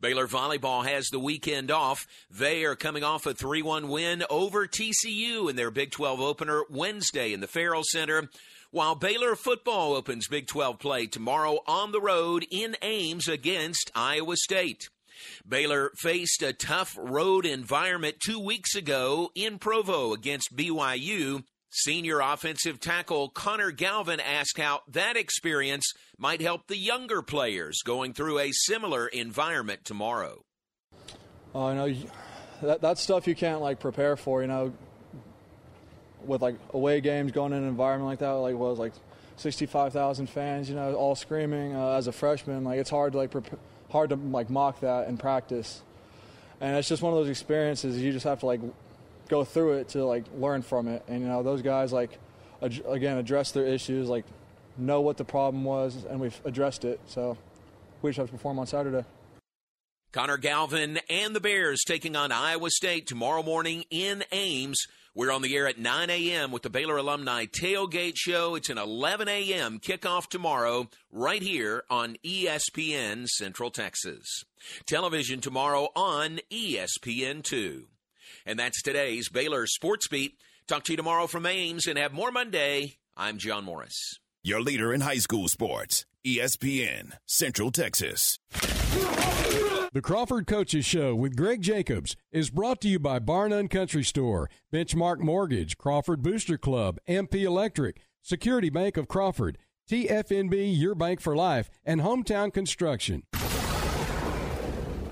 [0.00, 2.06] Baylor Volleyball has the weekend off.
[2.30, 6.62] They are coming off a 3 1 win over TCU in their Big 12 opener
[6.70, 8.28] Wednesday in the Ferrell Center.
[8.70, 14.36] While Baylor football opens Big 12 play tomorrow on the road in Ames against Iowa
[14.36, 14.88] State.
[15.46, 21.44] Baylor faced a tough road environment two weeks ago in Provo against BYU.
[21.74, 28.12] Senior offensive tackle Connor Galvin asked how that experience might help the younger players going
[28.12, 30.44] through a similar environment tomorrow.
[31.54, 31.96] Oh, I know
[32.60, 34.42] that that's stuff you can't like prepare for.
[34.42, 34.72] You know,
[36.26, 38.92] with like away games, going in an environment like that, like was like
[39.36, 40.68] sixty-five thousand fans.
[40.68, 42.64] You know, all screaming uh, as a freshman.
[42.64, 43.58] Like it's hard to like prep-
[43.90, 45.80] hard to like mock that in practice,
[46.60, 48.60] and it's just one of those experiences you just have to like
[49.28, 51.02] go through it to like learn from it.
[51.08, 52.18] And you know, those guys like
[52.62, 54.24] ad- again address their issues, like
[54.76, 57.00] know what the problem was, and we've addressed it.
[57.06, 57.36] So
[58.00, 59.04] we just have to perform on Saturday.
[60.12, 64.86] Connor Galvin and the Bears taking on Iowa State tomorrow morning in Ames.
[65.14, 66.52] We're on the air at 9 a.m.
[66.52, 68.54] with the Baylor Alumni Tailgate Show.
[68.54, 69.78] It's an 11 a.m.
[69.78, 74.44] kickoff tomorrow, right here on ESPN Central Texas.
[74.86, 77.84] Television tomorrow on ESPN2.
[78.46, 80.36] And that's today's Baylor Sports Beat.
[80.66, 82.96] Talk to you tomorrow from Ames and have more Monday.
[83.16, 84.18] I'm John Morris.
[84.42, 88.38] Your leader in high school sports, ESPN Central Texas.
[89.92, 94.02] The Crawford Coaches Show with Greg Jacobs is brought to you by Bar None Country
[94.02, 99.58] Store, Benchmark Mortgage, Crawford Booster Club, MP Electric, Security Bank of Crawford,
[99.90, 103.24] TFNB Your Bank for Life, and Hometown Construction.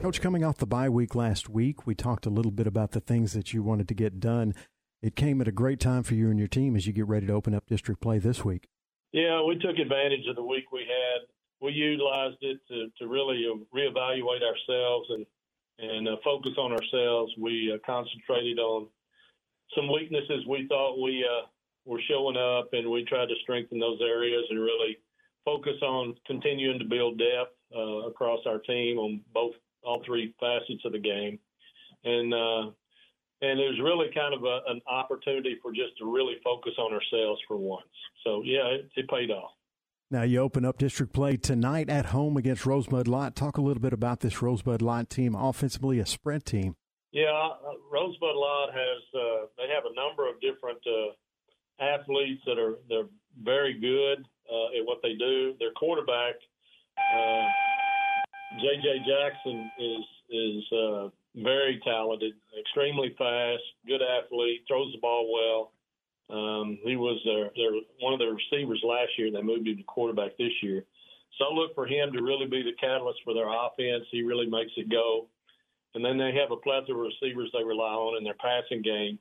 [0.01, 3.01] Coach, coming off the bye week last week, we talked a little bit about the
[3.01, 4.55] things that you wanted to get done.
[5.03, 7.27] It came at a great time for you and your team as you get ready
[7.27, 8.71] to open up district play this week.
[9.13, 11.29] Yeah, we took advantage of the week we had.
[11.61, 13.45] We utilized it to, to really
[13.77, 15.27] reevaluate ourselves and
[15.81, 17.35] and uh, focus on ourselves.
[17.39, 18.89] We uh, concentrated on
[19.77, 21.47] some weaknesses we thought we uh,
[21.85, 24.97] were showing up, and we tried to strengthen those areas and really
[25.45, 29.53] focus on continuing to build depth uh, across our team on both
[29.83, 31.39] all three facets of the game.
[32.05, 32.71] And uh,
[33.43, 36.93] and it was really kind of a, an opportunity for just to really focus on
[36.93, 37.89] ourselves for once.
[38.25, 39.53] So yeah, it, it paid off.
[40.11, 43.37] Now you open up district play tonight at home against Rosebud Lott.
[43.37, 46.75] Talk a little bit about this Rosebud Lott team, offensively a sprint team.
[47.13, 52.59] Yeah, uh, Rosebud Lott has uh, they have a number of different uh, athletes that
[52.59, 53.09] are they're
[53.43, 55.55] very good uh, at what they do.
[55.59, 56.35] Their quarterback,
[57.15, 57.47] uh,
[58.59, 59.05] J.J.
[59.07, 65.73] Jackson, is is uh, very talented, extremely fast, good athlete, throws the ball well.
[66.31, 69.31] Um, he was their, their one of their receivers last year.
[69.31, 70.85] They moved him to quarterback this year.
[71.39, 74.07] So I look for him to really be the catalyst for their offense.
[74.11, 75.27] He really makes it go.
[75.95, 79.19] And then they have a plethora of receivers they rely on in their passing game,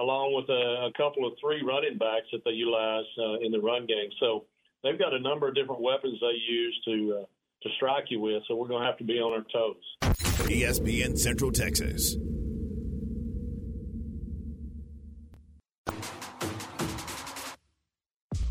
[0.00, 3.60] along with a, a couple of three running backs that they utilize uh, in the
[3.60, 4.10] run game.
[4.18, 4.46] So
[4.82, 7.26] they've got a number of different weapons they use to uh,
[7.62, 8.42] to strike you with.
[8.48, 10.16] So we're going to have to be on our toes.
[10.48, 12.16] ESPN Central Texas.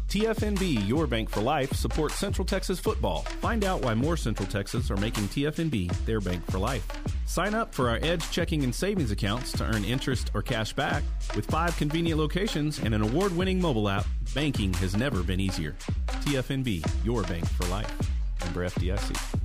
[0.09, 3.21] TFNB, your bank for life, supports Central Texas football.
[3.41, 6.83] Find out why more Central Texas are making TFNB their bank for life.
[7.27, 11.03] Sign up for our Edge checking and savings accounts to earn interest or cash back.
[11.35, 15.75] With five convenient locations and an award winning mobile app, banking has never been easier.
[16.07, 17.95] TFNB, your bank for life.
[18.59, 19.35] Member FDIC.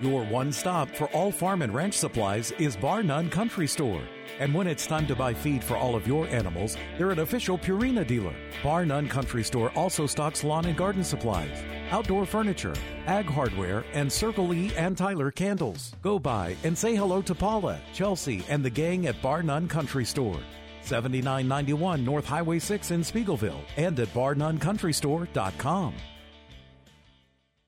[0.00, 4.00] Your one stop for all farm and ranch supplies is Bar None Country Store.
[4.38, 7.58] And when it's time to buy feed for all of your animals, they're an official
[7.58, 8.34] Purina dealer.
[8.62, 12.74] Bar None Country Store also stocks lawn and garden supplies, outdoor furniture,
[13.06, 15.96] ag hardware, and Circle E and Tyler candles.
[16.00, 20.04] Go by and say hello to Paula, Chelsea, and the gang at Bar None Country
[20.04, 20.38] Store.
[20.84, 25.94] 7991 North Highway 6 in Speegleville and at barnuncountrystore.com.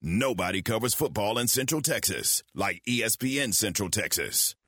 [0.00, 4.56] Nobody covers football in Central Texas like ESPN Central Texas.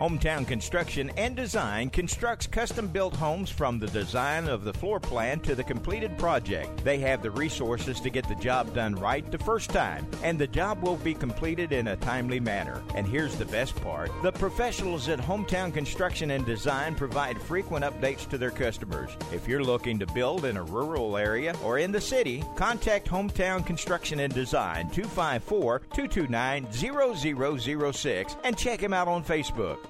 [0.00, 5.40] Hometown Construction and Design constructs custom built homes from the design of the floor plan
[5.40, 6.82] to the completed project.
[6.82, 10.46] They have the resources to get the job done right the first time, and the
[10.46, 12.82] job will be completed in a timely manner.
[12.94, 18.26] And here's the best part the professionals at Hometown Construction and Design provide frequent updates
[18.30, 19.10] to their customers.
[19.34, 23.66] If you're looking to build in a rural area or in the city, contact Hometown
[23.66, 26.72] Construction and Design 254 229
[27.92, 29.89] 0006 and check them out on Facebook.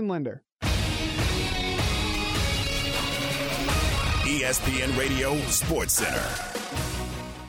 [0.00, 0.42] lender.
[4.22, 6.24] ESPN Radio Sports Center.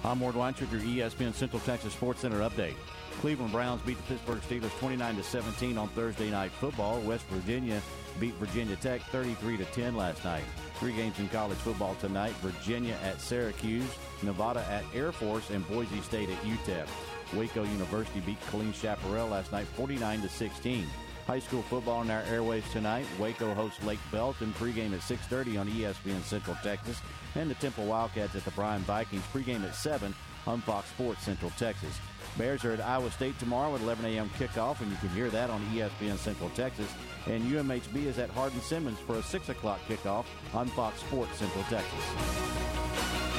[0.03, 2.75] I'm Ward Weitz with your ESPN Central Texas Sports Center update.
[3.21, 6.99] Cleveland Browns beat the Pittsburgh Steelers 29 to 17 on Thursday night football.
[7.01, 7.81] West Virginia
[8.19, 10.43] beat Virginia Tech 33 to 10 last night.
[10.75, 13.89] Three games in college football tonight: Virginia at Syracuse,
[14.21, 16.87] Nevada at Air Force, and Boise State at UTEP.
[17.33, 20.85] Waco University beat Killeen Chaparral last night 49 to 16.
[21.27, 23.05] High school football in our airwaves tonight.
[23.17, 27.01] Waco hosts Lake Belton pregame at 6:30 on ESPN Central Texas,
[27.35, 30.13] and the Temple Wildcats at the Bryan Vikings pregame at 7
[30.45, 31.97] on Fox Sports Central Texas.
[32.37, 34.29] Bears are at Iowa State tomorrow at 11 a.m.
[34.37, 36.91] kickoff, and you can hear that on ESPN Central Texas.
[37.27, 41.63] And UMHB is at Hardin Simmons for a 6 o'clock kickoff on Fox Sports Central
[41.65, 43.32] Texas.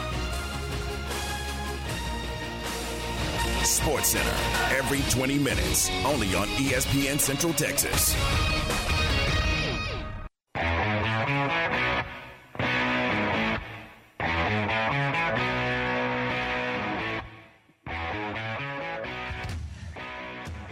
[3.65, 8.15] Sports Center every 20 minutes, only on ESPN Central Texas.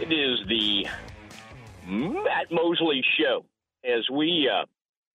[0.01, 0.87] It is the
[1.87, 3.45] Matt Mosley Show
[3.85, 4.67] as we uh,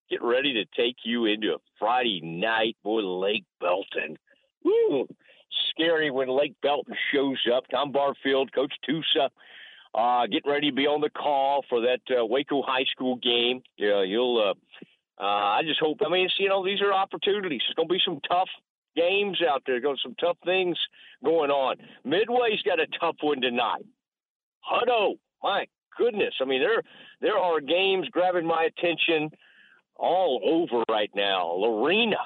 [0.10, 2.78] get ready to take you into a Friday night.
[2.84, 4.18] Boy, Lake Belton.
[4.64, 5.08] Woo!
[5.78, 7.66] Scary when Lake Belton shows up.
[7.70, 9.30] Tom Barfield, Coach Tusa,
[9.94, 13.62] uh, getting ready to be on the call for that uh, Waco High School game.
[13.78, 14.38] Yeah, you'll.
[14.40, 14.54] Uh,
[15.22, 16.00] uh, I just hope.
[16.06, 17.62] I mean, it's, you know, these are opportunities.
[17.68, 18.50] It's going to be some tough
[18.96, 19.80] games out there.
[19.80, 20.78] Going some tough things
[21.24, 21.78] going on.
[22.04, 23.86] Midway's got a tough one tonight.
[24.70, 25.66] Hutto, my
[25.98, 26.36] goodness.
[26.42, 26.84] I mean, there
[27.22, 29.32] there are games grabbing my attention
[29.96, 31.48] all over right now.
[31.48, 32.18] Lorena.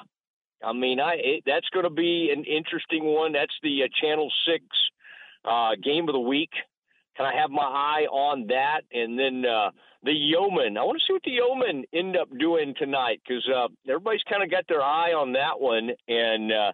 [0.64, 3.32] I mean, I it, that's going to be an interesting one.
[3.32, 4.64] That's the uh, Channel Six
[5.44, 6.50] uh, game of the week.
[7.16, 8.82] Can I have my eye on that?
[8.92, 9.70] And then uh,
[10.02, 10.76] the Yeoman.
[10.76, 14.42] I want to see what the Yeoman end up doing tonight because uh, everybody's kind
[14.42, 16.72] of got their eye on that one, and uh,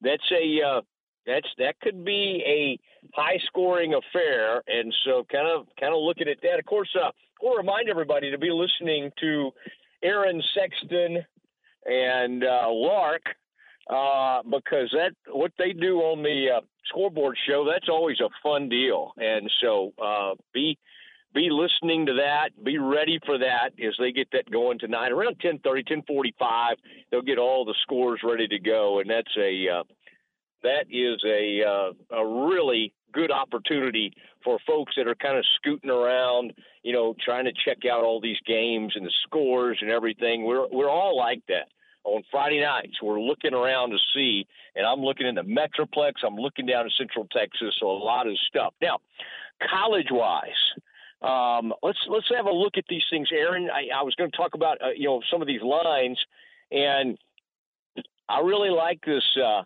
[0.00, 0.80] that's a uh,
[1.26, 2.78] that's that could be a
[3.14, 6.58] high scoring affair, and so kind of kind of looking at that.
[6.58, 9.50] Of course, uh, we'll remind everybody to be listening to
[10.02, 11.24] Aaron Sexton
[11.86, 13.22] and uh, Lark
[13.88, 18.68] uh, because that what they do on the uh, scoreboard show that's always a fun
[18.68, 20.78] deal, and so uh, be
[21.34, 22.50] be listening to that.
[22.62, 26.76] Be ready for that as they get that going tonight around 10:30, 10:45.
[27.10, 29.82] They'll get all the scores ready to go, and that's a uh,
[30.62, 34.12] that is a uh, a really good opportunity
[34.42, 38.20] for folks that are kind of scooting around, you know, trying to check out all
[38.20, 40.44] these games and the scores and everything.
[40.44, 41.68] We're we're all like that
[42.04, 43.00] on Friday nights.
[43.02, 44.46] We're looking around to see,
[44.76, 46.12] and I'm looking in the Metroplex.
[46.26, 48.74] I'm looking down in Central Texas, so a lot of stuff.
[48.82, 48.98] Now,
[49.70, 50.50] college wise.
[51.22, 53.70] Um, let's let's have a look at these things, Aaron.
[53.70, 56.18] I, I was going to talk about uh, you know some of these lines,
[56.70, 57.16] and
[58.28, 59.24] I really like this.
[59.42, 59.62] Uh,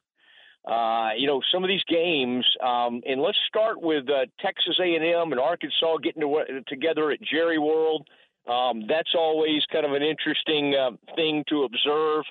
[0.68, 5.32] uh, you know, some of these games, um, and let's start with uh, Texas A&M
[5.32, 8.06] and Arkansas getting to, together at Jerry World.
[8.46, 12.24] Um, that's always kind of an interesting uh, thing to observe.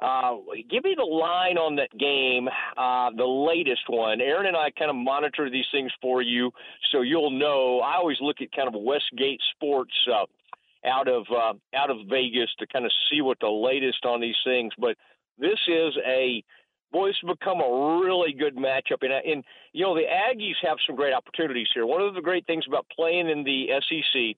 [0.00, 0.36] Uh,
[0.70, 4.20] give me the line on that game, uh, the latest one.
[4.20, 6.50] Aaron and I kind of monitor these things for you,
[6.90, 7.80] so you'll know.
[7.80, 10.26] I always look at kind of Westgate Sports uh,
[10.86, 14.38] out of uh, out of Vegas to kind of see what the latest on these
[14.44, 14.72] things.
[14.78, 14.96] But
[15.38, 16.42] this is a
[16.92, 19.02] boy, this has become a really good matchup.
[19.02, 19.42] And, uh, and,
[19.72, 21.86] you know, the Aggies have some great opportunities here.
[21.86, 24.36] One of the great things about playing in the SEC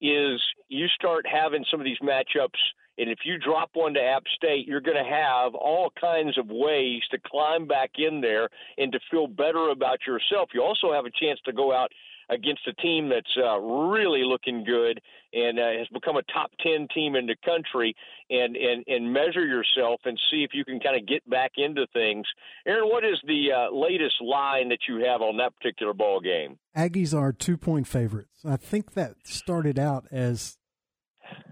[0.00, 2.58] is you start having some of these matchups.
[2.98, 6.46] And if you drop one to App State, you're going to have all kinds of
[6.48, 8.48] ways to climb back in there
[8.78, 10.50] and to feel better about yourself.
[10.52, 11.92] You also have a chance to go out
[12.30, 15.00] against a team that's uh, really looking good
[15.32, 17.94] and uh, has become a top 10 team in the country
[18.30, 21.86] and, and, and measure yourself and see if you can kind of get back into
[21.92, 22.26] things.
[22.66, 26.58] Aaron, what is the uh, latest line that you have on that particular ball game?
[26.76, 28.40] Aggies are two point favorites.
[28.44, 30.56] I think that started out as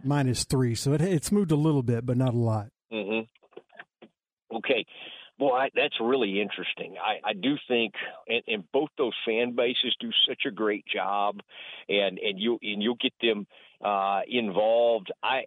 [0.04, 2.68] minus three, so it, it's moved a little bit, but not a lot.
[2.92, 4.56] Mm-hmm.
[4.56, 4.84] Okay.
[5.38, 6.96] Boy, I, that's really interesting.
[7.00, 7.94] I, I do think,
[8.26, 11.40] and, and both those fan bases do such a great job,
[11.88, 13.46] and and you and you'll get them
[13.84, 15.12] uh, involved.
[15.22, 15.44] I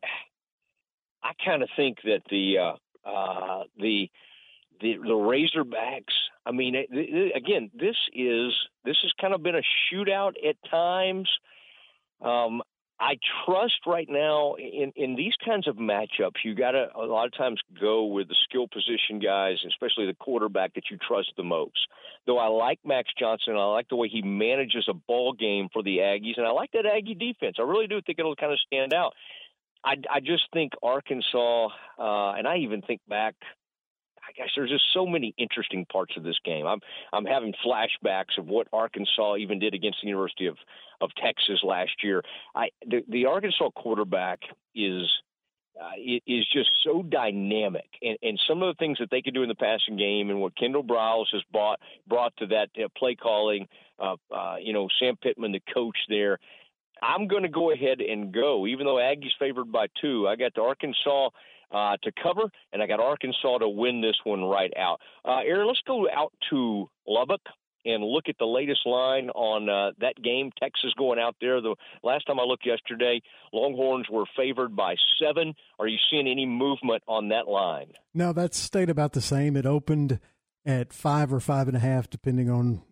[1.21, 4.09] I kind of think that the uh, uh, the
[4.79, 6.15] the the Razorbacks.
[6.45, 8.53] I mean, it, it, again, this is
[8.85, 9.61] this has kind of been a
[9.93, 11.29] shootout at times.
[12.21, 12.61] Um,
[13.01, 17.25] I trust right now in, in these kinds of matchups, you got to a lot
[17.25, 21.43] of times go with the skill position guys, especially the quarterback that you trust the
[21.43, 21.87] most.
[22.27, 25.81] Though I like Max Johnson, I like the way he manages a ball game for
[25.81, 27.55] the Aggies, and I like that Aggie defense.
[27.59, 29.13] I really do think it'll kind of stand out.
[29.83, 33.33] I, I just think Arkansas, uh, and I even think back
[34.37, 36.65] gosh, there's just so many interesting parts of this game.
[36.65, 36.79] I'm
[37.13, 40.57] I'm having flashbacks of what Arkansas even did against the University of
[41.01, 42.23] of Texas last year.
[42.55, 44.39] I the, the Arkansas quarterback
[44.75, 45.09] is
[45.79, 45.91] uh,
[46.27, 49.49] is just so dynamic, and, and some of the things that they can do in
[49.49, 53.67] the passing game, and what Kendall Briles has brought brought to that uh, play calling.
[53.99, 56.39] Uh, uh, you know, Sam Pittman, the coach there.
[57.03, 60.27] I'm going to go ahead and go, even though Aggie's favored by two.
[60.27, 61.29] I got the Arkansas
[61.71, 64.99] uh, to cover, and I got Arkansas to win this one right out.
[65.25, 67.41] Uh, Aaron, let's go out to Lubbock
[67.85, 70.51] and look at the latest line on uh, that game.
[70.59, 71.61] Texas going out there.
[71.61, 73.21] The last time I looked yesterday,
[73.53, 75.53] Longhorns were favored by seven.
[75.79, 77.93] Are you seeing any movement on that line?
[78.13, 79.55] No, that's stayed about the same.
[79.55, 80.19] It opened
[80.65, 82.83] at five or five and a half, depending on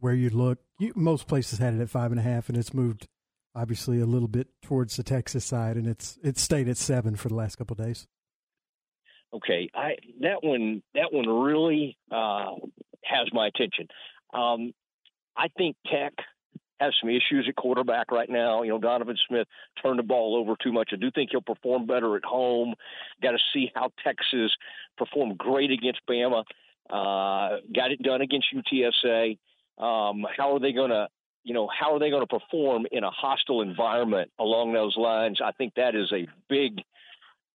[0.00, 0.58] where you look.
[0.78, 3.06] You, most places had it at five and a half, and it's moved
[3.54, 7.28] obviously a little bit towards the Texas side, and it's it's stayed at seven for
[7.28, 8.06] the last couple days.
[9.34, 12.54] Okay, I that one that one really uh,
[13.04, 13.88] has my attention.
[14.34, 14.72] Um,
[15.36, 16.12] I think Tech
[16.82, 18.62] has some issues at quarterback right now.
[18.62, 19.46] You know, Donovan Smith
[19.82, 20.90] turned the ball over too much.
[20.92, 22.74] I do think he'll perform better at home.
[23.22, 24.50] Got to see how Texas
[24.98, 26.44] performed great against Bama.
[26.90, 29.38] Uh, got it done against UTSA.
[29.78, 31.08] Um, how are they going to,
[31.44, 35.40] you know, how are they going to perform in a hostile environment along those lines?
[35.42, 36.82] I think that is a big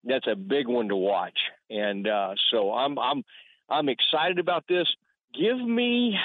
[0.08, 1.38] that's a big one to watch.
[1.70, 3.24] And uh, so I'm I'm
[3.70, 4.88] I'm excited about this.
[5.34, 6.18] Give me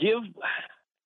[0.00, 0.18] give.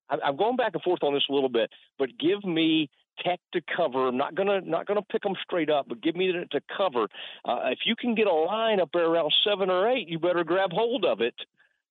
[0.09, 2.91] I'm going back and forth on this a little bit, but give me
[3.25, 4.09] Tech to cover.
[4.09, 7.09] I'm not gonna not gonna pick them straight up, but give me the, to cover.
[7.45, 10.45] Uh, if you can get a line up there around seven or eight, you better
[10.45, 11.35] grab hold of it.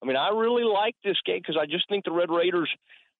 [0.02, 2.70] I mean, I really like this game because I just think the Red Raiders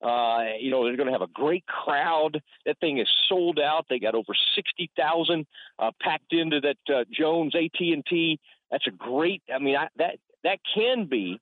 [0.02, 2.42] uh, you know, they're going to have a great crowd.
[2.66, 3.86] That thing is sold out.
[3.90, 5.46] They got over sixty thousand
[5.80, 8.40] uh, packed into that uh, Jones AT and T.
[8.72, 9.42] That's a great.
[9.54, 11.40] I mean, I, that that can be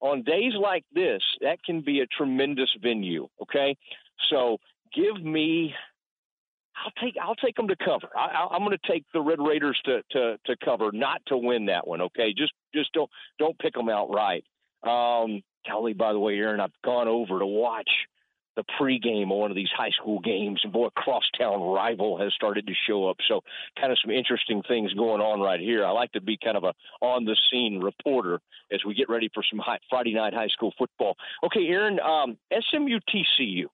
[0.00, 1.22] on days like this.
[1.40, 3.28] That can be a tremendous venue.
[3.40, 3.76] Okay,
[4.30, 4.58] so
[4.94, 5.74] give me.
[6.84, 8.08] I'll take I'll take them to cover.
[8.16, 11.66] I, I'm going to take the Red Raiders to, to to cover, not to win
[11.66, 12.00] that one.
[12.00, 14.44] Okay, just just don't don't pick them outright.
[14.82, 17.88] Um, Kelly, by the way, Aaron, I've gone over to watch
[18.54, 22.66] the pregame of one of these high school games, and boy, crosstown rival has started
[22.66, 23.16] to show up.
[23.26, 23.40] So,
[23.80, 25.84] kind of some interesting things going on right here.
[25.84, 28.40] I like to be kind of a on the scene reporter
[28.70, 31.16] as we get ready for some high, Friday night high school football.
[31.44, 33.64] Okay, Aaron, um, SMU TCU.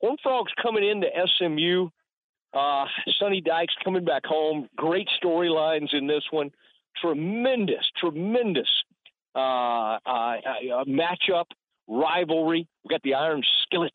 [0.00, 1.08] Horn Frogs coming into
[1.38, 1.88] SMU.
[2.52, 2.84] Uh,
[3.18, 4.68] Sonny Dykes coming back home.
[4.76, 6.50] Great storylines in this one.
[7.00, 8.68] Tremendous, tremendous
[10.86, 11.46] matchup,
[11.86, 12.66] rivalry.
[12.84, 13.92] We've got the Iron Skillet.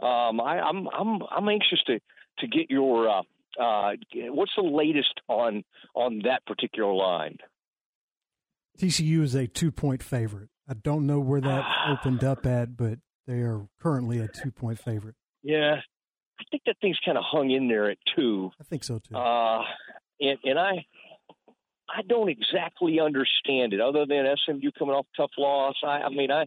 [0.00, 2.00] Um, I, am I'm, I'm I'm anxious to
[2.40, 3.22] to get your uh,
[3.60, 3.92] uh,
[4.28, 5.64] what's the latest on
[5.94, 7.38] on that particular line.
[8.78, 10.50] TCU is a two point favorite.
[10.68, 14.78] I don't know where that opened up at, but they are currently a two point
[14.78, 15.14] favorite.
[15.42, 15.76] Yeah,
[16.40, 18.50] I think that thing's kind of hung in there at two.
[18.60, 19.16] I think so too.
[19.16, 19.62] Uh,
[20.20, 20.84] and, and I
[21.88, 25.76] I don't exactly understand it, other than SMU coming off tough loss.
[25.84, 26.46] I, I mean, I,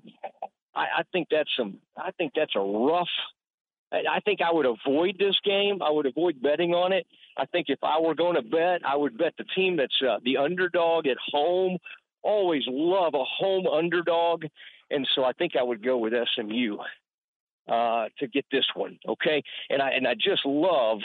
[0.75, 1.77] I, I think that's some.
[1.97, 3.07] I think that's a rough.
[3.91, 5.81] I, I think I would avoid this game.
[5.81, 7.07] I would avoid betting on it.
[7.37, 10.17] I think if I were going to bet, I would bet the team that's uh,
[10.23, 11.77] the underdog at home.
[12.21, 14.43] Always love a home underdog,
[14.91, 16.77] and so I think I would go with SMU
[17.69, 18.99] uh, to get this one.
[19.07, 20.99] Okay, and I and I just love.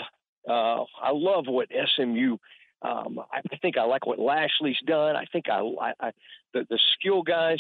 [0.49, 2.37] Uh, I love what SMU
[2.85, 5.17] um, I, think I like what Lashlee's done.
[5.17, 6.11] I think I, I, I
[6.53, 7.59] the, the skill guys,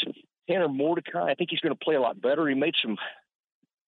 [0.49, 1.31] Tanner Mordecai.
[1.31, 2.47] I think he's going to play a lot better.
[2.47, 2.99] He made some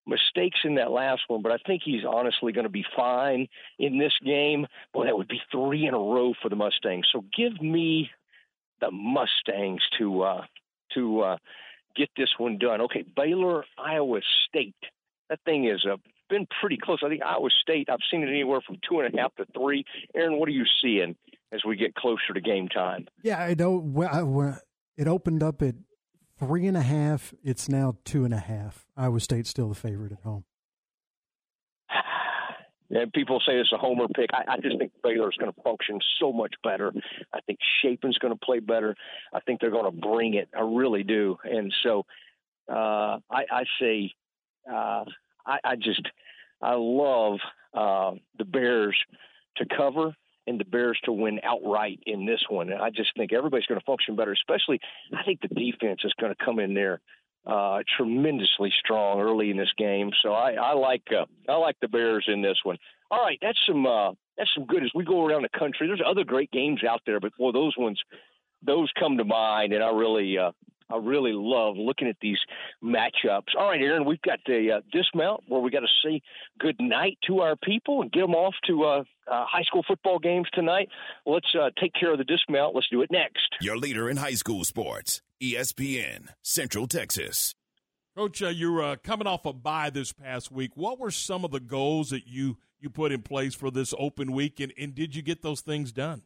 [0.06, 3.48] mistakes in that last one, but I think he's honestly going to be fine
[3.78, 4.66] in this game.
[4.94, 7.06] Boy, that would be three in a row for the Mustangs.
[7.12, 8.10] So give me
[8.80, 10.44] the Mustangs to uh,
[10.94, 11.36] to uh,
[11.94, 12.80] get this one done.
[12.82, 14.74] Okay, Baylor, Iowa State.
[15.28, 15.98] That thing has a
[16.28, 17.00] been pretty close.
[17.04, 19.84] I think Iowa State, I've seen it anywhere from two and a half to three.
[20.14, 21.14] Aaron, what are you seeing
[21.52, 23.06] as we get closer to game time?
[23.22, 24.58] Yeah, I know.
[24.96, 25.74] It opened up at
[26.38, 27.34] three and a half.
[27.42, 28.86] It's now two and a half.
[28.96, 30.44] Iowa State's still the favorite at home.
[32.88, 34.30] And people say it's a homer pick.
[34.32, 36.92] I, I just think Baylor's going to function so much better.
[37.34, 38.94] I think Shapen's going to play better.
[39.34, 40.48] I think they're going to bring it.
[40.56, 41.36] I really do.
[41.42, 42.06] And so
[42.70, 44.14] uh, I, I say,
[44.70, 45.04] uh,
[45.44, 46.06] I, I just,
[46.62, 47.40] I love
[47.74, 48.96] uh, the Bears
[49.56, 50.14] to cover
[50.46, 52.70] and the Bears to win outright in this one.
[52.70, 54.80] And I just think everybody's going to function better, especially
[55.12, 57.00] I think the defense is going to come in there
[57.46, 60.10] uh, tremendously strong early in this game.
[60.22, 62.76] So I, I like uh, I like the Bears in this one.
[63.10, 65.86] All right, that's some uh, that's some good as we go around the country.
[65.86, 68.00] There's other great games out there, but boy, those ones
[68.62, 70.50] those come to mind, and I really uh,
[70.90, 72.38] I really love looking at these
[72.82, 73.54] matchups.
[73.58, 76.20] All right, Aaron, we've got the uh, dismount where we got to say
[76.58, 80.18] good night to our people and get them off to uh, uh, high school football
[80.18, 80.88] games tonight.
[81.24, 82.74] Let's uh, take care of the dismount.
[82.74, 83.56] Let's do it next.
[83.60, 87.54] Your leader in high school sports, ESPN, Central Texas.
[88.16, 90.70] Coach, uh, you're uh, coming off a bye this past week.
[90.74, 94.32] What were some of the goals that you you put in place for this open
[94.32, 96.22] week, and, and did you get those things done?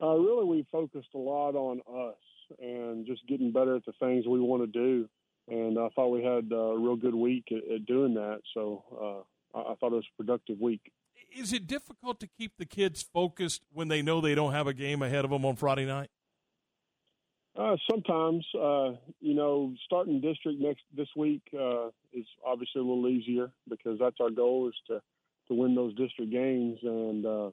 [0.00, 4.26] Uh, really, we focused a lot on us and just getting better at the things
[4.26, 5.08] we want to do.
[5.48, 8.40] And I thought we had a real good week at, at doing that.
[8.54, 9.24] So
[9.54, 10.92] uh, I, I thought it was a productive week.
[11.36, 14.74] Is it difficult to keep the kids focused when they know they don't have a
[14.74, 16.10] game ahead of them on Friday night?
[17.58, 23.08] Uh, sometimes, uh, you know, starting district next this week uh, is obviously a little
[23.08, 25.00] easier because that's our goal is to
[25.48, 26.78] to win those district games.
[26.82, 27.50] And uh,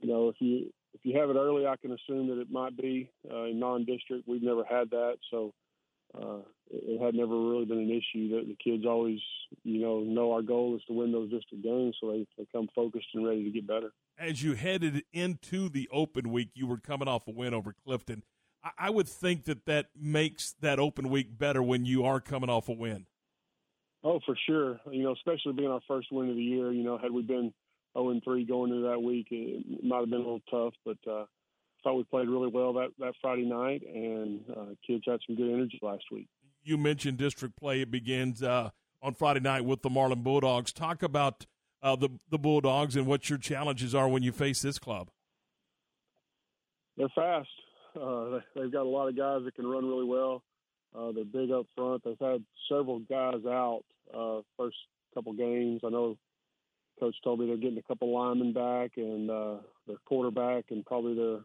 [0.00, 2.76] you know, if you if you have it early, I can assume that it might
[2.76, 4.28] be uh, non-district.
[4.28, 5.52] We've never had that, so
[6.20, 6.38] uh,
[6.70, 8.30] it, had never really been an issue.
[8.30, 9.20] That the kids always,
[9.62, 12.68] you know, know our goal is to win those district games, so they, they come
[12.74, 13.92] focused and ready to get better.
[14.18, 18.22] As you headed into the open week, you were coming off a win over Clifton.
[18.62, 22.50] I, I would think that that makes that open week better when you are coming
[22.50, 23.06] off a win.
[24.02, 24.80] Oh, for sure.
[24.90, 26.70] You know, especially being our first win of the year.
[26.72, 27.52] You know, had we been
[27.96, 29.28] 0 and 3 going into that week.
[29.30, 31.24] It might have been a little tough, but uh,
[31.84, 35.52] thought we played really well that, that Friday night, and uh, kids had some good
[35.52, 36.26] energy last week.
[36.64, 37.82] You mentioned district play.
[37.82, 38.70] It begins uh,
[39.02, 40.72] on Friday night with the Marlin Bulldogs.
[40.72, 41.46] Talk about
[41.82, 45.10] uh, the the Bulldogs and what your challenges are when you face this club.
[46.96, 47.48] They're fast.
[47.94, 50.42] Uh, they've got a lot of guys that can run really well.
[50.96, 52.02] Uh, they're big up front.
[52.04, 53.82] They've had several guys out
[54.12, 54.76] uh, first
[55.12, 55.82] couple games.
[55.84, 56.16] I know
[56.98, 59.56] coach told me they're getting a couple linemen back and uh,
[59.86, 61.40] their quarterback and probably their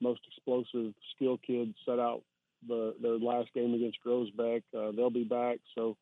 [0.00, 2.22] most explosive skill kids set out
[2.66, 4.62] the their last game against Groesbeck.
[4.76, 5.96] Uh, they'll be back, so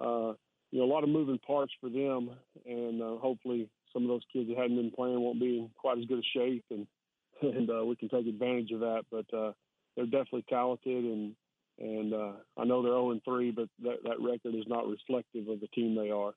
[0.00, 0.32] uh,
[0.70, 2.30] you know a lot of moving parts for them,
[2.66, 5.98] and uh, hopefully some of those kids that hadn't been playing won't be in quite
[5.98, 6.86] as good a shape, and
[7.42, 9.04] and uh, we can take advantage of that.
[9.10, 9.52] But uh,
[9.96, 11.34] they're definitely talented, and
[11.78, 15.60] and uh, I know they're 0 3, but that, that record is not reflective of
[15.60, 16.32] the team they are.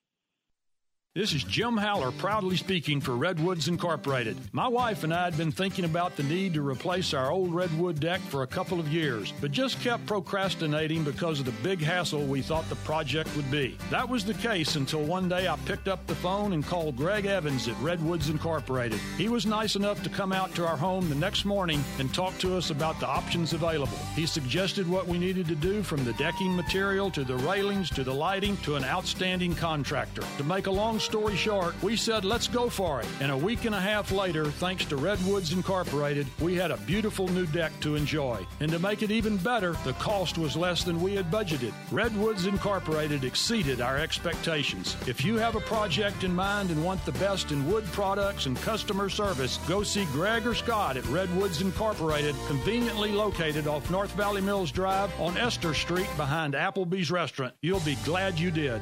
[1.15, 4.35] This is Jim Haller proudly speaking for Redwoods Incorporated.
[4.51, 7.99] My wife and I had been thinking about the need to replace our old redwood
[7.99, 12.25] deck for a couple of years, but just kept procrastinating because of the big hassle
[12.25, 13.77] we thought the project would be.
[13.91, 17.27] That was the case until one day I picked up the phone and called Greg
[17.27, 18.99] Evans at Redwoods Incorporated.
[19.15, 22.35] He was nice enough to come out to our home the next morning and talk
[22.39, 23.99] to us about the options available.
[24.15, 28.03] He suggested what we needed to do from the decking material to the railings to
[28.03, 30.23] the lighting to an outstanding contractor.
[30.37, 33.07] To make a long story short, we said, let's go for it.
[33.19, 37.27] And a week and a half later, thanks to Redwoods Incorporated, we had a beautiful
[37.27, 38.45] new deck to enjoy.
[38.61, 41.73] And to make it even better, the cost was less than we had budgeted.
[41.91, 44.95] Redwoods Incorporated exceeded our expectations.
[45.05, 48.57] If you have a project in mind and want the best in wood products and
[48.61, 54.41] customer service, go see Greg or Scott at Redwoods Incorporated, conveniently located off North Valley
[54.41, 57.53] Mills Drive on Esther Street behind Applebee's Restaurant.
[57.61, 58.81] You'll be glad you did.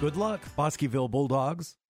[0.00, 1.76] Good luck, Bosqueville Bulldogs.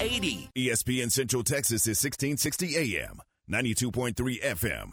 [0.00, 0.48] 8080.
[0.56, 3.20] ESPN Central Texas is 1660 AM,
[3.50, 4.92] 92.3 FM,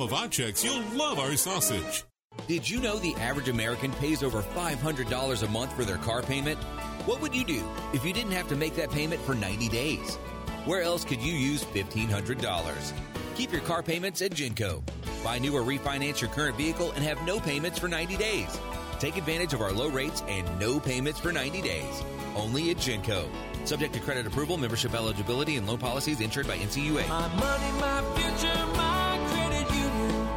[0.00, 2.04] Slovaceks, you'll love our sausage.
[2.48, 6.58] Did you know the average American pays over $500 a month for their car payment?
[7.04, 10.16] What would you do if you didn't have to make that payment for 90 days?
[10.64, 12.92] Where else could you use $1,500?
[13.34, 14.82] Keep your car payments at Genco.
[15.22, 18.58] Buy new or refinance your current vehicle and have no payments for 90 days.
[19.00, 22.02] Take advantage of our low rates and no payments for 90 days.
[22.36, 23.28] Only at Genco.
[23.66, 27.06] Subject to credit approval, membership eligibility, and loan policies insured by NCUA.
[27.06, 28.99] My money, my future, my credit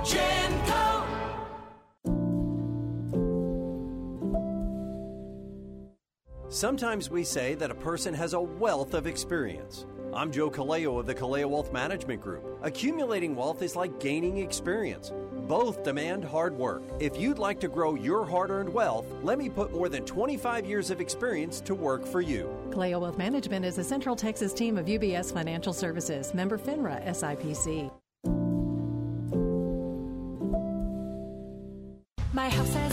[0.06, 0.52] union.
[0.64, 0.84] Genco.
[6.50, 9.88] Sometimes we say that a person has a wealth of experience.
[10.14, 12.60] I'm Joe Kaleo of the Kaleo Wealth Management Group.
[12.62, 15.12] Accumulating wealth is like gaining experience.
[15.48, 16.84] Both demand hard work.
[17.00, 20.68] If you'd like to grow your hard earned wealth, let me put more than 25
[20.68, 22.56] years of experience to work for you.
[22.70, 27.92] Kaleo Wealth Management is a Central Texas team of UBS Financial Services, member FINRA SIPC.
[32.36, 32.93] My house has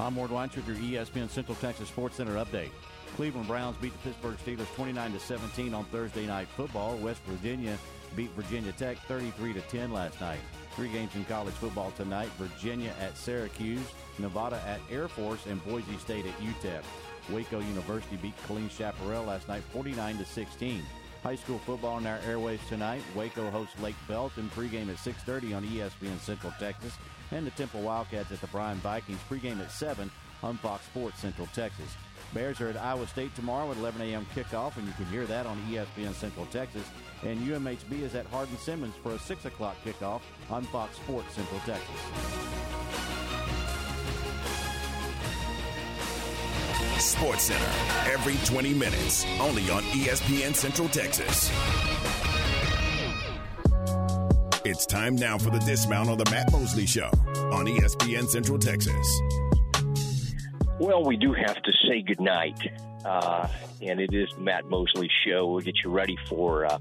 [0.00, 2.70] I'm Ward Weitz with your ESPN Central Texas Sports Center update.
[3.14, 6.96] Cleveland Browns beat the Pittsburgh Steelers 29 to 17 on Thursday night football.
[6.96, 7.78] West Virginia
[8.16, 10.40] beat Virginia Tech 33 to 10 last night.
[10.74, 13.86] Three games in college football tonight: Virginia at Syracuse,
[14.18, 16.82] Nevada at Air Force, and Boise State at UTEP.
[17.30, 20.82] Waco University beat Killeen Chaparral last night 49 to 16.
[21.24, 23.02] High school football in our airways tonight.
[23.16, 26.98] Waco hosts Lake Belton pregame at 6:30 on ESPN Central Texas,
[27.30, 30.10] and the Temple Wildcats at the Bryan Vikings pregame at 7
[30.42, 31.96] on Fox Sports Central Texas.
[32.34, 34.26] Bears are at Iowa State tomorrow at 11 a.m.
[34.34, 36.84] kickoff, and you can hear that on ESPN Central Texas.
[37.22, 40.20] And UMHB is at Hardin Simmons for a 6 o'clock kickoff
[40.50, 43.23] on Fox Sports Central Texas.
[46.98, 47.70] Sports Center
[48.10, 51.50] every 20 minutes, only on ESPN Central Texas.
[54.64, 57.10] It's time now for the dismount on the Matt Mosley Show
[57.52, 59.20] on ESPN Central Texas.
[60.80, 62.58] Well, we do have to say goodnight,
[63.04, 63.46] uh,
[63.82, 65.48] and it is the Matt Mosley Show.
[65.48, 66.78] We'll get you ready for uh,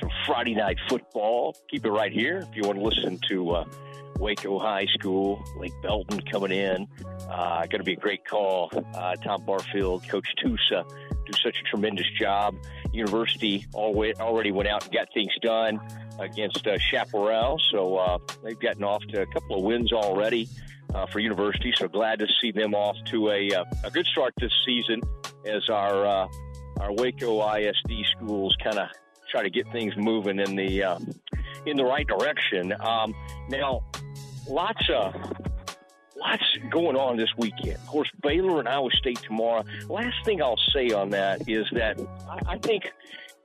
[0.00, 1.56] some Friday night football.
[1.68, 3.64] Keep it right here if you want to listen to uh,
[4.18, 6.86] Waco High School, Lake Belton coming in.
[7.28, 8.70] Uh, going to be a great call.
[8.94, 10.88] Uh, Tom Barfield, Coach Tusa,
[11.24, 12.56] do such a tremendous job.
[12.92, 15.80] University already went out and got things done
[16.18, 20.48] against uh, Chaparral, so uh, they've gotten off to a couple of wins already
[20.94, 21.72] uh, for University.
[21.76, 25.00] So glad to see them off to a, uh, a good start this season
[25.46, 26.28] as our uh,
[26.80, 28.88] our Waco ISD schools kind of
[29.30, 30.98] try to get things moving in the uh,
[31.66, 32.74] in the right direction.
[32.80, 33.14] Um,
[33.48, 33.82] now,
[34.48, 35.14] lots of
[36.16, 37.76] lots going on this weekend.
[37.76, 39.64] Of course, Baylor and Iowa State tomorrow.
[39.88, 41.98] Last thing I'll say on that is that
[42.28, 42.92] I, I think,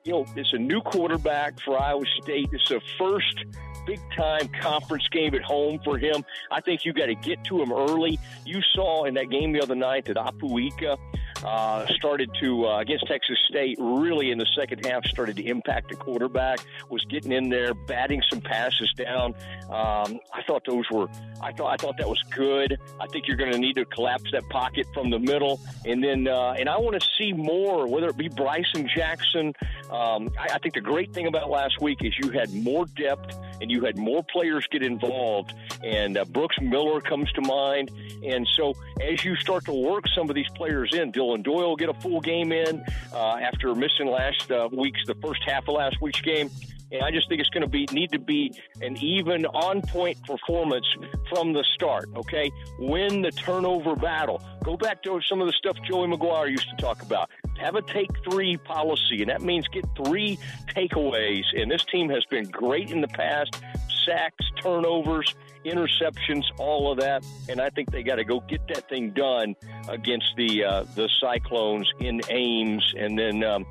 [0.04, 2.50] you know, it's a new quarterback for Iowa State.
[2.52, 3.46] It's a first
[3.86, 6.26] big time conference game at home for him.
[6.52, 8.20] I think you got to get to him early.
[8.46, 10.98] You saw in that game the other night that Apuika
[11.46, 13.78] uh, started to uh, against Texas State.
[13.80, 16.60] Really, in the second half, started to impact the quarterback.
[16.90, 19.36] Was getting in there, batting some passes down.
[19.66, 21.08] Um, I thought those were.
[21.42, 22.80] I thought I thought that was good.
[23.00, 26.28] I think you're going to need to collapse that pocket from the middle, and then
[26.28, 27.88] uh, and I want to see more.
[27.88, 29.54] Whether it be Bryson Jackson,
[29.92, 33.36] um, I, I think the great thing about last week is you had more depth
[33.62, 35.54] and you had more players get involved.
[35.84, 37.92] And uh, Brooks Miller comes to mind.
[38.24, 41.76] And so as you start to work some of these players in, Dillon Doyle will
[41.76, 42.84] get a full game in
[43.14, 46.50] uh, after missing last uh, week's the first half of last week's game.
[46.92, 50.22] And I just think it's going to be need to be an even on point
[50.24, 50.86] performance
[51.30, 52.10] from the start.
[52.16, 54.42] Okay, win the turnover battle.
[54.64, 57.30] Go back to some of the stuff Joey McGuire used to talk about.
[57.60, 60.38] Have a take three policy, and that means get three
[60.68, 61.44] takeaways.
[61.56, 63.62] And this team has been great in the past:
[64.06, 65.34] sacks, turnovers,
[65.66, 67.26] interceptions, all of that.
[67.50, 69.56] And I think they got to go get that thing done
[69.90, 73.66] against the uh, the Cyclones in Ames, and then um,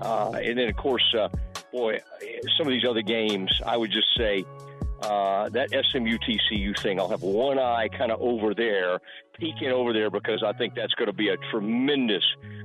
[0.00, 1.28] uh, and then of course, uh,
[1.72, 2.00] boy,
[2.56, 3.50] some of these other games.
[3.66, 4.44] I would just say
[5.02, 7.00] uh, that SMU TCU thing.
[7.00, 9.00] I'll have one eye kind of over there,
[9.40, 12.24] peeking over there because I think that's going to be a tremendous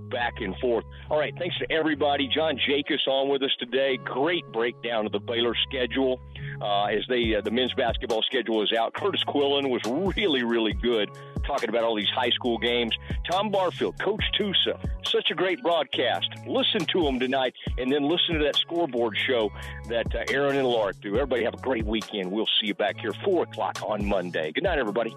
[0.10, 0.86] back and forth.
[1.10, 2.28] All right, thanks to everybody.
[2.28, 3.98] John Jacobs on with us today.
[4.04, 6.20] Great breakdown of the Baylor schedule
[6.62, 8.94] uh, as they uh, the men's basketball schedule is out.
[9.02, 9.82] Curtis Quillen was
[10.16, 11.10] really really good
[11.46, 12.96] talking about all these high school games.
[13.30, 16.28] Tom Barfield, Coach Tusa, such a great broadcast.
[16.48, 19.52] Listen to them tonight, and then listen to that scoreboard show
[19.88, 21.16] that uh, Aaron and Lark do.
[21.16, 22.32] Everybody have a great weekend.
[22.32, 24.52] We'll see you back here four o'clock on Monday.
[24.52, 25.16] Good night, everybody.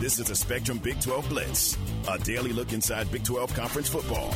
[0.00, 1.76] This is the Spectrum Big 12 Blitz,
[2.08, 4.32] a daily look inside Big 12 conference football.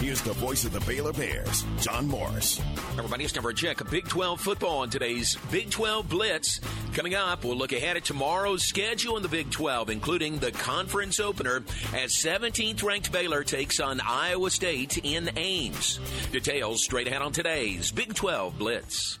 [0.00, 2.60] Here's the voice of the Baylor Bears, John Morris.
[2.98, 6.60] Everybody, it's time for a check of Big 12 football on today's Big 12 Blitz.
[6.94, 11.20] Coming up, we'll look ahead at tomorrow's schedule in the Big 12, including the conference
[11.20, 11.62] opener
[11.94, 16.00] as 17th ranked Baylor takes on Iowa State in Ames.
[16.32, 19.20] Details straight ahead on today's Big 12 Blitz.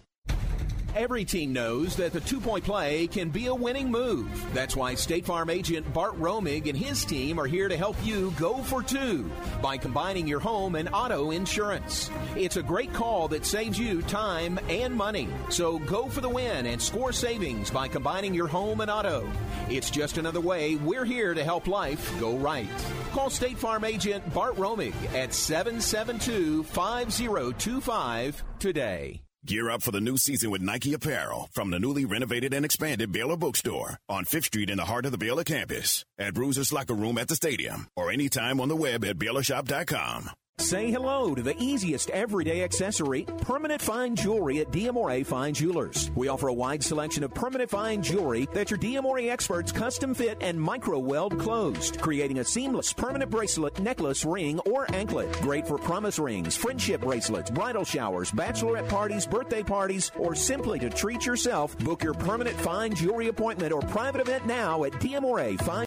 [0.93, 4.27] Every team knows that the two point play can be a winning move.
[4.53, 8.33] That's why State Farm agent Bart Romig and his team are here to help you
[8.37, 9.31] go for two
[9.61, 12.11] by combining your home and auto insurance.
[12.35, 15.29] It's a great call that saves you time and money.
[15.49, 19.31] So go for the win and score savings by combining your home and auto.
[19.69, 22.67] It's just another way we're here to help life go right.
[23.13, 29.21] Call State Farm agent Bart Romig at 772 5025 today.
[29.43, 33.11] Gear up for the new season with Nike apparel from the newly renovated and expanded
[33.11, 36.93] Baylor Bookstore on 5th Street in the heart of the Baylor campus, at Bruiser's Locker
[36.93, 40.29] Room at the stadium, or anytime on the web at BaylorShop.com.
[40.61, 46.11] Say hello to the easiest everyday accessory, permanent fine jewelry at Diamore Fine Jewelers.
[46.15, 50.37] We offer a wide selection of permanent fine jewelry that your Diamore experts custom fit
[50.39, 55.31] and micro weld closed, creating a seamless permanent bracelet, necklace, ring, or anklet.
[55.41, 60.91] Great for promise rings, friendship bracelets, bridal showers, bachelorette parties, birthday parties, or simply to
[60.91, 61.77] treat yourself.
[61.79, 65.79] Book your permanent fine jewelry appointment or private event now at Diamore Fine